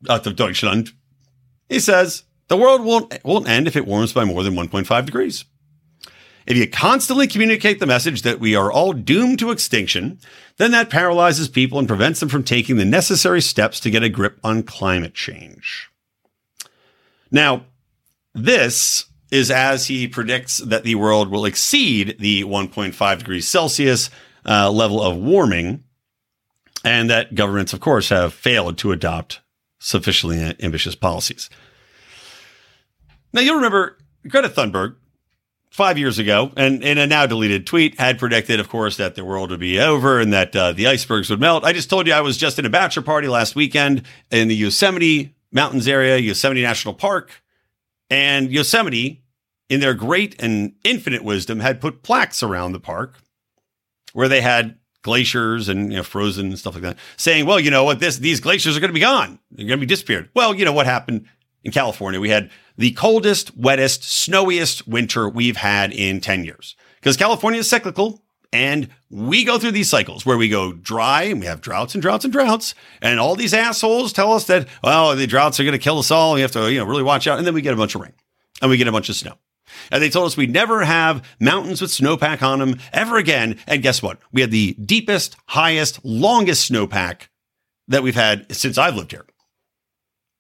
out 0.08 0.28
of 0.28 0.36
Deutschland. 0.36 0.92
He 1.70 1.80
says, 1.80 2.22
the 2.48 2.56
world 2.56 2.84
won't, 2.84 3.18
won't 3.26 3.50
end 3.50 3.66
if 3.66 3.76
it 3.76 3.88
warms 3.88 4.14
by 4.14 4.26
more 4.26 4.44
than 4.44 4.54
1.5 4.54 5.06
degrees. 5.08 5.46
If 6.46 6.56
you 6.56 6.70
constantly 6.70 7.26
communicate 7.26 7.80
the 7.80 7.88
message 7.88 8.22
that 8.22 8.40
we 8.40 8.56
are 8.56 8.72
all 8.72 8.94
doomed 8.94 9.40
to 9.40 9.50
extinction, 9.50 10.20
then 10.58 10.70
that 10.70 10.92
paralyzes 10.92 11.50
people 11.50 11.80
and 11.80 11.88
prevents 11.88 12.20
them 12.20 12.30
from 12.30 12.44
taking 12.44 12.78
the 12.78 12.86
necessary 12.86 13.42
steps 13.42 13.80
to 13.80 13.90
get 13.90 14.04
a 14.04 14.10
grip 14.10 14.40
on 14.44 14.62
climate 14.62 15.16
change. 15.16 15.90
Now, 17.32 17.66
this 18.36 19.06
is 19.32 19.50
as 19.50 19.88
he 19.88 20.08
predicts 20.08 20.60
that 20.60 20.84
the 20.84 20.96
world 20.96 21.30
will 21.32 21.44
exceed 21.44 22.18
the 22.20 22.44
1.5 22.44 23.18
degrees 23.18 23.48
Celsius 23.48 24.12
uh, 24.48 24.72
level 24.72 25.02
of 25.02 25.18
warming, 25.18 25.84
and 26.84 27.10
that 27.10 27.36
governments, 27.36 27.74
of 27.74 27.80
course, 27.80 28.10
have 28.10 28.34
failed 28.34 28.78
to 28.80 28.92
adopt 28.92 29.42
sufficiently 29.80 30.56
ambitious 30.62 30.96
policies. 30.96 31.50
Now, 33.34 33.42
you'll 33.42 33.56
remember 33.56 33.98
Greta 34.28 34.50
Thunberg 34.50 34.96
five 35.70 35.98
years 35.98 36.18
ago, 36.18 36.52
and 36.58 36.84
in 36.84 36.98
a 36.98 37.06
now 37.06 37.26
deleted 37.26 37.68
tweet, 37.68 38.00
had 38.00 38.18
predicted, 38.18 38.60
of 38.60 38.70
course, 38.70 38.98
that 38.98 39.16
the 39.16 39.24
world 39.26 39.52
would 39.52 39.60
be 39.60 39.80
over 39.80 40.20
and 40.20 40.34
that 40.34 40.56
uh, 40.56 40.72
the 40.72 40.88
icebergs 40.88 41.30
would 41.30 41.40
melt. 41.40 41.64
I 41.64 41.74
just 41.74 41.90
told 41.90 42.08
you 42.08 42.14
I 42.14 42.22
was 42.22 42.38
just 42.38 42.58
in 42.58 42.66
a 42.66 42.70
bachelor 42.70 43.04
party 43.04 43.28
last 43.28 43.56
weekend 43.56 44.04
in 44.32 44.48
the 44.48 44.56
Yosemite 44.56 45.36
Mountains 45.52 45.88
area, 45.88 46.18
Yosemite 46.18 46.64
National 46.64 46.94
Park, 46.94 47.44
and 48.10 48.52
Yosemite, 48.52 49.24
in 49.70 49.80
their 49.80 49.94
great 49.94 50.42
and 50.42 50.74
infinite 50.84 51.24
wisdom, 51.24 51.60
had 51.60 51.82
put 51.82 52.02
plaques 52.02 52.42
around 52.42 52.72
the 52.72 52.80
park 52.80 53.18
where 54.18 54.28
they 54.28 54.42
had 54.42 54.76
glaciers 55.04 55.70
and 55.70 55.92
you 55.92 55.98
know, 55.98 56.04
frozen 56.04 56.48
and 56.48 56.58
stuff 56.58 56.74
like 56.74 56.82
that, 56.82 56.98
saying, 57.18 57.46
well, 57.46 57.60
you 57.60 57.70
know 57.70 57.84
what, 57.84 58.00
this 58.00 58.18
these 58.18 58.40
glaciers 58.40 58.76
are 58.76 58.80
going 58.80 58.90
to 58.90 58.94
be 58.96 59.00
gone. 59.00 59.38
They're 59.52 59.68
going 59.68 59.80
to 59.80 59.86
be 59.86 59.86
disappeared. 59.86 60.32
Well, 60.34 60.56
you 60.56 60.66
know 60.66 60.74
what 60.74 60.88
happened 60.88 61.28
in 61.64 61.72
California? 61.72 62.20
We 62.20 62.32
had 62.32 62.50
the 62.80 62.94
coldest, 62.94 63.56
wettest, 63.56 64.02
snowiest 64.02 64.88
winter 64.88 65.30
we've 65.30 65.58
had 65.58 65.92
in 65.92 66.20
10 66.20 66.46
years. 66.46 66.76
Because 66.96 67.16
California 67.16 67.60
is 67.60 67.70
cyclical 67.70 68.24
and 68.52 68.90
we 69.12 69.44
go 69.44 69.60
through 69.60 69.74
these 69.74 69.88
cycles 69.88 70.26
where 70.26 70.36
we 70.36 70.50
go 70.50 70.74
dry 70.74 71.22
and 71.26 71.40
we 71.40 71.46
have 71.46 71.62
droughts 71.62 71.94
and 71.94 72.02
droughts 72.02 72.26
and 72.26 72.34
droughts. 72.34 72.74
And 73.04 73.20
all 73.20 73.36
these 73.36 73.54
assholes 73.54 74.14
tell 74.14 74.34
us 74.34 74.46
that, 74.46 74.68
well, 74.84 75.16
the 75.16 75.28
droughts 75.28 75.60
are 75.60 75.64
going 75.64 75.74
to 75.74 75.78
kill 75.78 76.00
us 76.00 76.10
all. 76.10 76.34
We 76.34 76.42
have 76.42 76.54
to, 76.54 76.72
you 76.72 76.80
know, 76.80 76.86
really 76.86 77.04
watch 77.04 77.28
out. 77.28 77.38
And 77.38 77.46
then 77.46 77.54
we 77.54 77.62
get 77.62 77.76
a 77.76 77.78
bunch 77.78 77.94
of 77.94 78.02
rain 78.02 78.14
and 78.64 78.72
we 78.72 78.78
get 78.78 78.88
a 78.88 78.92
bunch 78.92 79.10
of 79.10 79.16
snow. 79.16 79.38
And 79.92 80.02
they 80.02 80.10
told 80.10 80.28
us 80.28 80.38
we'd 80.38 80.52
never 80.52 80.84
have 80.84 81.24
mountains 81.40 81.82
with 81.82 81.92
snowpack 81.92 82.42
on 82.42 82.60
them 82.60 82.80
ever 82.94 83.18
again. 83.18 83.58
And 83.68 83.82
guess 83.82 84.02
what? 84.02 84.20
We 84.32 84.42
had 84.42 84.52
the 84.52 84.74
deepest, 84.74 85.36
highest, 85.48 86.00
longest 86.04 86.72
snowpack 86.72 87.28
that 87.88 88.04
we've 88.04 88.16
had 88.16 88.54
since 88.56 88.78
I've 88.78 88.96
lived 88.96 89.12
here. 89.12 89.26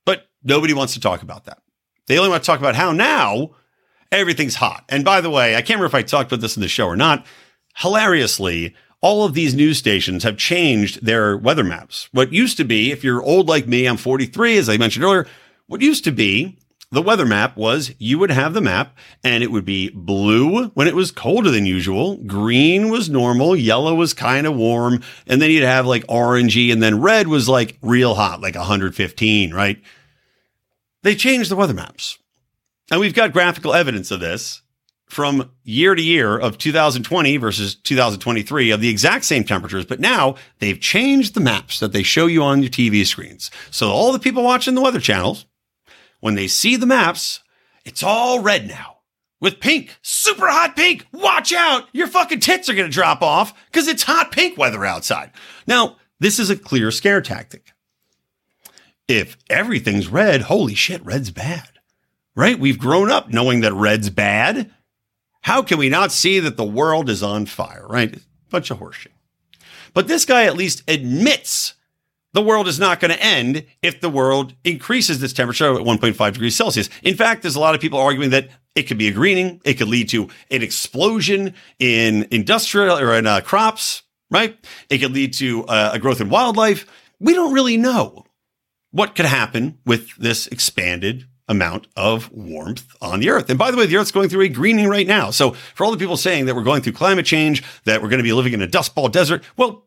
But 0.06 0.28
nobody 0.44 0.74
wants 0.74 0.94
to 0.94 1.00
talk 1.00 1.22
about 1.22 1.46
that. 1.46 1.60
They 2.08 2.18
only 2.18 2.30
want 2.30 2.44
to 2.44 2.48
talk 2.48 2.60
about 2.60 2.76
how 2.76 2.92
now 2.92 3.52
everything's 4.12 4.56
hot. 4.56 4.86
And 4.90 5.04
by 5.04 5.22
the 5.22 5.30
way, 5.30 5.56
I 5.56 5.62
can't 5.62 5.80
remember 5.80 5.88
if 5.88 5.96
I 5.96 6.02
talked 6.02 6.32
about 6.32 6.42
this 6.42 6.56
in 6.56 6.62
the 6.62 6.68
show 6.68 6.88
or 6.88 6.96
not. 6.96 7.26
Hilariously, 7.78 8.74
all 9.02 9.26
of 9.26 9.34
these 9.34 9.54
news 9.54 9.78
stations 9.78 10.24
have 10.24 10.38
changed 10.38 11.06
their 11.06 11.38
weather 11.38 11.64
maps. 11.64 12.10
What 12.12 12.34
used 12.34 12.58
to 12.58 12.64
be, 12.64 12.92
if 12.92 13.04
you're 13.04 13.22
old 13.22 13.48
like 13.48 13.68
me, 13.68 13.86
I'm 13.86 13.98
43, 13.98 14.58
as 14.58 14.70
I 14.70 14.78
mentioned 14.78 15.06
earlier, 15.06 15.28
what 15.68 15.82
used 15.82 16.04
to 16.06 16.12
be 16.12 16.58
the 16.92 17.02
weather 17.02 17.26
map 17.26 17.58
was 17.58 17.92
you 18.00 18.18
would 18.18 18.32
have 18.32 18.54
the 18.54 18.62
map 18.62 18.98
and 19.24 19.44
it 19.44 19.52
would 19.52 19.66
be 19.66 19.90
blue 19.90 20.68
when 20.70 20.88
it 20.88 20.96
was 20.96 21.12
colder 21.12 21.52
than 21.52 21.66
usual. 21.66 22.16
Green 22.18 22.90
was 22.90 23.10
normal. 23.10 23.56
Yellow 23.56 23.94
was 23.94 24.14
kind 24.14 24.48
of 24.48 24.56
warm. 24.56 25.04
And 25.26 25.42
then 25.42 25.52
you'd 25.52 25.64
have 25.64 25.86
like 25.86 26.08
orangey 26.08 26.72
and 26.72 26.82
then 26.82 27.02
red 27.02 27.28
was 27.28 27.50
like 27.50 27.78
real 27.82 28.16
hot, 28.16 28.40
like 28.40 28.56
115, 28.56 29.54
right? 29.54 29.82
They 31.04 31.16
changed 31.16 31.52
the 31.52 31.58
weather 31.58 31.74
maps. 31.74 32.18
And 32.90 33.02
we've 33.02 33.14
got 33.14 33.34
graphical 33.34 33.74
evidence 33.74 34.12
of 34.12 34.22
this 34.22 34.62
from 35.08 35.52
year 35.64 35.94
to 35.94 36.02
year 36.02 36.38
of 36.38 36.58
2020 36.58 37.38
versus 37.38 37.76
2023 37.76 38.72
of 38.72 38.80
the 38.80 38.90
exact 38.90 39.26
same 39.26 39.44
temperatures. 39.44 39.86
But 39.86 40.00
now 40.00 40.36
they've 40.60 40.80
changed 40.80 41.34
the 41.34 41.42
maps 41.42 41.82
that 41.82 41.92
they 41.92 42.04
show 42.04 42.28
you 42.28 42.44
on 42.44 42.62
your 42.62 42.72
TV 42.72 43.06
screens. 43.06 43.52
So 43.72 43.90
all 43.90 44.14
the 44.14 44.20
people 44.20 44.44
watching 44.44 44.76
the 44.76 44.82
weather 44.82 45.02
channels, 45.02 45.46
when 46.20 46.36
they 46.36 46.48
see 46.48 46.76
the 46.76 46.86
maps, 46.86 47.42
it's 47.86 48.04
all 48.04 48.42
red 48.42 48.68
now 48.68 48.98
with 49.40 49.60
pink, 49.60 49.98
super 50.02 50.48
hot 50.48 50.76
pink. 50.76 51.06
Watch 51.12 51.54
out. 51.54 51.88
Your 51.94 52.08
fucking 52.08 52.40
tits 52.40 52.70
are 52.70 52.74
going 52.74 52.90
to 52.90 52.94
drop 52.94 53.22
off 53.22 53.54
because 53.68 53.88
it's 53.88 54.04
hot 54.04 54.32
pink 54.32 54.58
weather 54.58 54.86
outside. 54.86 55.32
Now, 55.66 55.98
this 56.20 56.40
is 56.40 56.50
a 56.50 56.58
clear 56.58 56.92
scare 56.92 57.22
tactic. 57.22 57.74
If 59.08 59.38
everything's 59.50 60.08
red, 60.08 60.42
holy 60.42 60.76
shit, 60.76 61.06
red's 61.06 61.32
bad, 61.32 61.70
right? 62.36 62.60
We've 62.60 62.80
grown 62.80 63.10
up 63.10 63.30
knowing 63.30 63.62
that 63.62 63.74
red's 63.74 64.10
bad. 64.10 64.74
How 65.42 65.62
can 65.62 65.78
we 65.78 65.88
not 65.88 66.12
see 66.12 66.40
that 66.40 66.58
the 66.58 66.66
world 66.66 67.10
is 67.10 67.24
on 67.24 67.46
fire, 67.46 67.86
right? 67.88 68.18
Bunch 68.50 68.70
of 68.70 68.80
horseshit. 68.80 69.14
But 69.94 70.08
this 70.08 70.26
guy 70.26 70.44
at 70.44 70.58
least 70.58 70.84
admits 70.90 71.76
the 72.38 72.42
world 72.44 72.68
is 72.68 72.78
not 72.78 73.00
going 73.00 73.10
to 73.10 73.20
end 73.20 73.66
if 73.82 74.00
the 74.00 74.12
world 74.12 74.54
increases 74.64 75.24
its 75.24 75.34
temperature 75.34 75.74
at 75.74 75.82
1.5 75.82 76.34
degrees 76.34 76.56
Celsius. 76.56 76.88
In 77.02 77.16
fact, 77.16 77.42
there's 77.42 77.56
a 77.56 77.60
lot 77.60 77.74
of 77.74 77.82
people 77.82 77.98
arguing 77.98 78.30
that 78.30 78.50
it 78.76 78.84
could 78.84 79.00
be 79.00 79.08
a 79.08 79.12
greening. 79.12 79.60
It 79.66 79.74
could 79.80 79.88
lead 79.88 80.08
to 80.10 80.30
an 80.52 80.62
explosion 80.62 81.56
in 81.80 82.28
industrial 82.30 83.00
or 83.00 83.16
in 83.16 83.26
uh, 83.26 83.42
crops, 83.42 84.04
right? 84.30 84.56
It 84.88 85.00
could 85.00 85.14
lead 85.14 85.34
to 85.34 85.66
uh, 85.66 85.90
a 85.96 85.98
growth 85.98 86.22
in 86.22 86.30
wildlife. 86.30 86.86
We 87.20 87.34
don't 87.34 87.56
really 87.56 87.76
know 87.76 88.28
what 88.92 89.16
could 89.16 89.26
happen 89.26 89.80
with 89.84 90.16
this 90.18 90.46
expanded 90.46 91.26
amount 91.48 91.88
of 91.96 92.32
warmth 92.32 92.96
on 93.02 93.20
the 93.20 93.32
earth. 93.32 93.50
And 93.50 93.58
by 93.58 93.72
the 93.72 93.78
way, 93.78 93.88
the 93.88 93.98
earth's 93.98 94.12
going 94.12 94.30
through 94.30 94.44
a 94.44 94.48
greening 94.48 94.90
right 94.90 95.08
now. 95.08 95.32
So 95.32 95.54
for 95.74 95.86
all 95.86 95.92
the 95.92 95.98
people 95.98 96.18
saying 96.18 96.46
that 96.46 96.56
we're 96.56 96.62
going 96.62 96.84
through 96.84 96.94
climate 96.94 97.26
change, 97.26 97.64
that 97.86 98.04
we're 98.04 98.10
going 98.10 98.20
to 98.20 98.24
be 98.24 98.34
living 98.34 98.54
in 98.54 98.62
a 98.62 98.68
dust 98.68 98.94
ball 98.94 99.10
desert, 99.10 99.44
well, 99.58 99.86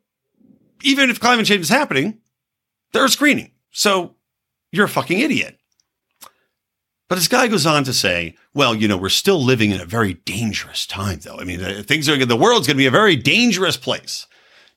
even 0.83 1.11
if 1.11 1.21
climate 1.21 1.47
change 1.47 1.61
is 1.61 1.69
happening, 1.69 2.19
they're 2.93 3.09
screening. 3.09 3.53
So 3.71 4.17
you're 4.73 4.87
a 4.87 4.89
fucking 4.89 5.19
idiot. 5.19 5.59
But 7.09 7.17
this 7.17 7.29
guy 7.29 7.49
goes 7.49 7.67
on 7.67 7.83
to 7.85 7.93
say, 7.93 8.37
well, 8.55 8.73
you 8.75 8.87
know, 8.87 8.97
we're 8.97 9.09
still 9.09 9.43
living 9.43 9.73
in 9.73 9.81
a 9.81 9.85
very 9.85 10.15
dangerous 10.15 10.87
time, 10.87 11.19
though. 11.21 11.39
I 11.41 11.45
mean, 11.45 11.61
uh, 11.61 11.83
things 11.85 12.09
are, 12.09 12.25
the 12.25 12.37
world's 12.37 12.69
going 12.69 12.77
to 12.77 12.83
be 12.83 12.87
a 12.87 12.91
very 12.91 13.17
dangerous 13.17 13.77
place. 13.77 14.29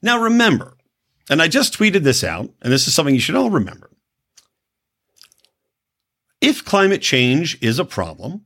Now, 0.01 0.19
remember, 0.19 0.75
and 1.29 1.43
I 1.43 1.47
just 1.47 1.77
tweeted 1.77 2.01
this 2.01 2.23
out, 2.23 2.49
and 2.61 2.73
this 2.73 2.87
is 2.87 2.95
something 2.95 3.13
you 3.13 3.21
should 3.21 3.35
all 3.35 3.51
remember. 3.51 3.91
If 6.41 6.65
climate 6.65 7.03
change 7.03 7.57
is 7.61 7.77
a 7.77 7.85
problem, 7.85 8.45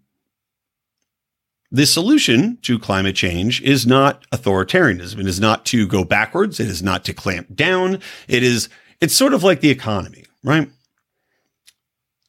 the 1.72 1.86
solution 1.86 2.58
to 2.64 2.78
climate 2.78 3.16
change 3.16 3.62
is 3.62 3.88
not 3.88 4.30
authoritarianism. 4.32 5.20
It 5.20 5.28
is 5.28 5.40
not 5.40 5.66
to 5.68 5.88
go 5.88 6.04
backwards. 6.04 6.60
It 6.60 6.68
is 6.68 6.84
not 6.84 7.04
to 7.06 7.14
clamp 7.14 7.56
down. 7.56 8.00
It 8.28 8.44
is 8.44 8.70
it's 9.02 9.16
sort 9.16 9.34
of 9.34 9.44
like 9.44 9.62
the 9.62 9.70
economy, 9.70 10.26
right? 10.44 10.70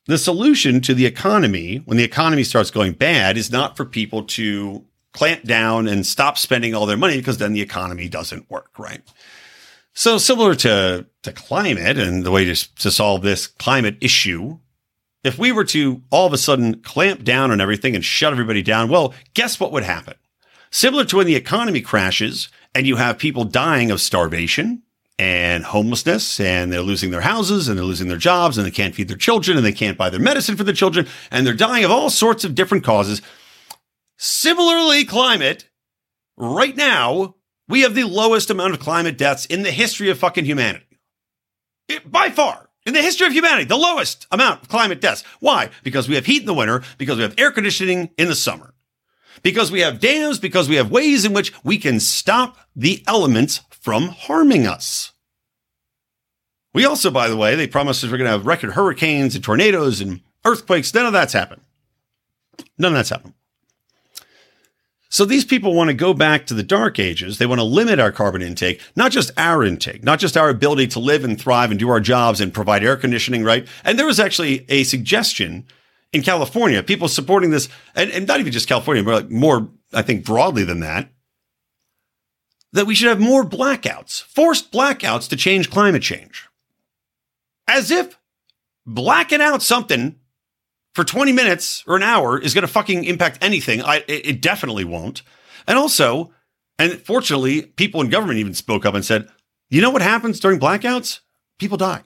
The 0.07 0.19
solution 0.19 0.81
to 0.83 0.95
the 0.95 1.07
economy, 1.07 1.83
when 1.85 1.99
the 1.99 2.05
economy 2.05 2.45
starts 2.45 2.71
going 2.71 2.93
bad, 2.93 3.37
is 3.37 3.53
not 3.53 3.77
for 3.77 3.85
people 3.85 4.25
to 4.25 4.85
clamp 5.13 5.43
down 5.45 5.89
and 5.89 6.07
stop 6.07 6.39
spending 6.39 6.75
all 6.75 6.87
their 6.87 6.97
money 6.97 7.17
because 7.17 7.39
then 7.39 7.53
the 7.53 7.61
economy 7.61 8.09
doesn't 8.09 8.51
work, 8.51 8.79
right? 8.79 9.03
So 9.93 10.17
similar 10.17 10.55
to, 10.57 11.07
to 11.25 11.33
climate 11.33 11.99
and 11.99 12.25
the 12.25 12.31
way 12.31 12.45
to, 12.45 12.75
to 12.77 12.91
solve 12.91 13.23
this 13.23 13.47
climate 13.47 13.97
issue, 14.01 14.59
if 15.25 15.39
we 15.39 15.51
were 15.51 15.65
to 15.65 16.03
all 16.11 16.27
of 16.27 16.33
a 16.33 16.39
sudden 16.39 16.81
clamp 16.83 17.25
down 17.25 17.51
on 17.51 17.61
everything 17.61 17.95
and 17.95 18.05
shut 18.05 18.33
everybody 18.33 18.63
down, 18.63 18.89
well, 18.89 19.13
guess 19.35 19.59
what 19.59 19.73
would 19.73 19.83
happen? 19.83 20.15
Similar 20.71 21.05
to 21.07 21.17
when 21.17 21.27
the 21.27 21.37
economy 21.37 21.81
crashes 21.81 22.49
and 22.75 22.87
you 22.87 22.97
have 22.97 23.19
people 23.19 23.45
dying 23.45 23.91
of 23.91 24.01
starvation, 24.01 24.83
and 25.19 25.65
homelessness 25.65 26.39
and 26.39 26.73
they're 26.73 26.81
losing 26.81 27.11
their 27.11 27.21
houses 27.21 27.69
and 27.69 27.77
they're 27.77 27.85
losing 27.85 28.09
their 28.09 28.17
jobs 28.17 28.57
and 28.57 28.67
they 28.67 28.71
can't 28.71 28.95
feed 28.95 29.09
their 29.09 29.17
children 29.17 29.57
and 29.57 29.67
they 29.67 29.73
can't 29.73 29.99
buy 29.99 30.09
their 30.09 30.21
medicine 30.21 30.57
for 30.57 30.65
their 30.65 30.75
children 30.75 31.07
and 31.31 31.47
they're 31.47 31.55
dying 31.55 31.85
of 31.85 31.91
all 31.91 32.11
sorts 32.11 32.45
of 32.45 32.55
different 32.55 32.85
causes. 32.85 33.21
Similarly, 34.17 35.05
climate, 35.05 35.69
right 36.37 36.77
now, 36.77 37.37
we 37.69 37.83
have 37.83 37.95
the 37.95 38.05
lowest 38.05 38.51
amount 38.51 38.75
of 38.75 38.81
climate 38.81 39.19
deaths 39.19 39.47
in 39.47 39.63
the 39.63 39.71
history 39.71 40.11
of 40.11 40.19
fucking 40.19 40.45
humanity. 40.45 40.87
It, 41.89 42.11
by 42.11 42.31
far, 42.31 42.69
in 42.87 42.95
the 42.95 43.03
history 43.03 43.27
of 43.27 43.33
humanity, 43.33 43.65
the 43.65 43.77
lowest 43.77 44.27
amount 44.31 44.63
of 44.63 44.69
climate 44.69 45.01
deaths. 45.01 45.25
Why? 45.41 45.71
Because 45.83 46.09
we 46.09 46.15
have 46.15 46.27
heat 46.27 46.41
in 46.41 46.47
the 46.47 46.55
winter, 46.55 46.83
because 46.97 47.17
we 47.17 47.23
have 47.23 47.35
air 47.39 47.51
conditioning 47.51 48.11
in 48.17 48.29
the 48.29 48.35
summer, 48.35 48.75
because 49.43 49.71
we 49.71 49.81
have 49.81 50.01
dams, 50.01 50.39
because 50.39 50.69
we 50.69 50.77
have 50.77 50.91
ways 50.91 51.25
in 51.25 51.33
which 51.33 51.53
we 51.65 51.79
can 51.79 52.01
stop 52.01 52.57
the 52.75 53.03
elements 53.07 53.61
from 53.89 54.09
harming 54.09 54.67
us. 54.67 55.13
We 56.75 56.85
also, 56.85 57.11
by 57.11 57.31
the 57.31 57.39
way, 57.39 57.55
they 57.55 57.67
promised 57.67 58.05
us 58.05 58.11
we're 58.11 58.19
going 58.19 58.27
to 58.27 58.33
have 58.33 58.45
record 58.45 58.73
hurricanes 58.73 59.35
and 59.35 59.43
tornadoes 59.43 60.03
and 60.03 60.21
earthquakes. 60.45 60.93
None 60.93 61.07
of 61.07 61.15
that's 61.15 61.33
happened. 61.33 61.63
None 62.77 62.93
of 62.93 62.97
that's 62.99 63.09
happened. 63.09 63.33
So 65.09 65.25
these 65.25 65.47
people 65.47 65.73
want 65.73 65.89
to 65.89 65.95
go 65.95 66.13
back 66.13 66.45
to 66.49 66.55
the 66.55 66.63
dark 66.63 66.99
ages. 66.99 67.39
They 67.39 67.47
want 67.47 67.61
to 67.61 67.65
limit 67.65 67.99
our 67.99 68.13
carbon 68.13 68.43
intake, 68.43 68.83
not 68.95 69.11
just 69.11 69.31
our 69.39 69.65
intake, 69.65 70.05
not 70.05 70.19
just 70.19 70.37
our 70.37 70.51
ability 70.51 70.89
to 70.89 70.99
live 70.99 71.25
and 71.25 71.41
thrive 71.41 71.71
and 71.71 71.81
do 71.81 71.89
our 71.89 71.99
jobs 71.99 72.43
and 72.43 72.53
provide 72.53 72.85
air 72.85 72.95
conditioning, 72.99 73.43
right? 73.43 73.67
And 73.85 73.99
there 73.99 74.05
was 74.05 74.21
actually 74.21 74.67
a 74.69 74.85
suggestion 74.85 75.67
in 76.13 76.21
California, 76.21 76.83
people 76.83 77.09
supporting 77.09 77.53
this, 77.53 77.71
and, 77.95 78.11
and 78.11 78.27
not 78.27 78.39
even 78.39 78.53
just 78.53 78.69
California, 78.69 79.03
but 79.03 79.15
like 79.15 79.31
more, 79.31 79.71
I 79.95 80.03
think, 80.03 80.27
broadly 80.27 80.65
than 80.65 80.81
that, 80.81 81.09
that 82.73 82.87
we 82.87 82.95
should 82.95 83.09
have 83.09 83.21
more 83.21 83.45
blackouts, 83.45 84.23
forced 84.23 84.73
blackouts 84.73 85.29
to 85.29 85.37
change 85.37 85.71
climate 85.71 86.03
change. 86.03 86.49
As 87.67 87.91
if 87.91 88.19
blacking 88.87 89.41
out 89.41 89.63
something 89.63 90.17
for 90.95 91.05
20 91.05 91.33
minutes 91.33 91.85
or 91.87 91.97
an 91.97 92.03
hour 92.03 92.41
is 92.41 92.55
going 92.55 92.63
to 92.63 92.73
fucking 92.73 93.05
impact 93.05 93.39
anything. 93.41 93.83
I, 93.83 94.05
it 94.09 94.41
definitely 94.41 94.85
won't. 94.85 95.23
And 95.67 95.79
also, 95.79 96.33
and 96.79 96.93
fortunately, 96.93 97.63
people 97.63 98.01
in 98.01 98.09
government 98.09 98.39
even 98.39 98.55
spoke 98.55 98.87
up 98.87 98.95
and 98.95 99.05
said, 99.05 99.29
you 99.71 99.83
know 99.83 99.91
what 99.91 100.03
happens 100.03 100.41
during 100.41 100.59
blackouts? 100.59 101.21
People 101.59 101.77
die. 101.77 102.03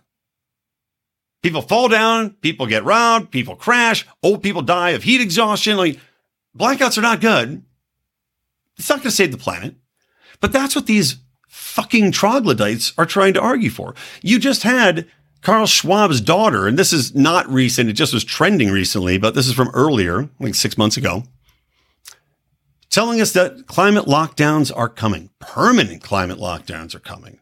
People 1.43 1.63
fall 1.63 1.89
down, 1.89 2.31
people 2.41 2.67
get 2.67 2.85
robbed, 2.85 3.33
people 3.33 3.57
crash, 3.57 4.07
old 4.23 4.43
people 4.43 4.63
die 4.63 4.91
of 4.91 5.03
heat 5.03 5.21
exhaustion. 5.21 5.77
Like 5.77 5.99
blackouts 6.57 6.99
are 6.99 7.03
not 7.03 7.21
good. 7.21 7.65
It's 8.79 8.89
not 8.89 8.99
going 8.99 9.11
to 9.11 9.11
save 9.11 9.33
the 9.33 9.39
planet. 9.39 9.75
But 10.43 10.53
that's 10.53 10.77
what 10.77 10.87
these 10.87 11.17
fucking 11.49 12.13
troglodytes 12.13 12.93
are 12.99 13.07
trying 13.07 13.33
to 13.35 13.41
argue 13.41 13.71
for. 13.71 13.95
You 14.21 14.39
just 14.39 14.65
had 14.65 15.07
Carl 15.41 15.67
Schwab's 15.67 16.21
daughter, 16.21 16.67
and 16.67 16.79
this 16.79 16.93
is 16.93 17.15
not 17.15 17.49
recent, 17.49 17.89
it 17.89 17.95
just 17.95 18.13
was 18.13 18.25
trending 18.25 18.71
recently, 18.71 19.17
but 19.17 19.35
this 19.35 19.47
is 19.47 19.55
from 19.55 19.71
earlier, 19.73 20.29
like 20.39 20.55
six 20.55 20.77
months 20.77 20.97
ago, 20.97 21.23
telling 22.91 23.21
us 23.21 23.33
that 23.33 23.67
climate 23.67 24.05
lockdowns 24.05 24.71
are 24.77 24.89
coming. 24.89 25.31
Permanent 25.39 26.03
climate 26.03 26.39
lockdowns 26.39 26.95
are 26.95 27.01
coming. 27.01 27.39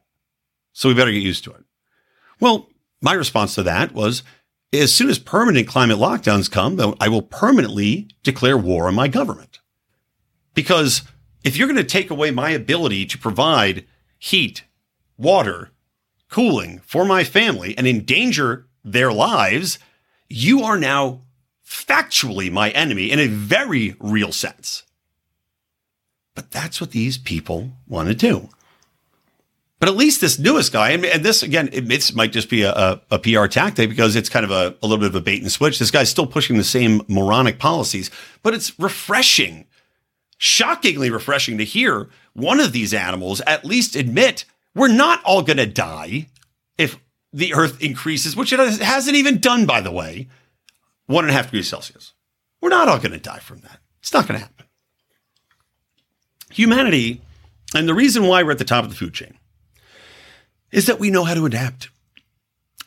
So 0.73 0.89
we 0.89 0.95
better 0.95 1.11
get 1.11 1.23
used 1.23 1.45
to 1.45 1.51
it. 1.53 1.65
Well, 2.39 2.69
my 3.01 3.15
response 3.15 3.55
to 3.55 3.63
that 3.63 3.93
was 3.93 4.23
as 4.73 4.95
soon 4.95 5.09
as 5.09 5.19
permanent 5.19 5.67
climate 5.67 5.99
lockdowns 5.99 6.51
come, 6.51 6.95
I 7.01 7.09
will 7.09 7.23
permanently 7.23 8.09
declare 8.23 8.59
war 8.59 8.89
on 8.89 8.95
my 8.95 9.09
government. 9.09 9.59
Because 10.55 11.03
if 11.45 11.57
you're 11.57 11.69
going 11.69 11.77
to 11.77 11.85
take 11.85 12.11
away 12.11 12.31
my 12.31 12.51
ability 12.51 13.07
to 13.07 13.19
provide 13.19 13.87
heat, 14.19 14.65
water, 15.17 15.71
cooling 16.29 16.81
for 16.85 17.05
my 17.05 17.25
family 17.25 17.77
and 17.77 17.87
endanger 17.87 18.67
their 18.85 19.13
lives, 19.13 19.79
you 20.29 20.63
are 20.63 20.79
now 20.79 21.23
factually 21.67 22.51
my 22.51 22.71
enemy 22.71 23.11
in 23.11 23.19
a 23.19 23.27
very 23.27 23.95
real 24.01 24.33
sense. 24.33 24.85
But 26.35 26.51
that's 26.51 26.81
what 26.81 26.93
these 26.93 27.19
people 27.19 27.71
want 27.87 28.09
to 28.09 28.15
do. 28.15 28.49
But 29.81 29.89
at 29.89 29.97
least 29.97 30.21
this 30.21 30.39
newest 30.39 30.73
guy, 30.73 30.91
and, 30.91 31.25
this 31.25 31.43
again, 31.43 31.71
it 31.73 32.15
might 32.15 32.33
just 32.33 32.51
be 32.51 32.63
a, 32.63 33.01
a, 33.11 33.19
PR 33.19 33.47
tactic 33.47 33.89
because 33.89 34.15
it's 34.15 34.29
kind 34.29 34.45
of 34.45 34.51
a, 34.51 34.77
a 34.83 34.87
little 34.87 34.99
bit 34.99 35.09
of 35.09 35.15
a 35.15 35.23
bait 35.23 35.41
and 35.41 35.51
switch. 35.51 35.79
This 35.79 35.91
guy's 35.91 36.11
still 36.11 36.27
pushing 36.27 36.59
the 36.59 36.65
same 36.65 37.01
moronic 37.09 37.59
policies, 37.59 38.11
but 38.43 38.53
it's 38.53 38.79
refreshing, 38.79 39.65
shockingly 40.43 41.11
refreshing 41.11 41.59
to 41.59 41.65
hear 41.65 42.09
one 42.33 42.61
of 42.61 42.73
these 42.73 42.95
animals 42.95 43.43
at 43.43 43.63
least 43.63 43.95
admit 43.95 44.47
we're 44.75 44.89
not 44.89 45.23
all 45.23 45.43
going 45.43 45.59
to 45.59 45.67
die 45.67 46.27
if 46.79 46.99
the 47.31 47.53
Earth 47.53 47.83
increases, 47.83 48.35
which 48.35 48.51
it 48.51 48.59
hasn't 48.81 49.19
even 49.19 49.39
done, 49.39 49.67
by 49.67 49.83
the 49.83 49.91
way, 49.91 50.29
one 51.05 51.25
and 51.25 51.31
a 51.31 51.35
half 51.35 51.47
degrees 51.47 51.69
Celsius. 51.69 52.15
We're 52.63 52.71
not 52.71 52.89
all 52.89 52.97
going 52.97 53.13
to 53.13 53.19
die 53.19 53.39
from 53.39 53.61
that. 53.61 53.81
It's 54.01 54.15
not 54.15 54.27
going 54.27 54.41
to 54.41 54.47
happen. 54.47 54.65
Humanity, 56.53 57.21
and 57.75 57.87
the 57.87 57.95
reason 57.95 58.25
why 58.25 58.43
we're 58.43 58.53
at 58.53 58.59
the 58.59 58.65
top 58.65 58.85
of 58.85 58.91
the 58.91 58.97
food 58.97 59.13
chain, 59.13 59.37
is 60.73 60.87
that 60.87 60.99
we 60.99 61.11
know 61.11 61.25
how 61.25 61.35
to 61.35 61.45
adapt. 61.45 61.91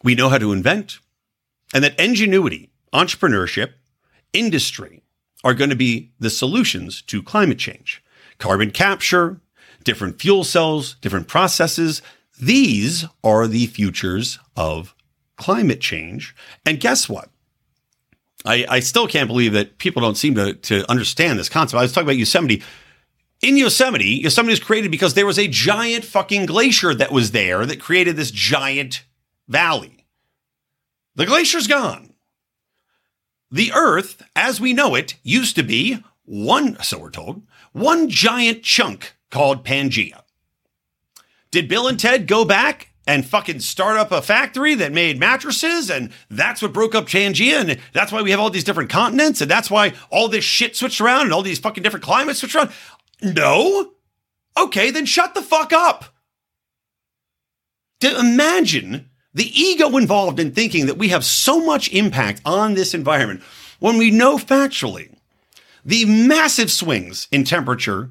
We 0.02 0.16
know 0.16 0.30
how 0.30 0.40
to 0.40 0.54
invent, 0.54 0.98
and 1.72 1.84
that 1.84 2.00
ingenuity, 2.00 2.72
entrepreneurship, 2.92 3.74
industry 4.34 5.03
are 5.44 5.54
going 5.54 5.70
to 5.70 5.76
be 5.76 6.12
the 6.20 6.30
solutions 6.30 7.02
to 7.04 7.22
climate 7.22 7.60
change. 7.60 8.04
Carbon 8.38 8.72
capture, 8.72 9.42
different 9.84 10.20
fuel 10.20 10.44
cells, 10.44 10.96
different 11.02 11.28
processes. 11.28 12.02
These 12.42 13.06
are 13.24 13.48
the 13.48 13.68
futures 13.68 14.40
of 14.56 14.96
climate 15.36 15.82
change. 15.82 16.36
And 16.66 16.80
guess 16.80 17.10
what? 17.10 17.30
I, 18.46 18.66
I 18.70 18.80
still 18.80 19.08
can't 19.08 19.28
believe 19.28 19.54
that 19.54 19.78
people 19.78 20.02
don't 20.02 20.18
seem 20.18 20.36
to, 20.36 20.54
to 20.54 20.90
understand 20.90 21.40
this 21.40 21.50
concept. 21.50 21.80
I 21.80 21.84
was 21.84 21.94
talking 21.94 22.08
about 22.08 22.18
Yosemite. 22.18 22.62
In 23.42 23.58
Yosemite, 23.58 24.06
Yosemite 24.06 24.52
was 24.52 24.60
created 24.60 24.92
because 24.92 25.14
there 25.14 25.26
was 25.26 25.40
a 25.40 25.48
giant 25.48 26.06
fucking 26.06 26.46
glacier 26.46 26.94
that 26.94 27.12
was 27.12 27.32
there 27.32 27.66
that 27.66 27.80
created 27.80 28.16
this 28.16 28.32
giant 28.32 29.04
valley. 29.48 30.06
The 31.16 31.26
glacier's 31.26 31.68
gone. 31.68 32.13
The 33.54 33.72
Earth, 33.72 34.24
as 34.36 34.60
we 34.60 34.74
know 34.74 34.96
it, 34.96 35.14
used 35.22 35.56
to 35.58 35.64
be 35.64 36.04
one, 36.26 36.82
so 36.82 36.98
we're 36.98 37.12
told, 37.12 37.44
one 37.72 38.10
giant 38.10 38.64
chunk 38.64 39.14
called 39.30 39.64
Pangea. 39.64 40.24
Did 41.52 41.70
Bill 41.70 41.88
and 41.88 42.00
Ted 42.00 42.26
go 42.26 42.46
back 42.46 42.90
and 43.06 43.24
fucking 43.24 43.60
start 43.60 43.96
up 43.98 44.12
a 44.12 44.24
factory 44.24 44.74
that 44.74 44.92
made 44.92 45.20
mattresses 45.20 45.92
and 45.92 46.10
that's 46.32 46.64
what 46.64 46.74
broke 46.74 46.96
up 46.96 47.06
Pangea 47.06 47.62
and 47.62 47.80
that's 47.94 48.12
why 48.12 48.24
we 48.24 48.32
have 48.32 48.40
all 48.40 48.50
these 48.50 48.64
different 48.64 48.90
continents 48.90 49.40
and 49.40 49.52
that's 49.52 49.70
why 49.70 49.94
all 50.10 50.30
this 50.30 50.44
shit 50.44 50.76
switched 50.76 51.00
around 51.00 51.26
and 51.26 51.34
all 51.34 51.44
these 51.44 51.60
fucking 51.60 51.84
different 51.84 52.04
climates 52.04 52.40
switched 52.40 52.56
around? 52.56 52.72
No. 53.22 53.92
Okay, 54.58 54.90
then 54.90 55.06
shut 55.06 55.36
the 55.36 55.44
fuck 55.44 55.72
up. 55.72 56.06
To 58.00 58.18
imagine 58.20 59.12
the 59.34 59.60
ego 59.60 59.98
involved 59.98 60.40
in 60.40 60.52
thinking 60.52 60.86
that 60.86 60.98
we 60.98 61.10
have 61.10 61.26
so 61.26 61.66
much 61.66 61.92
impact 61.92 62.42
on 62.46 62.74
this 62.74 62.94
environment 62.94 63.42
when 63.80 63.98
we 63.98 64.12
know 64.12 64.38
factually 64.38 65.14
the 65.86 66.06
massive 66.06 66.72
swings 66.72 67.28
in 67.32 67.44
temperature 67.44 68.10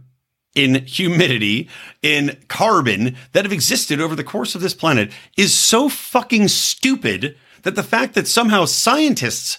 in 0.54 0.84
humidity, 0.84 1.68
in 2.02 2.36
carbon 2.48 3.16
that 3.32 3.44
have 3.44 3.52
existed 3.52 4.00
over 4.00 4.14
the 4.14 4.24
course 4.24 4.54
of 4.54 4.60
this 4.60 4.74
planet 4.74 5.10
is 5.36 5.54
so 5.54 5.88
fucking 5.88 6.48
stupid 6.48 7.36
that 7.62 7.74
the 7.74 7.82
fact 7.82 8.14
that 8.14 8.28
somehow 8.28 8.64
scientists 8.64 9.58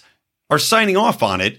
are 0.50 0.58
signing 0.58 0.96
off 0.96 1.22
on 1.22 1.40
it 1.40 1.58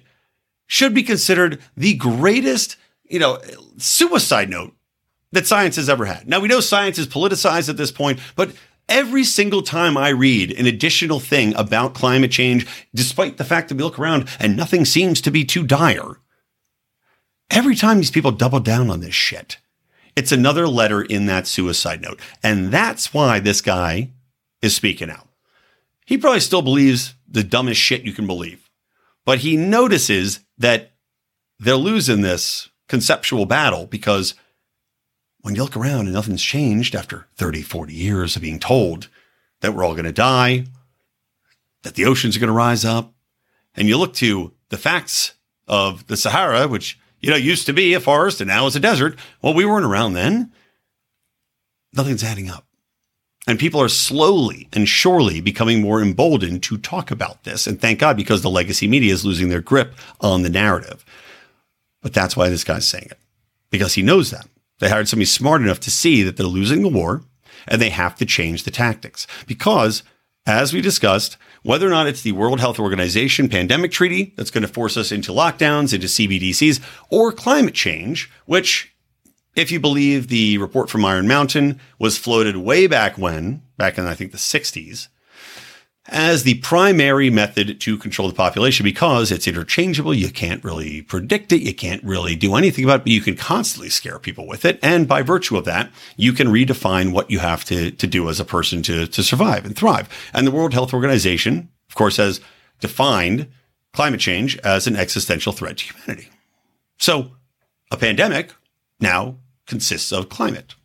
should 0.68 0.94
be 0.94 1.04
considered 1.04 1.60
the 1.76 1.96
greatest, 1.96 2.78
you 3.04 3.20
know, 3.20 3.40
suicide 3.78 4.50
note 4.50 4.74
that 5.32 5.46
science 5.46 5.76
has 5.76 5.90
ever 5.90 6.06
had. 6.06 6.28
Now 6.28 6.40
we 6.40 6.48
know 6.48 6.62
science 6.62 6.98
is 6.98 7.08
politicized 7.08 7.70
at 7.70 7.78
this 7.78 7.92
point, 7.92 8.20
but 8.36 8.52
every 8.90 9.24
single 9.24 9.62
time 9.62 9.98
I 9.98 10.10
read 10.10 10.52
an 10.52 10.66
additional 10.66 11.20
thing 11.20 11.56
about 11.56 11.94
climate 11.94 12.32
change, 12.32 12.68
despite 12.94 13.38
the 13.38 13.44
fact 13.44 13.70
that 13.70 13.76
we 13.76 13.84
look 13.84 14.00
around 14.00 14.30
and 14.40 14.56
nothing 14.56 14.86
seems 14.86 15.22
to 15.22 15.32
be 15.32 15.44
too 15.46 15.66
dire, 15.66 16.20
Every 17.52 17.76
time 17.76 17.98
these 17.98 18.12
people 18.12 18.32
double 18.32 18.60
down 18.60 18.90
on 18.90 19.02
this 19.02 19.14
shit, 19.14 19.58
it's 20.16 20.32
another 20.32 20.68
letter 20.68 21.02
in 21.02 21.26
that 21.28 21.48
suicide 21.48 22.02
note. 22.02 22.20
And 22.42 22.72
that's 22.72 23.14
why 23.14 23.40
this 23.40 23.62
guy 23.62 24.12
is 24.62 24.76
speaking 24.76 25.10
out. 25.10 25.28
He 26.06 26.18
probably 26.18 26.40
still 26.40 26.62
believes 26.62 27.16
the 27.28 27.44
dumbest 27.44 27.82
shit 27.82 28.04
you 28.04 28.14
can 28.14 28.28
believe, 28.28 28.70
but 29.26 29.40
he 29.40 29.58
notices 29.58 30.42
that 30.58 30.94
they're 31.60 31.76
losing 31.76 32.22
this 32.22 32.70
conceptual 32.88 33.46
battle 33.46 33.88
because 33.88 34.36
when 35.46 35.54
you 35.54 35.62
look 35.62 35.78
around 35.78 36.08
and 36.08 36.14
nothing's 36.14 36.42
changed 36.42 36.96
after 36.96 37.28
30, 37.36 37.62
40 37.62 37.94
years 37.94 38.36
of 38.36 38.42
being 38.42 38.58
told 38.58 39.10
that 39.62 39.76
we're 39.76 39.84
all 39.84 39.94
going 39.94 40.06
to 40.06 40.12
die, 40.12 40.66
that 41.84 41.94
the 41.94 42.06
oceans 42.06 42.36
are 42.36 42.40
going 42.40 42.48
to 42.48 42.54
rise 42.54 42.84
up, 42.84 43.14
and 43.76 43.88
you 43.88 43.96
look 43.96 44.16
to 44.16 44.54
the 44.70 44.78
facts 44.80 45.36
of 45.68 46.08
the 46.08 46.18
Sahara, 46.18 46.68
which 46.68 47.00
you 47.20 47.30
know, 47.30 47.36
used 47.36 47.68
to 47.68 47.74
be 47.74 47.94
a 47.94 48.00
forest 48.00 48.42
and 48.42 48.48
now 48.48 48.66
it's 48.66 48.76
a 48.76 48.80
desert. 48.80 49.20
Well, 49.44 49.54
we 49.54 49.66
weren't 49.66 49.86
around 49.86 50.14
then. 50.14 50.52
Nothing's 51.94 52.24
adding 52.24 52.50
up. 52.50 52.66
And 53.46 53.60
people 53.60 53.80
are 53.80 53.88
slowly 53.88 54.68
and 54.74 54.90
surely 54.90 55.42
becoming 55.42 55.80
more 55.80 56.02
emboldened 56.02 56.64
to 56.64 56.80
talk 56.80 57.12
about 57.12 57.44
this. 57.44 57.68
And 57.68 57.80
thank 57.80 58.00
God, 58.00 58.18
because 58.18 58.42
the 58.42 58.50
legacy 58.50 58.88
media 58.88 59.14
is 59.14 59.24
losing 59.24 59.50
their 59.50 59.62
grip 59.62 59.94
on 60.22 60.42
the 60.42 60.50
narrative. 60.50 61.06
But 62.02 62.16
that's 62.16 62.36
why 62.36 62.50
this 62.50 62.64
guy's 62.64 62.88
saying 62.88 63.10
it, 63.12 63.20
because 63.70 63.94
he 63.94 64.02
knows 64.02 64.32
that. 64.32 64.48
They 64.80 64.90
hired 64.90 65.08
somebody 65.08 65.26
smart 65.26 65.62
enough 65.62 65.80
to 65.82 65.92
see 65.92 66.24
that 66.24 66.38
they're 66.38 66.46
losing 66.46 66.82
the 66.82 66.90
war 66.90 67.24
and 67.68 67.82
they 67.82 67.90
have 67.90 68.16
to 68.16 68.26
change 68.26 68.64
the 68.64 68.72
tactics. 68.72 69.26
Because, 69.48 70.04
as 70.46 70.74
we 70.74 70.82
discussed, 70.82 71.38
whether 71.64 71.88
or 71.88 71.92
not 71.92 72.08
it's 72.08 72.22
the 72.22 72.34
World 72.34 72.60
Health 72.60 72.80
Organization 72.80 73.50
pandemic 73.50 73.92
treaty 73.92 74.34
that's 74.38 74.52
going 74.52 74.62
to 74.62 74.68
force 74.68 74.98
us 74.98 75.12
into 75.12 75.32
lockdowns, 75.32 75.94
into 75.94 76.08
CBDCs, 76.08 76.82
or 77.10 77.32
climate 77.32 77.74
change, 77.74 78.30
which 78.46 78.96
if 79.56 79.72
you 79.72 79.80
believe 79.80 80.28
the 80.28 80.58
report 80.58 80.90
from 80.90 81.06
Iron 81.06 81.28
Mountain 81.28 81.80
was 81.98 82.18
floated 82.18 82.58
way 82.58 82.88
back 82.88 83.18
when, 83.18 83.62
back 83.78 83.98
in 83.98 84.06
I 84.06 84.14
think 84.14 84.32
the 84.32 84.38
60s, 84.38 85.08
as 86.08 86.44
the 86.44 86.56
primary 86.56 87.30
method 87.30 87.80
to 87.82 87.98
control 87.98 88.28
the 88.28 88.34
population 88.36 88.84
because 88.84 89.32
it's 89.32 89.48
interchangeable. 89.48 90.14
You 90.14 90.30
can't 90.30 90.64
really 90.64 91.02
predict 91.02 91.52
it. 91.52 91.62
You 91.62 91.74
can't 91.74 92.04
really 92.04 92.36
do 92.36 92.56
anything 92.56 92.84
about 92.84 93.02
it, 93.02 93.04
but 93.04 93.12
you 93.12 93.22
can 93.22 93.36
constantly 93.36 93.90
scare 93.90 94.20
people 94.20 94.46
with 94.48 94.66
it. 94.66 94.78
And 94.84 95.08
by 95.08 95.24
virtue 95.24 95.58
of 95.58 95.66
that, 95.66 95.92
you 96.16 96.32
can 96.32 96.48
redefine 96.48 97.12
what 97.12 97.32
you 97.32 97.40
have 97.40 97.66
to, 97.66 97.90
to 97.90 98.08
do 98.08 98.30
as 98.30 98.40
a 98.40 98.46
person 98.46 98.84
to, 98.84 99.08
to 99.08 99.24
survive 99.24 99.66
and 99.66 99.76
thrive. 99.76 100.08
And 100.34 100.46
the 100.46 100.52
World 100.52 100.74
Health 100.74 100.94
Organization, 100.94 101.70
of 101.90 101.96
course, 101.96 102.18
has 102.18 102.40
defined 102.80 103.48
climate 103.94 104.20
change 104.20 104.58
as 104.60 104.86
an 104.86 104.96
existential 104.96 105.54
threat 105.54 105.78
to 105.78 105.94
humanity. 105.94 106.30
So 107.00 107.32
a 107.90 107.98
pandemic 107.98 108.54
now 109.00 109.38
consists 109.66 110.12
of 110.12 110.30
climate. 110.30 110.76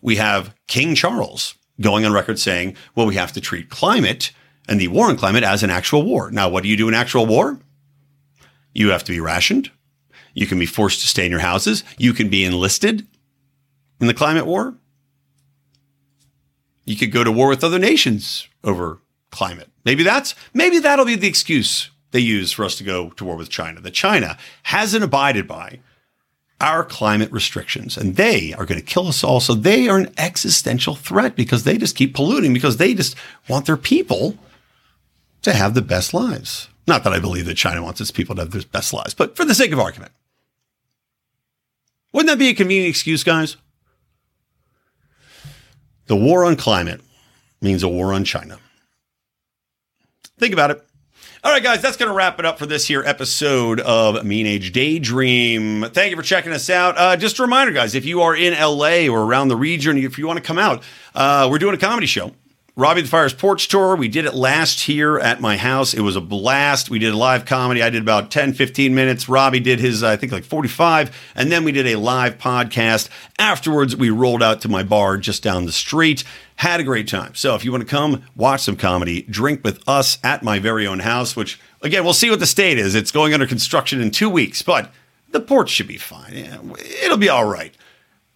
We 0.00 0.16
have 0.16 0.54
King 0.68 0.94
Charles 0.94 1.54
going 1.80 2.04
on 2.04 2.12
record 2.12 2.38
saying, 2.38 2.76
well, 2.94 3.06
we 3.06 3.16
have 3.16 3.32
to 3.32 3.40
treat 3.40 3.68
climate 3.68 4.30
and 4.68 4.80
the 4.80 4.88
war 4.88 5.08
on 5.08 5.16
climate 5.16 5.44
as 5.44 5.62
an 5.62 5.70
actual 5.70 6.02
war. 6.02 6.30
Now, 6.30 6.48
what 6.48 6.62
do 6.62 6.68
you 6.68 6.76
do 6.76 6.88
in 6.88 6.94
actual 6.94 7.26
war? 7.26 7.58
You 8.72 8.90
have 8.90 9.04
to 9.04 9.12
be 9.12 9.20
rationed. 9.20 9.70
You 10.34 10.46
can 10.46 10.58
be 10.58 10.66
forced 10.66 11.00
to 11.02 11.06
stay 11.06 11.24
in 11.24 11.30
your 11.30 11.40
houses. 11.40 11.84
You 11.96 12.12
can 12.12 12.28
be 12.28 12.44
enlisted 12.44 13.06
in 14.00 14.06
the 14.06 14.14
climate 14.14 14.46
war. 14.46 14.74
You 16.84 16.96
could 16.96 17.12
go 17.12 17.24
to 17.24 17.32
war 17.32 17.48
with 17.48 17.64
other 17.64 17.78
nations 17.78 18.48
over 18.62 18.98
climate. 19.30 19.70
Maybe 19.84 20.02
that's, 20.02 20.34
maybe 20.52 20.78
that'll 20.78 21.04
be 21.04 21.16
the 21.16 21.28
excuse 21.28 21.90
they 22.10 22.20
use 22.20 22.52
for 22.52 22.64
us 22.64 22.76
to 22.76 22.84
go 22.84 23.10
to 23.10 23.24
war 23.24 23.36
with 23.36 23.50
China, 23.50 23.80
that 23.80 23.92
China 23.92 24.36
hasn't 24.64 25.04
abided 25.04 25.48
by 25.48 25.80
our 26.60 26.84
climate 26.84 27.30
restrictions 27.32 27.96
and 27.96 28.16
they 28.16 28.54
are 28.54 28.64
going 28.64 28.80
to 28.80 28.86
kill 28.86 29.08
us 29.08 29.24
all. 29.24 29.40
So 29.40 29.54
they 29.54 29.88
are 29.88 29.98
an 29.98 30.12
existential 30.16 30.94
threat 30.94 31.36
because 31.36 31.64
they 31.64 31.76
just 31.76 31.96
keep 31.96 32.14
polluting 32.14 32.52
because 32.52 32.76
they 32.76 32.94
just 32.94 33.16
want 33.48 33.66
their 33.66 33.76
people 33.76 34.38
to 35.44 35.52
have 35.52 35.74
the 35.74 35.82
best 35.82 36.12
lives. 36.12 36.68
Not 36.86 37.04
that 37.04 37.12
I 37.12 37.18
believe 37.18 37.46
that 37.46 37.54
China 37.54 37.82
wants 37.82 38.00
its 38.00 38.10
people 38.10 38.34
to 38.34 38.42
have 38.42 38.50
their 38.50 38.62
best 38.62 38.92
lives, 38.92 39.14
but 39.14 39.36
for 39.36 39.44
the 39.44 39.54
sake 39.54 39.72
of 39.72 39.78
argument. 39.78 40.12
Wouldn't 42.12 42.28
that 42.30 42.38
be 42.38 42.48
a 42.48 42.54
convenient 42.54 42.90
excuse, 42.90 43.24
guys? 43.24 43.56
The 46.06 46.16
war 46.16 46.44
on 46.44 46.56
climate 46.56 47.00
means 47.60 47.82
a 47.82 47.88
war 47.88 48.12
on 48.12 48.24
China. 48.24 48.58
Think 50.38 50.52
about 50.52 50.70
it. 50.70 50.84
All 51.42 51.52
right, 51.52 51.62
guys, 51.62 51.82
that's 51.82 51.96
going 51.96 52.08
to 52.08 52.14
wrap 52.14 52.38
it 52.38 52.46
up 52.46 52.58
for 52.58 52.66
this 52.66 52.86
here 52.86 53.02
episode 53.04 53.80
of 53.80 54.16
Moonage 54.16 54.72
Daydream. 54.72 55.82
Thank 55.90 56.10
you 56.10 56.16
for 56.16 56.22
checking 56.22 56.52
us 56.52 56.70
out. 56.70 56.96
Uh, 56.96 57.16
just 57.16 57.38
a 57.38 57.42
reminder, 57.42 57.72
guys, 57.72 57.94
if 57.94 58.04
you 58.06 58.22
are 58.22 58.34
in 58.34 58.54
LA 58.54 59.08
or 59.08 59.22
around 59.22 59.48
the 59.48 59.56
region, 59.56 59.98
if 59.98 60.18
you 60.18 60.26
want 60.26 60.38
to 60.38 60.42
come 60.42 60.58
out, 60.58 60.82
uh, 61.14 61.46
we're 61.50 61.58
doing 61.58 61.74
a 61.74 61.78
comedy 61.78 62.06
show. 62.06 62.32
Robbie 62.76 63.02
the 63.02 63.08
Fire's 63.08 63.32
porch 63.32 63.68
tour. 63.68 63.94
We 63.94 64.08
did 64.08 64.24
it 64.24 64.34
last 64.34 64.80
here 64.80 65.16
at 65.18 65.40
my 65.40 65.56
house. 65.56 65.94
It 65.94 66.00
was 66.00 66.16
a 66.16 66.20
blast. 66.20 66.90
We 66.90 66.98
did 66.98 67.14
a 67.14 67.16
live 67.16 67.44
comedy. 67.44 67.82
I 67.82 67.90
did 67.90 68.02
about 68.02 68.32
10, 68.32 68.52
15 68.52 68.92
minutes. 68.92 69.28
Robbie 69.28 69.60
did 69.60 69.78
his, 69.78 70.02
I 70.02 70.16
think, 70.16 70.32
like 70.32 70.42
45. 70.42 71.16
And 71.36 71.52
then 71.52 71.62
we 71.62 71.70
did 71.70 71.86
a 71.86 71.96
live 71.96 72.36
podcast. 72.38 73.08
Afterwards, 73.38 73.94
we 73.94 74.10
rolled 74.10 74.42
out 74.42 74.60
to 74.62 74.68
my 74.68 74.82
bar 74.82 75.18
just 75.18 75.40
down 75.42 75.66
the 75.66 75.72
street 75.72 76.24
had 76.56 76.80
a 76.80 76.84
great 76.84 77.08
time. 77.08 77.34
So 77.34 77.54
if 77.54 77.64
you 77.64 77.72
want 77.72 77.82
to 77.82 77.88
come 77.88 78.24
watch 78.36 78.62
some 78.62 78.76
comedy, 78.76 79.22
drink 79.22 79.62
with 79.64 79.86
us 79.88 80.18
at 80.22 80.42
my 80.42 80.58
very 80.58 80.86
own 80.86 81.00
house, 81.00 81.34
which 81.34 81.60
again, 81.82 82.04
we'll 82.04 82.14
see 82.14 82.30
what 82.30 82.40
the 82.40 82.46
state 82.46 82.78
is. 82.78 82.94
It's 82.94 83.10
going 83.10 83.34
under 83.34 83.46
construction 83.46 84.00
in 84.00 84.10
two 84.10 84.30
weeks, 84.30 84.62
but 84.62 84.92
the 85.30 85.40
porch 85.40 85.70
should 85.70 85.88
be 85.88 85.96
fine. 85.96 86.32
Yeah, 86.32 86.60
it'll 87.02 87.16
be 87.16 87.28
all 87.28 87.44
right. 87.44 87.74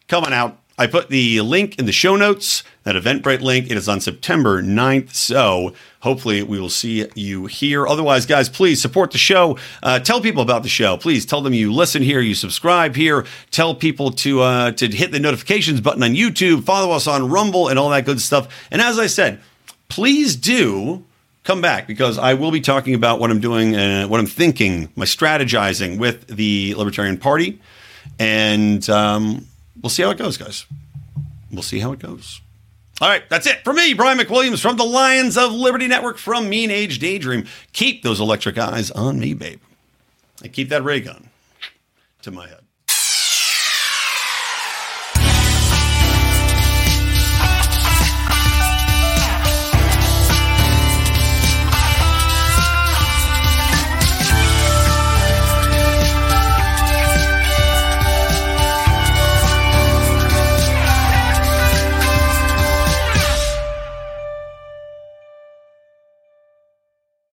Coming 0.08 0.32
out 0.32 0.58
I 0.78 0.86
put 0.86 1.08
the 1.08 1.40
link 1.40 1.78
in 1.78 1.86
the 1.86 1.92
show 1.92 2.14
notes, 2.14 2.62
that 2.84 2.94
Eventbrite 2.94 3.40
link. 3.40 3.70
It 3.70 3.76
is 3.76 3.88
on 3.88 4.00
September 4.00 4.62
9th. 4.62 5.12
So 5.12 5.74
hopefully 6.00 6.42
we 6.42 6.60
will 6.60 6.70
see 6.70 7.06
you 7.14 7.46
here. 7.46 7.86
Otherwise, 7.86 8.24
guys, 8.24 8.48
please 8.48 8.80
support 8.80 9.10
the 9.10 9.18
show. 9.18 9.58
Uh, 9.82 9.98
tell 9.98 10.20
people 10.20 10.40
about 10.40 10.62
the 10.62 10.68
show. 10.68 10.96
Please 10.96 11.26
tell 11.26 11.42
them 11.42 11.52
you 11.52 11.72
listen 11.72 12.00
here, 12.00 12.20
you 12.20 12.34
subscribe 12.34 12.94
here. 12.94 13.26
Tell 13.50 13.74
people 13.74 14.12
to 14.12 14.40
uh, 14.40 14.72
to 14.72 14.86
hit 14.86 15.12
the 15.12 15.18
notifications 15.18 15.80
button 15.80 16.02
on 16.02 16.14
YouTube, 16.14 16.64
follow 16.64 16.94
us 16.94 17.06
on 17.06 17.28
Rumble, 17.28 17.68
and 17.68 17.78
all 17.78 17.90
that 17.90 18.06
good 18.06 18.20
stuff. 18.20 18.48
And 18.70 18.80
as 18.80 18.98
I 18.98 19.06
said, 19.06 19.40
please 19.88 20.36
do 20.36 21.04
come 21.42 21.60
back 21.60 21.86
because 21.86 22.18
I 22.18 22.34
will 22.34 22.52
be 22.52 22.60
talking 22.60 22.94
about 22.94 23.20
what 23.20 23.30
I'm 23.30 23.40
doing, 23.40 23.74
uh, 23.74 24.06
what 24.06 24.20
I'm 24.20 24.26
thinking, 24.26 24.90
my 24.96 25.04
strategizing 25.04 25.98
with 25.98 26.26
the 26.28 26.74
Libertarian 26.74 27.18
Party, 27.18 27.60
and 28.18 28.88
um, 28.88 29.46
we'll 29.82 29.90
see 29.90 30.02
how 30.02 30.10
it 30.10 30.18
goes, 30.18 30.36
guys. 30.36 30.66
We'll 31.50 31.62
see 31.62 31.78
how 31.78 31.92
it 31.92 31.98
goes. 31.98 32.40
All 33.00 33.08
right, 33.08 33.22
that's 33.30 33.46
it 33.46 33.62
for 33.62 33.72
me, 33.72 33.94
Brian 33.94 34.18
McWilliams 34.18 34.60
from 34.60 34.76
the 34.76 34.84
Lions 34.84 35.38
of 35.38 35.52
Liberty 35.52 35.86
Network 35.86 36.18
from 36.18 36.50
Moonage 36.50 36.98
Daydream. 36.98 37.46
Keep 37.72 38.02
those 38.02 38.20
electric 38.20 38.58
eyes 38.58 38.90
on 38.90 39.20
me, 39.20 39.34
babe. 39.34 39.60
And 40.42 40.52
keep 40.52 40.68
that 40.70 40.82
ray 40.82 41.00
gun 41.00 41.28
to 42.22 42.30
my 42.30 42.48
head. 42.48 42.60